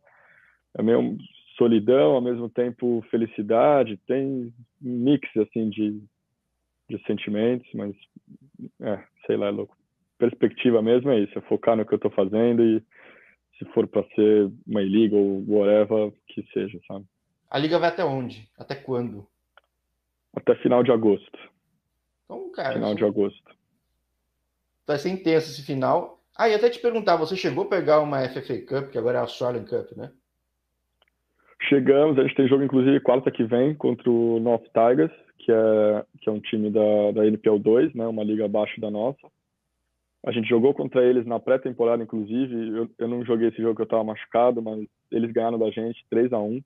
É 0.77 0.83
meio 0.83 1.17
solidão, 1.57 2.13
ao 2.13 2.21
mesmo 2.21 2.49
tempo 2.49 3.05
felicidade. 3.11 3.99
Tem 4.07 4.27
um 4.27 4.53
mix, 4.83 5.29
assim, 5.37 5.69
de, 5.71 6.03
de 6.89 7.03
sentimentos, 7.07 7.69
mas, 7.75 7.95
é, 8.81 9.05
sei 9.27 9.37
lá, 9.37 9.47
é 9.47 9.51
louco. 9.51 9.77
Perspectiva 10.19 10.81
mesmo 10.81 11.11
é 11.11 11.21
isso, 11.21 11.37
é 11.37 11.43
focar 11.43 11.77
no 11.77 11.85
que 11.85 11.95
eu 11.95 11.99
tô 11.99 12.11
fazendo 12.11 12.63
e 12.63 12.83
se 13.59 13.65
for 13.73 13.87
para 13.87 14.05
ser 14.15 14.51
uma 14.67 14.81
liga 14.81 15.17
ou 15.17 15.45
whatever, 15.49 16.13
que 16.29 16.43
seja, 16.53 16.79
sabe? 16.87 17.05
A 17.51 17.59
liga 17.59 17.79
vai 17.79 17.91
até 17.91 18.05
onde? 18.05 18.49
Até 18.59 18.75
quando? 18.75 19.27
Até 20.35 20.55
final 20.57 20.83
de 20.83 20.91
agosto. 20.91 21.52
Então, 22.25 22.51
cara. 22.53 22.75
Final 22.75 22.95
de 22.95 23.05
agosto. 23.05 23.57
Vai 24.87 24.99
ser 24.99 25.11
intenso 25.11 25.51
esse 25.51 25.63
final. 25.63 26.21
Ah, 26.37 26.49
e 26.49 26.55
até 26.55 26.71
te 26.71 26.81
perguntar, 26.81 27.17
você 27.17 27.37
chegou 27.37 27.65
a 27.65 27.69
pegar 27.69 28.01
uma 28.01 28.27
FFA 28.29 28.59
Cup, 28.59 28.91
que 28.91 28.99
agora 28.99 29.19
é 29.19 29.21
a 29.21 29.23
Australian 29.23 29.65
Cup, 29.65 29.97
né? 29.97 30.11
Chegamos, 31.69 32.19
a 32.19 32.23
gente 32.23 32.35
tem 32.35 32.49
jogo 32.49 32.65
inclusive 32.65 33.01
quarta 33.01 33.31
que 33.31 33.45
vem 33.45 33.75
contra 33.75 34.11
o 34.11 34.41
North 34.41 34.65
Tigers, 34.65 35.13
que 35.39 35.53
é, 35.53 36.05
que 36.21 36.29
é 36.29 36.33
um 36.33 36.41
time 36.41 36.71
da, 36.71 37.13
da 37.15 37.27
NPL 37.27 37.59
2, 37.59 37.95
né, 37.95 38.07
uma 38.07 38.25
liga 38.25 38.45
abaixo 38.45 38.81
da 38.81 38.91
nossa. 38.91 39.21
A 40.25 40.31
gente 40.31 40.49
jogou 40.49 40.73
contra 40.73 41.05
eles 41.05 41.27
na 41.27 41.41
pré-temporada, 41.41 42.03
inclusive. 42.03 42.77
Eu, 42.77 42.89
eu 42.97 43.09
não 43.09 43.25
joguei 43.25 43.49
esse 43.49 43.61
jogo 43.61 43.75
que 43.75 43.83
eu 43.83 43.85
estava 43.85 44.05
machucado, 44.05 44.63
mas 44.63 44.87
eles 45.11 45.33
ganharam 45.33 45.59
da 45.59 45.69
gente 45.71 46.05
3 46.11 46.33
a 46.33 46.39
1 46.39 46.63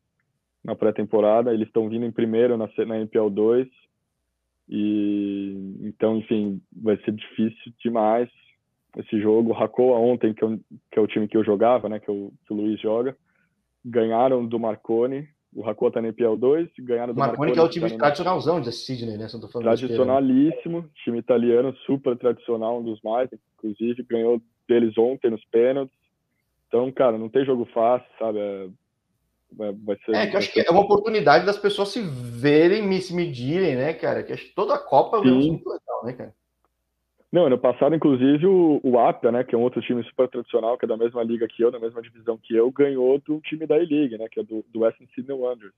na 0.62 0.74
pré-temporada. 0.76 1.54
Eles 1.54 1.66
estão 1.66 1.88
vindo 1.88 2.04
em 2.04 2.12
primeiro 2.12 2.58
na, 2.58 2.68
na 2.86 2.98
NPL 2.98 3.30
2. 3.30 3.66
E 4.68 5.78
então, 5.82 6.18
enfim, 6.18 6.60
vai 6.72 6.96
ser 6.98 7.12
difícil 7.12 7.72
demais 7.82 8.28
esse 8.96 9.20
jogo. 9.20 9.50
O 9.50 9.54
Racoa 9.54 9.98
ontem, 9.98 10.34
que, 10.34 10.42
eu, 10.42 10.58
que 10.90 10.98
é 10.98 11.02
o 11.02 11.06
time 11.06 11.28
que 11.28 11.36
eu 11.36 11.44
jogava, 11.44 11.88
né, 11.88 12.00
que, 12.00 12.08
eu, 12.08 12.32
que 12.46 12.52
o 12.52 12.56
Luiz 12.56 12.80
joga, 12.80 13.16
ganharam 13.84 14.44
do 14.44 14.58
Marconi. 14.58 15.28
O 15.54 15.62
Racoa 15.62 15.90
tá 15.90 16.02
no 16.02 16.08
EPL 16.08 16.36
2, 16.36 16.68
ganharam 16.80 17.14
do 17.14 17.18
Marconi. 17.18 17.38
Marconi 17.38 17.52
que 17.52 17.58
é 17.58 17.62
o 17.62 17.68
time 17.68 17.90
tá 17.90 17.96
tradicionalzão 17.96 18.60
de 18.60 18.72
Sydney, 18.72 19.16
né? 19.16 19.28
falando 19.28 19.50
Tradicionalíssimo, 19.62 20.90
time 21.02 21.18
italiano, 21.18 21.74
super 21.86 22.16
tradicional, 22.16 22.80
um 22.80 22.84
dos 22.84 23.00
mais, 23.02 23.30
inclusive, 23.56 24.02
ganhou 24.02 24.42
deles 24.68 24.98
ontem 24.98 25.30
nos 25.30 25.44
pênaltis. 25.46 25.96
Então, 26.68 26.90
cara, 26.92 27.16
não 27.16 27.28
tem 27.28 27.44
jogo 27.46 27.64
fácil, 27.66 28.08
sabe? 28.18 28.38
É 28.38 28.68
Vai 29.52 29.96
ser, 30.04 30.14
é, 30.14 30.26
que 30.26 30.34
eu 30.34 30.38
acho 30.38 30.52
que 30.52 30.60
é 30.60 30.70
uma 30.70 30.82
oportunidade 30.82 31.46
das 31.46 31.58
pessoas 31.58 31.88
se 31.88 32.02
verem, 32.02 33.00
se 33.00 33.14
medirem, 33.14 33.76
né, 33.76 33.94
cara? 33.94 34.22
Que 34.22 34.32
acho 34.32 34.44
que 34.46 34.54
toda 34.54 34.74
a 34.74 34.78
Copa 34.78 35.18
é 35.18 35.20
muito 35.22 35.68
legal, 35.68 36.04
né, 36.04 36.12
cara? 36.12 36.34
Não, 37.32 37.46
ano 37.46 37.58
passado, 37.58 37.94
inclusive, 37.94 38.46
o, 38.46 38.80
o 38.82 38.98
APTA, 38.98 39.32
né, 39.32 39.44
que 39.44 39.54
é 39.54 39.58
um 39.58 39.62
outro 39.62 39.82
time 39.82 40.02
super 40.04 40.28
tradicional, 40.28 40.78
que 40.78 40.84
é 40.84 40.88
da 40.88 40.96
mesma 40.96 41.22
liga 41.22 41.46
que 41.48 41.62
eu, 41.62 41.70
da 41.70 41.78
mesma 41.78 42.00
divisão 42.00 42.38
que 42.38 42.54
eu, 42.54 42.70
ganhou 42.70 43.18
do 43.18 43.40
time 43.40 43.66
da 43.66 43.76
E-League, 43.76 44.16
né, 44.16 44.26
que 44.30 44.40
é 44.40 44.42
do, 44.42 44.64
do 44.72 44.80
Western 44.80 45.10
Sydney 45.14 45.36
Wanderers. 45.36 45.74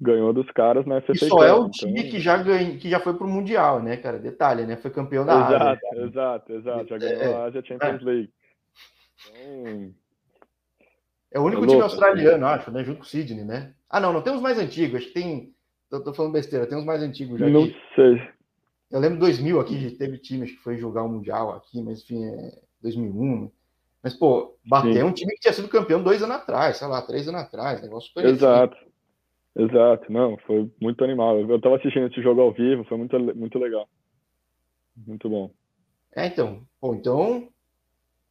Ganhou 0.00 0.32
dos 0.32 0.48
caras 0.52 0.86
na 0.86 1.00
FFA. 1.00 1.12
E 1.12 1.18
só 1.18 1.42
é 1.42 1.52
o 1.52 1.68
time 1.68 1.98
então... 1.98 2.10
que 2.10 2.20
já 2.20 2.36
ganha, 2.36 2.76
que 2.78 2.88
já 2.88 3.00
foi 3.00 3.14
pro 3.14 3.26
Mundial, 3.26 3.82
né, 3.82 3.96
cara? 3.96 4.18
Detalhe, 4.18 4.64
né? 4.64 4.76
Foi 4.76 4.92
campeão 4.92 5.26
da 5.26 5.34
exato, 5.34 5.64
Ásia. 5.64 6.04
Exato, 6.04 6.52
exato. 6.52 6.88
Já 6.88 6.98
ganhou 6.98 7.22
é, 7.22 7.34
a 7.34 7.44
Asia 7.46 7.62
Champions 7.64 8.02
é. 8.02 8.04
League. 8.04 8.30
Então, 9.28 9.92
é 11.30 11.38
o 11.38 11.44
único 11.44 11.64
é 11.64 11.68
time 11.68 11.82
australiano, 11.82 12.46
acho, 12.46 12.70
né? 12.70 12.84
Junto 12.84 12.98
com 12.98 13.04
o 13.04 13.06
Sydney, 13.06 13.44
né? 13.44 13.74
Ah, 13.88 14.00
não, 14.00 14.12
não 14.12 14.22
tem 14.22 14.32
uns 14.32 14.40
mais 14.40 14.58
antigos. 14.58 14.98
Acho 14.98 15.08
que 15.08 15.14
tem. 15.14 15.54
Eu 15.90 16.02
tô 16.02 16.12
falando 16.12 16.32
besteira, 16.32 16.66
tem 16.66 16.76
uns 16.76 16.84
mais 16.84 17.02
antigos 17.02 17.38
já. 17.38 17.48
Não 17.48 17.64
aqui. 17.64 17.76
sei. 17.94 18.22
Eu 18.90 19.00
lembro 19.00 19.18
2000 19.18 19.60
aqui, 19.60 19.90
teve 19.92 20.18
times 20.18 20.50
que 20.50 20.58
foi 20.58 20.78
jogar 20.78 21.02
o 21.02 21.08
Mundial 21.08 21.52
aqui, 21.52 21.82
mas 21.82 22.02
enfim, 22.02 22.24
é 22.24 22.58
2001. 22.82 23.50
Mas, 24.02 24.14
pô, 24.14 24.56
bater 24.64 25.04
um 25.04 25.12
time 25.12 25.32
que 25.34 25.40
tinha 25.40 25.52
sido 25.52 25.68
campeão 25.68 26.02
dois 26.02 26.22
anos 26.22 26.36
atrás, 26.36 26.76
sei 26.76 26.86
lá, 26.86 27.02
três 27.02 27.28
anos 27.28 27.42
atrás, 27.42 27.82
negócio 27.82 28.08
super 28.08 28.24
Exato. 28.24 28.76
Exato, 29.56 30.10
não, 30.12 30.36
foi 30.46 30.70
muito 30.80 31.02
animal. 31.02 31.40
Eu 31.40 31.60
tava 31.60 31.76
assistindo 31.76 32.06
esse 32.06 32.22
jogo 32.22 32.40
ao 32.40 32.52
vivo, 32.52 32.84
foi 32.84 32.96
muito, 32.96 33.18
muito 33.18 33.58
legal. 33.58 33.88
Muito 35.06 35.28
bom. 35.28 35.50
É, 36.14 36.26
então. 36.26 36.62
Pô, 36.80 36.94
então, 36.94 37.48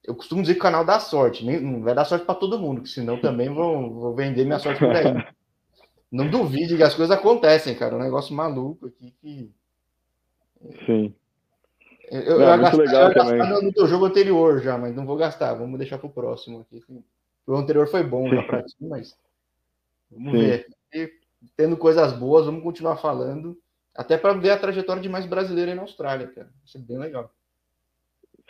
eu 0.08 0.16
costumo 0.16 0.42
dizer 0.42 0.54
que 0.54 0.62
o 0.62 0.64
canal 0.64 0.86
dá 0.86 1.02
sorte, 1.02 1.46
nem, 1.46 1.60
não 1.60 1.82
vai 1.84 1.94
dar 1.94 2.06
sorte 2.06 2.26
para 2.26 2.34
todo 2.34 2.58
mundo, 2.58 2.78
porque 2.78 2.94
senão 2.94 3.20
também 3.20 3.50
vou, 3.50 3.94
vou 3.94 4.16
vender 4.16 4.46
minha 4.46 4.58
sorte 4.58 4.80
por 4.80 4.96
aí. 4.96 5.04
não 6.10 6.30
duvide 6.30 6.78
que 6.78 6.84
as 6.84 6.96
coisas 6.96 7.16
acontecem, 7.16 7.76
cara. 7.76 7.94
Um 7.94 8.00
negócio 8.00 8.34
maluco 8.34 8.88
aqui 8.88 9.14
que. 9.20 9.52
Sim. 10.86 11.14
Eu, 12.10 12.22
eu, 12.22 12.40
não, 12.40 12.58
gastar, 12.58 12.78
legal 12.78 13.10
eu 13.10 13.14
também. 13.14 13.64
no 13.64 13.74
teu 13.74 13.86
jogo 13.86 14.06
anterior 14.06 14.62
já, 14.62 14.78
mas 14.78 14.96
não 14.96 15.06
vou 15.06 15.18
gastar. 15.18 15.54
Vamos 15.54 15.78
deixar 15.78 15.98
pro 15.98 16.10
próximo 16.10 16.62
aqui. 16.62 16.82
O 17.46 17.56
anterior 17.56 17.86
foi 17.88 18.02
bom 18.02 18.30
já 18.30 18.42
pra 18.44 18.64
ti, 18.64 18.78
mas 18.80 19.14
vamos 20.10 20.32
Sim. 20.32 20.38
ver. 20.40 20.68
E, 20.94 21.12
tendo 21.58 21.76
coisas 21.76 22.14
boas, 22.14 22.46
vamos 22.46 22.64
continuar 22.64 22.96
falando. 22.96 23.60
Até 23.94 24.18
para 24.18 24.34
ver 24.34 24.52
a 24.52 24.58
trajetória 24.58 25.02
de 25.02 25.10
mais 25.10 25.26
brasileiro 25.26 25.72
aí 25.72 25.76
na 25.76 25.82
Austrália, 25.82 26.28
cara. 26.28 26.50
Isso 26.64 26.78
é 26.78 26.82
bem 26.82 26.98
legal. 26.98 27.30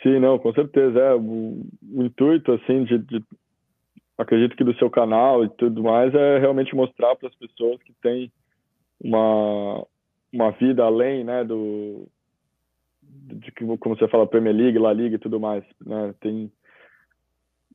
Sim, 0.02 0.20
não, 0.20 0.38
com 0.38 0.52
certeza. 0.52 0.98
É, 0.98 1.14
o, 1.14 1.64
o 1.92 2.02
intuito, 2.02 2.52
assim, 2.52 2.84
de, 2.84 2.98
de, 2.98 3.24
acredito 4.16 4.56
que 4.56 4.64
do 4.64 4.76
seu 4.76 4.88
canal 4.90 5.44
e 5.44 5.48
tudo 5.48 5.82
mais, 5.82 6.14
é 6.14 6.38
realmente 6.38 6.74
mostrar 6.74 7.16
para 7.16 7.28
as 7.28 7.34
pessoas 7.34 7.82
que 7.82 7.92
tem 8.02 8.30
uma, 9.00 9.84
uma 10.32 10.50
vida 10.52 10.84
além, 10.84 11.24
né, 11.24 11.44
do, 11.44 12.06
de 13.02 13.50
que, 13.52 13.64
como 13.78 13.96
você 13.96 14.08
fala, 14.08 14.26
Premier 14.26 14.54
League, 14.54 14.78
La 14.78 14.92
Liga 14.92 15.16
e 15.16 15.20
tudo 15.20 15.40
mais, 15.40 15.64
né, 15.84 16.14
tem... 16.20 16.52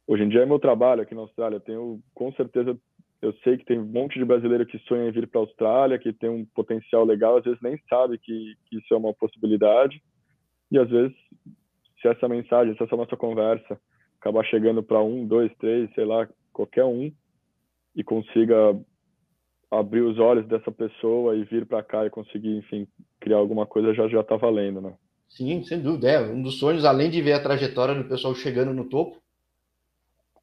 Hoje 0.05 0.23
em 0.23 0.29
dia 0.29 0.41
é 0.41 0.45
meu 0.45 0.59
trabalho 0.59 1.01
aqui 1.01 1.15
na 1.15 1.21
Austrália, 1.21 1.61
tenho, 1.61 2.01
com 2.13 2.31
certeza, 2.33 2.77
eu 3.21 3.31
sei 3.41 3.57
que 3.57 3.63
tem 3.63 3.79
um 3.79 3.85
monte 3.85 4.19
de 4.19 4.25
brasileiro 4.25 4.65
que 4.65 4.77
sonha 4.79 5.07
em 5.07 5.11
vir 5.11 5.27
para 5.27 5.39
a 5.39 5.43
Austrália, 5.43 5.97
que 5.97 6.11
tem 6.11 6.29
um 6.29 6.45
potencial 6.53 7.05
legal, 7.05 7.37
às 7.37 7.45
vezes 7.45 7.61
nem 7.61 7.77
sabe 7.89 8.17
que, 8.17 8.53
que 8.65 8.79
isso 8.79 8.93
é 8.93 8.97
uma 8.97 9.13
possibilidade, 9.13 10.03
e 10.69 10.77
às 10.77 10.89
vezes 10.89 11.15
se 12.03 12.07
essa 12.09 12.27
mensagem, 12.27 12.75
se 12.75 12.83
essa 12.83 12.97
nossa 12.97 13.15
conversa 13.15 13.79
acabar 14.19 14.43
chegando 14.45 14.83
para 14.83 15.01
um, 15.01 15.25
dois, 15.25 15.51
três, 15.57 15.89
sei 15.95 16.03
lá, 16.03 16.27
qualquer 16.51 16.83
um, 16.83 17.11
e 17.95 18.03
consiga 18.03 18.77
abrir 19.71 20.01
os 20.01 20.19
olhos 20.19 20.45
dessa 20.47 20.71
pessoa 20.71 21.35
e 21.35 21.45
vir 21.45 21.65
para 21.65 21.81
cá 21.81 22.05
e 22.05 22.09
conseguir, 22.09 22.57
enfim, 22.57 22.87
criar 23.19 23.37
alguma 23.37 23.65
coisa, 23.65 23.93
já 23.93 24.07
já 24.07 24.19
está 24.19 24.35
valendo, 24.35 24.81
né? 24.81 24.93
Sim, 25.29 25.63
sem 25.63 25.81
dúvida. 25.81 26.09
É 26.09 26.19
um 26.21 26.41
dos 26.41 26.59
sonhos, 26.59 26.85
além 26.85 27.09
de 27.09 27.21
ver 27.21 27.33
a 27.33 27.41
trajetória 27.41 27.95
do 27.95 28.07
pessoal 28.07 28.35
chegando 28.35 28.73
no 28.73 28.87
topo, 28.87 29.21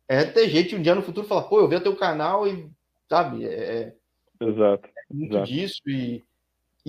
é 0.08 0.24
ter 0.24 0.48
gente 0.48 0.74
um 0.74 0.82
dia 0.82 0.94
no 0.94 1.02
futuro 1.02 1.26
falar, 1.26 1.42
pô, 1.42 1.60
eu 1.60 1.68
vi 1.68 1.76
o 1.76 1.82
teu 1.82 1.94
canal 1.94 2.48
e, 2.48 2.68
sabe, 3.08 3.44
é, 3.44 3.94
é 4.40 4.44
exato, 4.44 4.88
é 4.88 5.14
muito 5.14 5.34
exato. 5.34 5.48
disso 5.48 5.82
e 5.86 6.24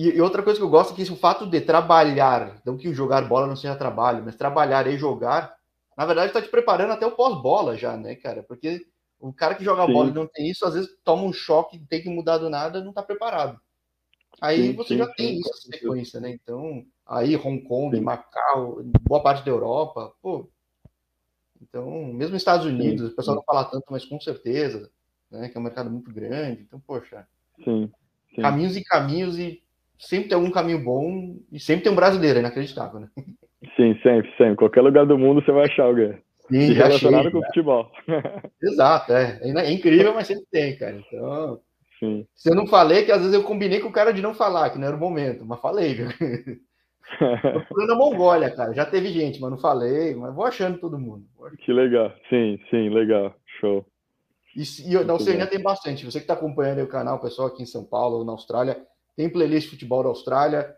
e, 0.08 0.20
outra 0.20 0.42
coisa 0.42 0.58
que 0.58 0.64
eu 0.64 0.70
gosto 0.70 0.92
é 0.92 0.96
que 0.96 1.12
o 1.12 1.16
fato 1.16 1.46
de 1.46 1.60
trabalhar, 1.60 2.60
não 2.64 2.76
que 2.76 2.92
jogar 2.94 3.28
bola 3.28 3.46
não 3.46 3.56
seja 3.56 3.76
trabalho, 3.76 4.22
mas 4.24 4.36
trabalhar 4.36 4.86
e 4.86 4.96
jogar, 4.96 5.54
na 5.96 6.06
verdade 6.06 6.28
está 6.28 6.40
te 6.40 6.48
preparando 6.48 6.92
até 6.92 7.06
o 7.06 7.12
pós-bola 7.12 7.76
já, 7.76 7.96
né, 7.96 8.14
cara? 8.14 8.42
Porque 8.42 8.86
o 9.20 9.32
cara 9.32 9.54
que 9.54 9.64
joga 9.64 9.86
sim. 9.86 9.92
bola 9.92 10.10
e 10.10 10.14
não 10.14 10.26
tem 10.26 10.50
isso, 10.50 10.64
às 10.66 10.74
vezes 10.74 10.90
toma 11.04 11.22
um 11.22 11.32
choque, 11.32 11.78
tem 11.78 12.02
que 12.02 12.08
mudar 12.08 12.38
do 12.38 12.50
nada, 12.50 12.80
não 12.80 12.90
está 12.90 13.02
preparado. 13.02 13.60
Aí 14.40 14.68
sim, 14.68 14.76
você 14.76 14.88
sim, 14.94 14.98
já 14.98 15.06
tem 15.06 15.38
isso 15.38 15.50
na 15.50 15.76
sequência, 15.76 16.20
né? 16.20 16.30
Então, 16.30 16.84
aí 17.06 17.36
Hong 17.36 17.62
Kong, 17.62 18.00
Macau, 18.00 18.82
boa 19.02 19.22
parte 19.22 19.44
da 19.44 19.50
Europa, 19.50 20.12
pô. 20.20 20.48
Então, 21.60 22.12
mesmo 22.12 22.34
Estados 22.34 22.66
Unidos, 22.66 23.12
o 23.12 23.14
pessoal 23.14 23.36
não 23.36 23.44
fala 23.44 23.64
tanto, 23.64 23.84
mas 23.90 24.04
com 24.04 24.20
certeza, 24.20 24.90
né? 25.30 25.48
Que 25.48 25.56
é 25.56 25.60
um 25.60 25.64
mercado 25.64 25.88
muito 25.90 26.12
grande. 26.12 26.62
Então, 26.62 26.80
poxa. 26.80 27.26
Sim. 27.62 27.88
Caminhos 28.40 28.76
e 28.76 28.82
caminhos 28.82 29.38
e 29.38 29.61
sempre 30.02 30.28
tem 30.28 30.34
algum 30.34 30.50
caminho 30.50 30.82
bom 30.82 31.36
e 31.50 31.60
sempre 31.60 31.84
tem 31.84 31.92
um 31.92 31.96
brasileiro, 31.96 32.38
é 32.38 32.40
inacreditável, 32.40 33.00
né? 33.00 33.08
Sim, 33.76 33.94
sempre, 34.02 34.30
sempre. 34.36 34.56
Qualquer 34.56 34.82
lugar 34.82 35.06
do 35.06 35.16
mundo 35.16 35.42
você 35.42 35.52
vai 35.52 35.66
achar 35.66 35.84
alguém. 35.84 36.18
Sim, 36.50 36.72
relacionado 36.72 37.20
achei, 37.20 37.30
com 37.30 37.38
o 37.38 37.46
futebol. 37.46 37.90
Exato, 38.60 39.12
é. 39.12 39.40
é 39.42 39.72
incrível, 39.72 40.12
mas 40.12 40.26
sempre 40.26 40.44
tem, 40.50 40.76
cara. 40.76 40.96
Então, 40.96 41.60
Sim. 42.00 42.26
se 42.34 42.50
eu 42.50 42.54
não 42.54 42.66
falei, 42.66 43.04
que 43.04 43.12
às 43.12 43.20
vezes 43.20 43.32
eu 43.32 43.44
combinei 43.44 43.78
com 43.78 43.88
o 43.88 43.92
cara 43.92 44.12
de 44.12 44.20
não 44.20 44.34
falar, 44.34 44.70
que 44.70 44.78
não 44.78 44.88
era 44.88 44.96
o 44.96 45.00
momento, 45.00 45.46
mas 45.46 45.60
falei, 45.60 45.94
viu? 45.94 46.08
Tô 47.68 47.86
na 47.86 47.94
Mongólia, 47.94 48.50
cara. 48.50 48.74
Já 48.74 48.84
teve 48.84 49.08
gente, 49.08 49.40
mas 49.40 49.50
não 49.50 49.58
falei, 49.58 50.14
mas 50.14 50.34
vou 50.34 50.44
achando 50.44 50.78
todo 50.78 50.98
mundo. 50.98 51.24
Que 51.58 51.72
legal. 51.72 52.12
Sim, 52.28 52.58
sim, 52.70 52.88
legal. 52.88 53.34
Show. 53.60 53.86
E, 54.56 54.62
e 54.90 55.04
na 55.04 55.14
Oceania 55.14 55.46
tem 55.46 55.62
bastante. 55.62 56.04
Você 56.04 56.18
que 56.18 56.24
está 56.24 56.34
acompanhando 56.34 56.82
o 56.82 56.88
canal, 56.88 57.20
pessoal 57.20 57.48
aqui 57.48 57.62
em 57.62 57.66
São 57.66 57.84
Paulo 57.84 58.18
ou 58.18 58.24
na 58.24 58.32
Austrália, 58.32 58.82
tem 59.16 59.28
playlist 59.28 59.66
de 59.66 59.70
futebol 59.72 60.02
da 60.02 60.08
Austrália, 60.08 60.74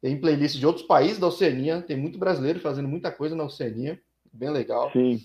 tem 0.00 0.20
playlist 0.20 0.58
de 0.58 0.66
outros 0.66 0.86
países 0.86 1.18
da 1.18 1.26
Oceania, 1.26 1.82
tem 1.82 1.96
muito 1.96 2.18
brasileiro 2.18 2.60
fazendo 2.60 2.88
muita 2.88 3.10
coisa 3.10 3.36
na 3.36 3.44
Oceania, 3.44 4.00
bem 4.32 4.50
legal. 4.50 4.90
Sim. 4.92 5.20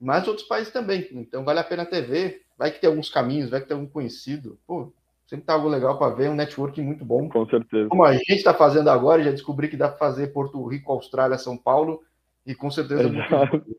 Mas 0.00 0.26
outros 0.26 0.46
países 0.46 0.72
também, 0.72 1.08
então 1.12 1.44
vale 1.44 1.58
a 1.58 1.64
pena 1.64 1.82
até 1.82 2.00
ver. 2.00 2.42
Vai 2.56 2.70
que 2.70 2.80
tem 2.80 2.88
alguns 2.88 3.08
caminhos, 3.08 3.48
vai 3.48 3.60
que 3.60 3.68
tem 3.68 3.76
algum 3.76 3.88
conhecido. 3.88 4.58
Pô, 4.66 4.92
sempre 5.26 5.46
tá 5.46 5.54
algo 5.54 5.68
legal 5.68 5.98
para 5.98 6.14
ver, 6.14 6.28
um 6.28 6.34
network 6.34 6.80
muito 6.82 7.04
bom. 7.04 7.28
Com 7.28 7.46
certeza. 7.46 7.88
Como 7.88 8.04
a 8.04 8.12
gente 8.12 8.32
está 8.32 8.52
fazendo 8.52 8.90
agora, 8.90 9.22
já 9.22 9.30
descobri 9.30 9.68
que 9.68 9.76
dá 9.76 9.88
para 9.88 9.96
fazer 9.96 10.28
Porto 10.28 10.62
Rico, 10.66 10.92
Austrália, 10.92 11.38
São 11.38 11.56
Paulo, 11.56 12.02
e 12.46 12.54
com 12.54 12.70
certeza. 12.70 13.08
Muito... 13.08 13.76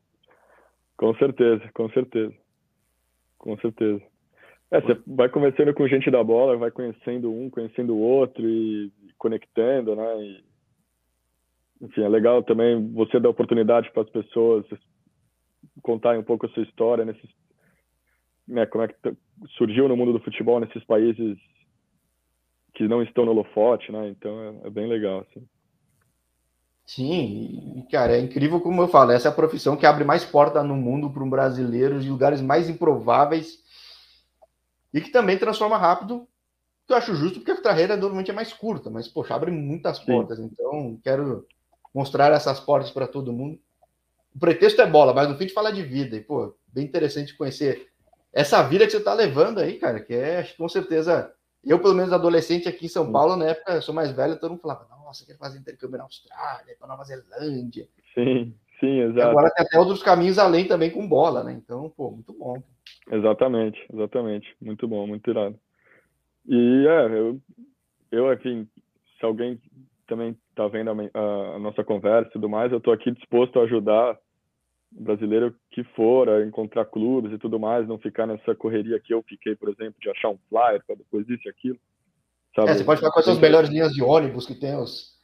Com 0.96 1.14
certeza, 1.14 1.70
com 1.74 1.88
certeza. 1.90 2.34
Com 3.38 3.58
certeza. 3.58 4.02
É, 4.72 4.80
você 4.80 4.98
vai 5.06 5.28
conversando 5.28 5.74
com 5.74 5.86
gente 5.86 6.10
da 6.10 6.24
bola, 6.24 6.56
vai 6.56 6.70
conhecendo 6.70 7.30
um, 7.30 7.50
conhecendo 7.50 7.94
o 7.94 7.98
outro 7.98 8.48
e, 8.48 8.90
conectando, 9.18 9.94
né? 9.94 10.24
E, 10.24 10.44
enfim, 11.82 12.02
é 12.02 12.08
legal 12.08 12.42
também 12.42 12.90
você 12.92 13.20
dar 13.20 13.28
oportunidade 13.28 13.90
para 13.92 14.02
as 14.02 14.08
pessoas 14.08 14.64
contarem 15.82 16.20
um 16.20 16.24
pouco 16.24 16.46
a 16.46 16.48
sua 16.48 16.62
história 16.62 17.04
nesses, 17.04 17.28
né? 18.48 18.64
Como 18.64 18.82
é 18.82 18.88
que 18.88 18.94
surgiu 19.58 19.88
no 19.88 19.96
mundo 19.96 20.14
do 20.14 20.20
futebol 20.20 20.58
nesses 20.58 20.82
países 20.84 21.36
que 22.72 22.88
não 22.88 23.02
estão 23.02 23.26
no 23.26 23.32
holofote, 23.32 23.92
né? 23.92 24.08
Então 24.08 24.40
é, 24.64 24.68
é 24.68 24.70
bem 24.70 24.86
legal, 24.86 25.20
assim. 25.20 25.46
Sim, 26.86 27.86
cara, 27.90 28.16
é 28.16 28.20
incrível 28.20 28.58
como 28.58 28.80
eu 28.80 28.88
falo, 28.88 29.12
essa 29.12 29.28
é 29.28 29.30
a 29.30 29.34
profissão 29.34 29.76
que 29.76 29.84
abre 29.84 30.02
mais 30.02 30.24
porta 30.24 30.62
no 30.64 30.76
mundo 30.76 31.10
para 31.10 31.22
um 31.22 31.28
brasileiro 31.28 32.00
de 32.00 32.08
lugares 32.08 32.40
mais 32.40 32.70
improváveis 32.70 33.61
e 34.92 35.00
que 35.00 35.10
também 35.10 35.38
transforma 35.38 35.76
rápido, 35.76 36.26
que 36.86 36.92
eu 36.92 36.96
acho 36.96 37.14
justo, 37.14 37.38
porque 37.38 37.52
a 37.52 37.62
carreira 37.62 37.96
normalmente 37.96 38.30
é 38.30 38.34
mais 38.34 38.52
curta, 38.52 38.90
mas, 38.90 39.08
poxa, 39.08 39.34
abre 39.34 39.50
muitas 39.50 39.98
portas. 39.98 40.38
Sim. 40.38 40.50
Então, 40.52 40.98
quero 41.02 41.46
mostrar 41.94 42.32
essas 42.32 42.58
portas 42.60 42.90
para 42.90 43.06
todo 43.06 43.32
mundo. 43.32 43.58
O 44.34 44.38
pretexto 44.38 44.80
é 44.80 44.86
bola, 44.86 45.12
mas 45.12 45.28
no 45.28 45.36
fim 45.36 45.46
de 45.46 45.52
falar 45.52 45.70
de 45.70 45.82
vida. 45.82 46.16
E, 46.16 46.20
pô, 46.20 46.54
bem 46.66 46.84
interessante 46.84 47.36
conhecer 47.36 47.88
essa 48.32 48.62
vida 48.62 48.86
que 48.86 48.92
você 48.92 48.98
está 48.98 49.12
levando 49.12 49.58
aí, 49.58 49.78
cara, 49.78 50.00
que 50.00 50.14
é, 50.14 50.42
com 50.56 50.68
certeza, 50.68 51.32
eu, 51.62 51.78
pelo 51.78 51.94
menos, 51.94 52.12
adolescente 52.12 52.68
aqui 52.68 52.86
em 52.86 52.88
São 52.88 53.12
Paulo, 53.12 53.36
na 53.36 53.46
época, 53.46 53.74
eu 53.74 53.82
sou 53.82 53.94
mais 53.94 54.10
velho, 54.10 54.38
todo 54.38 54.52
mundo 54.52 54.62
falava, 54.62 54.86
nossa, 55.04 55.26
quer 55.26 55.36
fazer 55.36 55.58
intercâmbio 55.58 55.98
na 55.98 56.04
Austrália, 56.04 56.74
para 56.78 56.88
Nova 56.88 57.04
Zelândia. 57.04 57.86
Sim, 58.14 58.54
sim, 58.80 59.00
exato. 59.00 59.18
E 59.18 59.22
agora 59.22 59.50
tem 59.50 59.66
até 59.66 59.78
outros 59.78 60.02
caminhos 60.02 60.38
além 60.38 60.66
também 60.66 60.90
com 60.90 61.06
bola, 61.06 61.44
né? 61.44 61.52
Então, 61.52 61.92
pô, 61.94 62.10
muito 62.10 62.32
bom. 62.32 62.62
Exatamente, 63.10 63.84
exatamente. 63.92 64.54
Muito 64.60 64.86
bom, 64.86 65.06
muito 65.06 65.28
irado. 65.30 65.58
E 66.46 66.86
é, 66.86 67.06
eu, 67.06 67.40
eu 68.10 68.32
enfim, 68.32 68.68
se 69.18 69.24
alguém 69.24 69.60
também 70.06 70.36
está 70.50 70.68
vendo 70.68 70.90
a, 70.90 71.54
a, 71.54 71.58
nossa 71.58 71.82
conversa 71.82 72.28
e 72.28 72.32
tudo 72.32 72.48
mais, 72.48 72.70
eu 72.70 72.78
estou 72.78 72.92
aqui 72.92 73.10
disposto 73.10 73.58
a 73.58 73.64
ajudar 73.64 74.18
o 74.94 75.02
brasileiro 75.02 75.54
que 75.70 75.82
for 75.84 76.28
a 76.28 76.44
encontrar 76.44 76.84
clubes 76.84 77.32
e 77.32 77.38
tudo 77.38 77.58
mais, 77.58 77.88
não 77.88 77.98
ficar 77.98 78.26
nessa 78.26 78.54
correria 78.54 79.00
que 79.00 79.14
eu 79.14 79.22
fiquei, 79.22 79.56
por 79.56 79.70
exemplo, 79.70 79.94
de 80.00 80.10
achar 80.10 80.28
um 80.28 80.38
flyer 80.48 80.82
para 80.86 80.96
depois 80.96 81.28
isso 81.28 81.46
e 81.46 81.50
aquilo. 81.50 81.78
Sabe? 82.54 82.70
É, 82.70 82.74
você 82.74 82.84
pode 82.84 83.00
falar 83.00 83.12
quais 83.12 83.24
são 83.24 83.34
as 83.34 83.40
melhores 83.40 83.70
linhas 83.70 83.92
de 83.92 84.02
ônibus 84.02 84.46
que 84.46 84.54
tem 84.54 84.76
os 84.76 85.18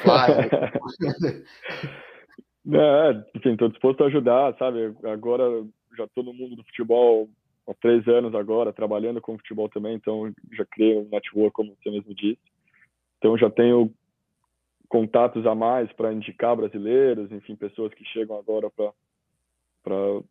flyers. 0.00 0.50
é, 2.72 3.24
enfim, 3.36 3.52
estou 3.52 3.68
disposto 3.68 4.02
a 4.02 4.06
ajudar, 4.06 4.56
sabe? 4.56 4.94
Agora 5.04 5.44
já 5.96 6.04
estou 6.04 6.24
no 6.24 6.32
mundo 6.32 6.56
do 6.56 6.64
futebol 6.64 7.28
há 7.68 7.74
três 7.74 8.06
anos 8.08 8.34
agora, 8.34 8.72
trabalhando 8.72 9.20
com 9.20 9.38
futebol 9.38 9.68
também, 9.68 9.94
então 9.94 10.32
já 10.52 10.64
criei 10.66 10.98
um 10.98 11.08
network, 11.08 11.52
como 11.52 11.74
você 11.76 11.90
mesmo 11.90 12.14
disse. 12.14 12.40
Então 13.18 13.36
já 13.38 13.50
tenho 13.50 13.92
contatos 14.88 15.46
a 15.46 15.54
mais 15.54 15.90
para 15.92 16.12
indicar 16.12 16.56
brasileiros, 16.56 17.30
enfim, 17.32 17.56
pessoas 17.56 17.94
que 17.94 18.04
chegam 18.04 18.36
agora 18.36 18.70
para 18.70 20.22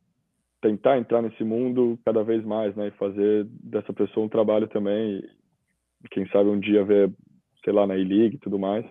tentar 0.61 0.99
entrar 0.99 1.21
nesse 1.21 1.43
mundo 1.43 1.97
cada 2.05 2.23
vez 2.23 2.43
mais, 2.45 2.75
né, 2.75 2.89
e 2.89 2.97
fazer 2.97 3.45
dessa 3.45 3.91
pessoa 3.91 4.25
um 4.25 4.29
trabalho 4.29 4.67
também, 4.67 5.23
e 6.03 6.09
quem 6.09 6.27
sabe 6.27 6.49
um 6.49 6.59
dia 6.59 6.83
ver, 6.83 7.11
sei 7.63 7.73
lá, 7.73 7.87
na 7.87 7.97
E-League 7.97 8.35
e 8.35 8.39
tudo 8.39 8.59
mais. 8.59 8.85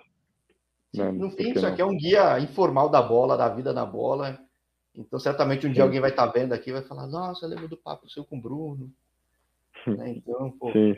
Né? 0.93 1.13
No 1.13 1.31
fim, 1.31 1.51
isso 1.51 1.65
aqui 1.65 1.81
é 1.81 1.85
um 1.85 1.97
guia 1.97 2.41
informal 2.41 2.89
da 2.89 3.01
bola, 3.01 3.37
da 3.37 3.49
vida 3.49 3.73
na 3.73 3.87
bola, 3.87 4.39
então, 4.97 5.19
certamente 5.19 5.67
um 5.67 5.73
dia 5.73 5.83
alguém 5.83 6.01
vai 6.01 6.11
estar 6.11 6.27
tá 6.27 6.33
vendo 6.33 6.53
aqui 6.53 6.71
e 6.71 6.73
vai 6.73 6.83
falar: 6.83 7.07
Nossa, 7.07 7.45
eu 7.45 7.51
lembro 7.51 7.69
do 7.69 7.77
papo 7.77 8.09
seu 8.09 8.25
com 8.25 8.37
o 8.37 8.41
Bruno. 8.41 8.91
Né? 9.87 10.11
Então, 10.17 10.51
pô, 10.59 10.73
Sim, 10.73 10.97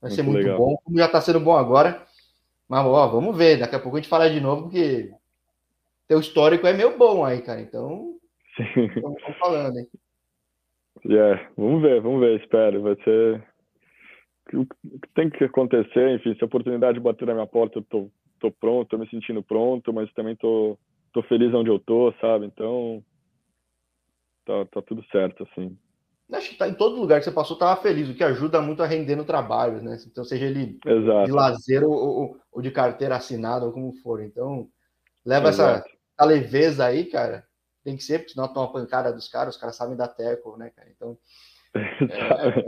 vai 0.00 0.10
ser 0.10 0.22
muito 0.22 0.38
legal. 0.38 0.58
bom, 0.58 0.76
como 0.82 0.98
já 0.98 1.06
está 1.06 1.20
sendo 1.20 1.40
bom 1.40 1.56
agora. 1.56 2.06
Mas, 2.68 2.84
ó, 2.84 3.06
vamos 3.08 3.36
ver. 3.36 3.58
Daqui 3.58 3.76
a 3.76 3.78
pouco 3.78 3.96
a 3.96 4.00
gente 4.00 4.08
fala 4.08 4.28
de 4.28 4.40
novo, 4.40 4.62
porque 4.62 5.12
teu 6.08 6.18
histórico 6.18 6.66
é 6.66 6.72
meio 6.72 6.96
bom 6.98 7.24
aí, 7.24 7.42
cara. 7.42 7.60
Então, 7.60 8.16
estamos 8.58 9.38
falando, 9.38 9.78
hein? 9.78 9.86
Yeah, 11.04 11.50
vamos 11.56 11.82
ver, 11.82 12.00
vamos 12.00 12.20
ver, 12.20 12.40
espero. 12.40 12.82
Vai 12.82 12.96
ser. 13.04 13.46
O 14.52 14.64
que 14.64 15.08
tem 15.14 15.28
que 15.28 15.44
acontecer, 15.44 16.14
enfim, 16.14 16.34
se 16.34 16.42
a 16.42 16.46
oportunidade 16.46 17.00
bater 17.00 17.26
na 17.26 17.34
minha 17.34 17.46
porta, 17.46 17.78
eu 17.78 17.82
tô, 17.82 18.10
tô 18.40 18.50
pronto, 18.50 18.88
tô 18.88 18.98
me 18.98 19.08
sentindo 19.08 19.42
pronto, 19.42 19.92
mas 19.92 20.12
também 20.14 20.36
tô 20.36 20.78
tô 21.16 21.22
feliz 21.22 21.52
onde 21.54 21.70
eu 21.70 21.78
tô, 21.78 22.12
sabe? 22.20 22.44
Então, 22.44 23.02
tá, 24.46 24.64
tá 24.72 24.82
tudo 24.82 25.04
certo, 25.10 25.42
assim. 25.42 25.76
Acho 26.32 26.50
que 26.50 26.56
tá 26.56 26.68
em 26.68 26.74
todo 26.74 27.00
lugar 27.00 27.18
que 27.18 27.24
você 27.24 27.30
passou, 27.30 27.56
tava 27.56 27.80
feliz, 27.80 28.08
o 28.08 28.14
que 28.14 28.24
ajuda 28.24 28.60
muito 28.60 28.82
a 28.82 28.86
render 28.86 29.14
no 29.14 29.24
trabalho, 29.24 29.80
né? 29.80 29.96
Então, 30.06 30.24
seja 30.24 30.46
ele 30.46 30.78
Exato. 30.84 31.26
de 31.26 31.32
lazer 31.32 31.84
ou, 31.84 31.92
ou, 31.92 32.40
ou, 32.50 32.62
de 32.62 32.70
carteira 32.70 33.16
assinada, 33.16 33.64
ou 33.64 33.72
como 33.72 33.92
for. 34.02 34.20
Então, 34.22 34.68
leva 35.24 35.50
essa, 35.50 35.84
essa, 36.18 36.24
leveza 36.24 36.84
aí, 36.84 37.04
cara. 37.04 37.46
Tem 37.84 37.96
que 37.96 38.02
ser, 38.02 38.18
porque 38.18 38.32
senão 38.32 38.52
toma 38.52 38.72
pancada 38.72 39.12
dos 39.12 39.28
caras, 39.28 39.54
os 39.54 39.60
caras 39.60 39.76
sabem 39.76 39.96
da 39.96 40.08
teco, 40.08 40.56
né, 40.56 40.70
cara? 40.70 40.88
Então. 40.90 41.16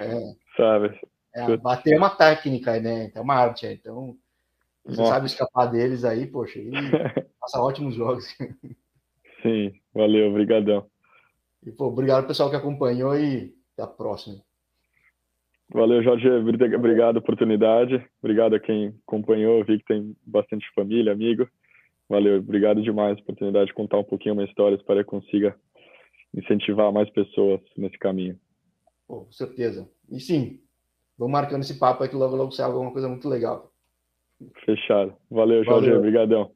É, 0.00 0.06
é, 0.06 0.12
é, 0.14 0.34
sabe? 0.56 1.00
É, 1.34 1.56
bater 1.56 1.94
é 1.94 1.98
uma 1.98 2.10
técnica, 2.10 2.80
né? 2.80 3.12
É 3.14 3.20
uma 3.20 3.34
arte. 3.34 3.66
Então, 3.66 4.16
você 4.84 5.00
Nossa. 5.00 5.12
sabe 5.12 5.26
escapar 5.26 5.66
deles 5.66 6.04
aí, 6.04 6.26
poxa, 6.26 6.58
e 6.58 6.70
passa 7.40 7.60
ótimos 7.60 7.94
jogos. 7.94 8.26
Sim, 9.42 9.72
valeu, 9.94 10.30
obrigadão. 10.30 10.89
E, 11.66 11.70
pô, 11.70 11.86
obrigado 11.86 12.26
pessoal 12.26 12.50
que 12.50 12.56
acompanhou 12.56 13.16
e 13.16 13.54
até 13.74 13.82
a 13.82 13.86
próxima. 13.86 14.40
Valeu, 15.72 16.02
Jorge. 16.02 16.28
Obrigado 16.28 17.16
a 17.16 17.20
oportunidade. 17.20 18.04
Obrigado 18.20 18.54
a 18.54 18.60
quem 18.60 18.94
acompanhou. 19.06 19.64
Vi 19.64 19.78
que 19.78 19.84
tem 19.84 20.16
bastante 20.26 20.66
família, 20.74 21.12
amigo. 21.12 21.48
Valeu, 22.08 22.38
obrigado 22.38 22.82
demais 22.82 23.16
a 23.16 23.20
oportunidade 23.20 23.66
de 23.66 23.74
contar 23.74 23.98
um 23.98 24.04
pouquinho 24.04 24.34
uma 24.34 24.44
história. 24.44 24.74
Espero 24.74 24.98
que 24.98 25.10
consiga 25.10 25.56
incentivar 26.34 26.92
mais 26.92 27.08
pessoas 27.10 27.60
nesse 27.76 27.96
caminho. 27.98 28.36
Pô, 29.06 29.20
com 29.20 29.32
certeza. 29.32 29.88
E 30.10 30.18
sim, 30.18 30.60
vamos 31.16 31.32
marcando 31.32 31.62
esse 31.62 31.78
papo 31.78 32.02
aí 32.02 32.08
que 32.08 32.16
logo 32.16 32.34
logo 32.34 32.50
sai 32.50 32.66
alguma 32.66 32.90
coisa 32.90 33.08
muito 33.08 33.28
legal. 33.28 33.70
Fechado. 34.64 35.14
Valeu, 35.30 35.62
Jorge. 35.64 35.92
Obrigadão. 35.92 36.50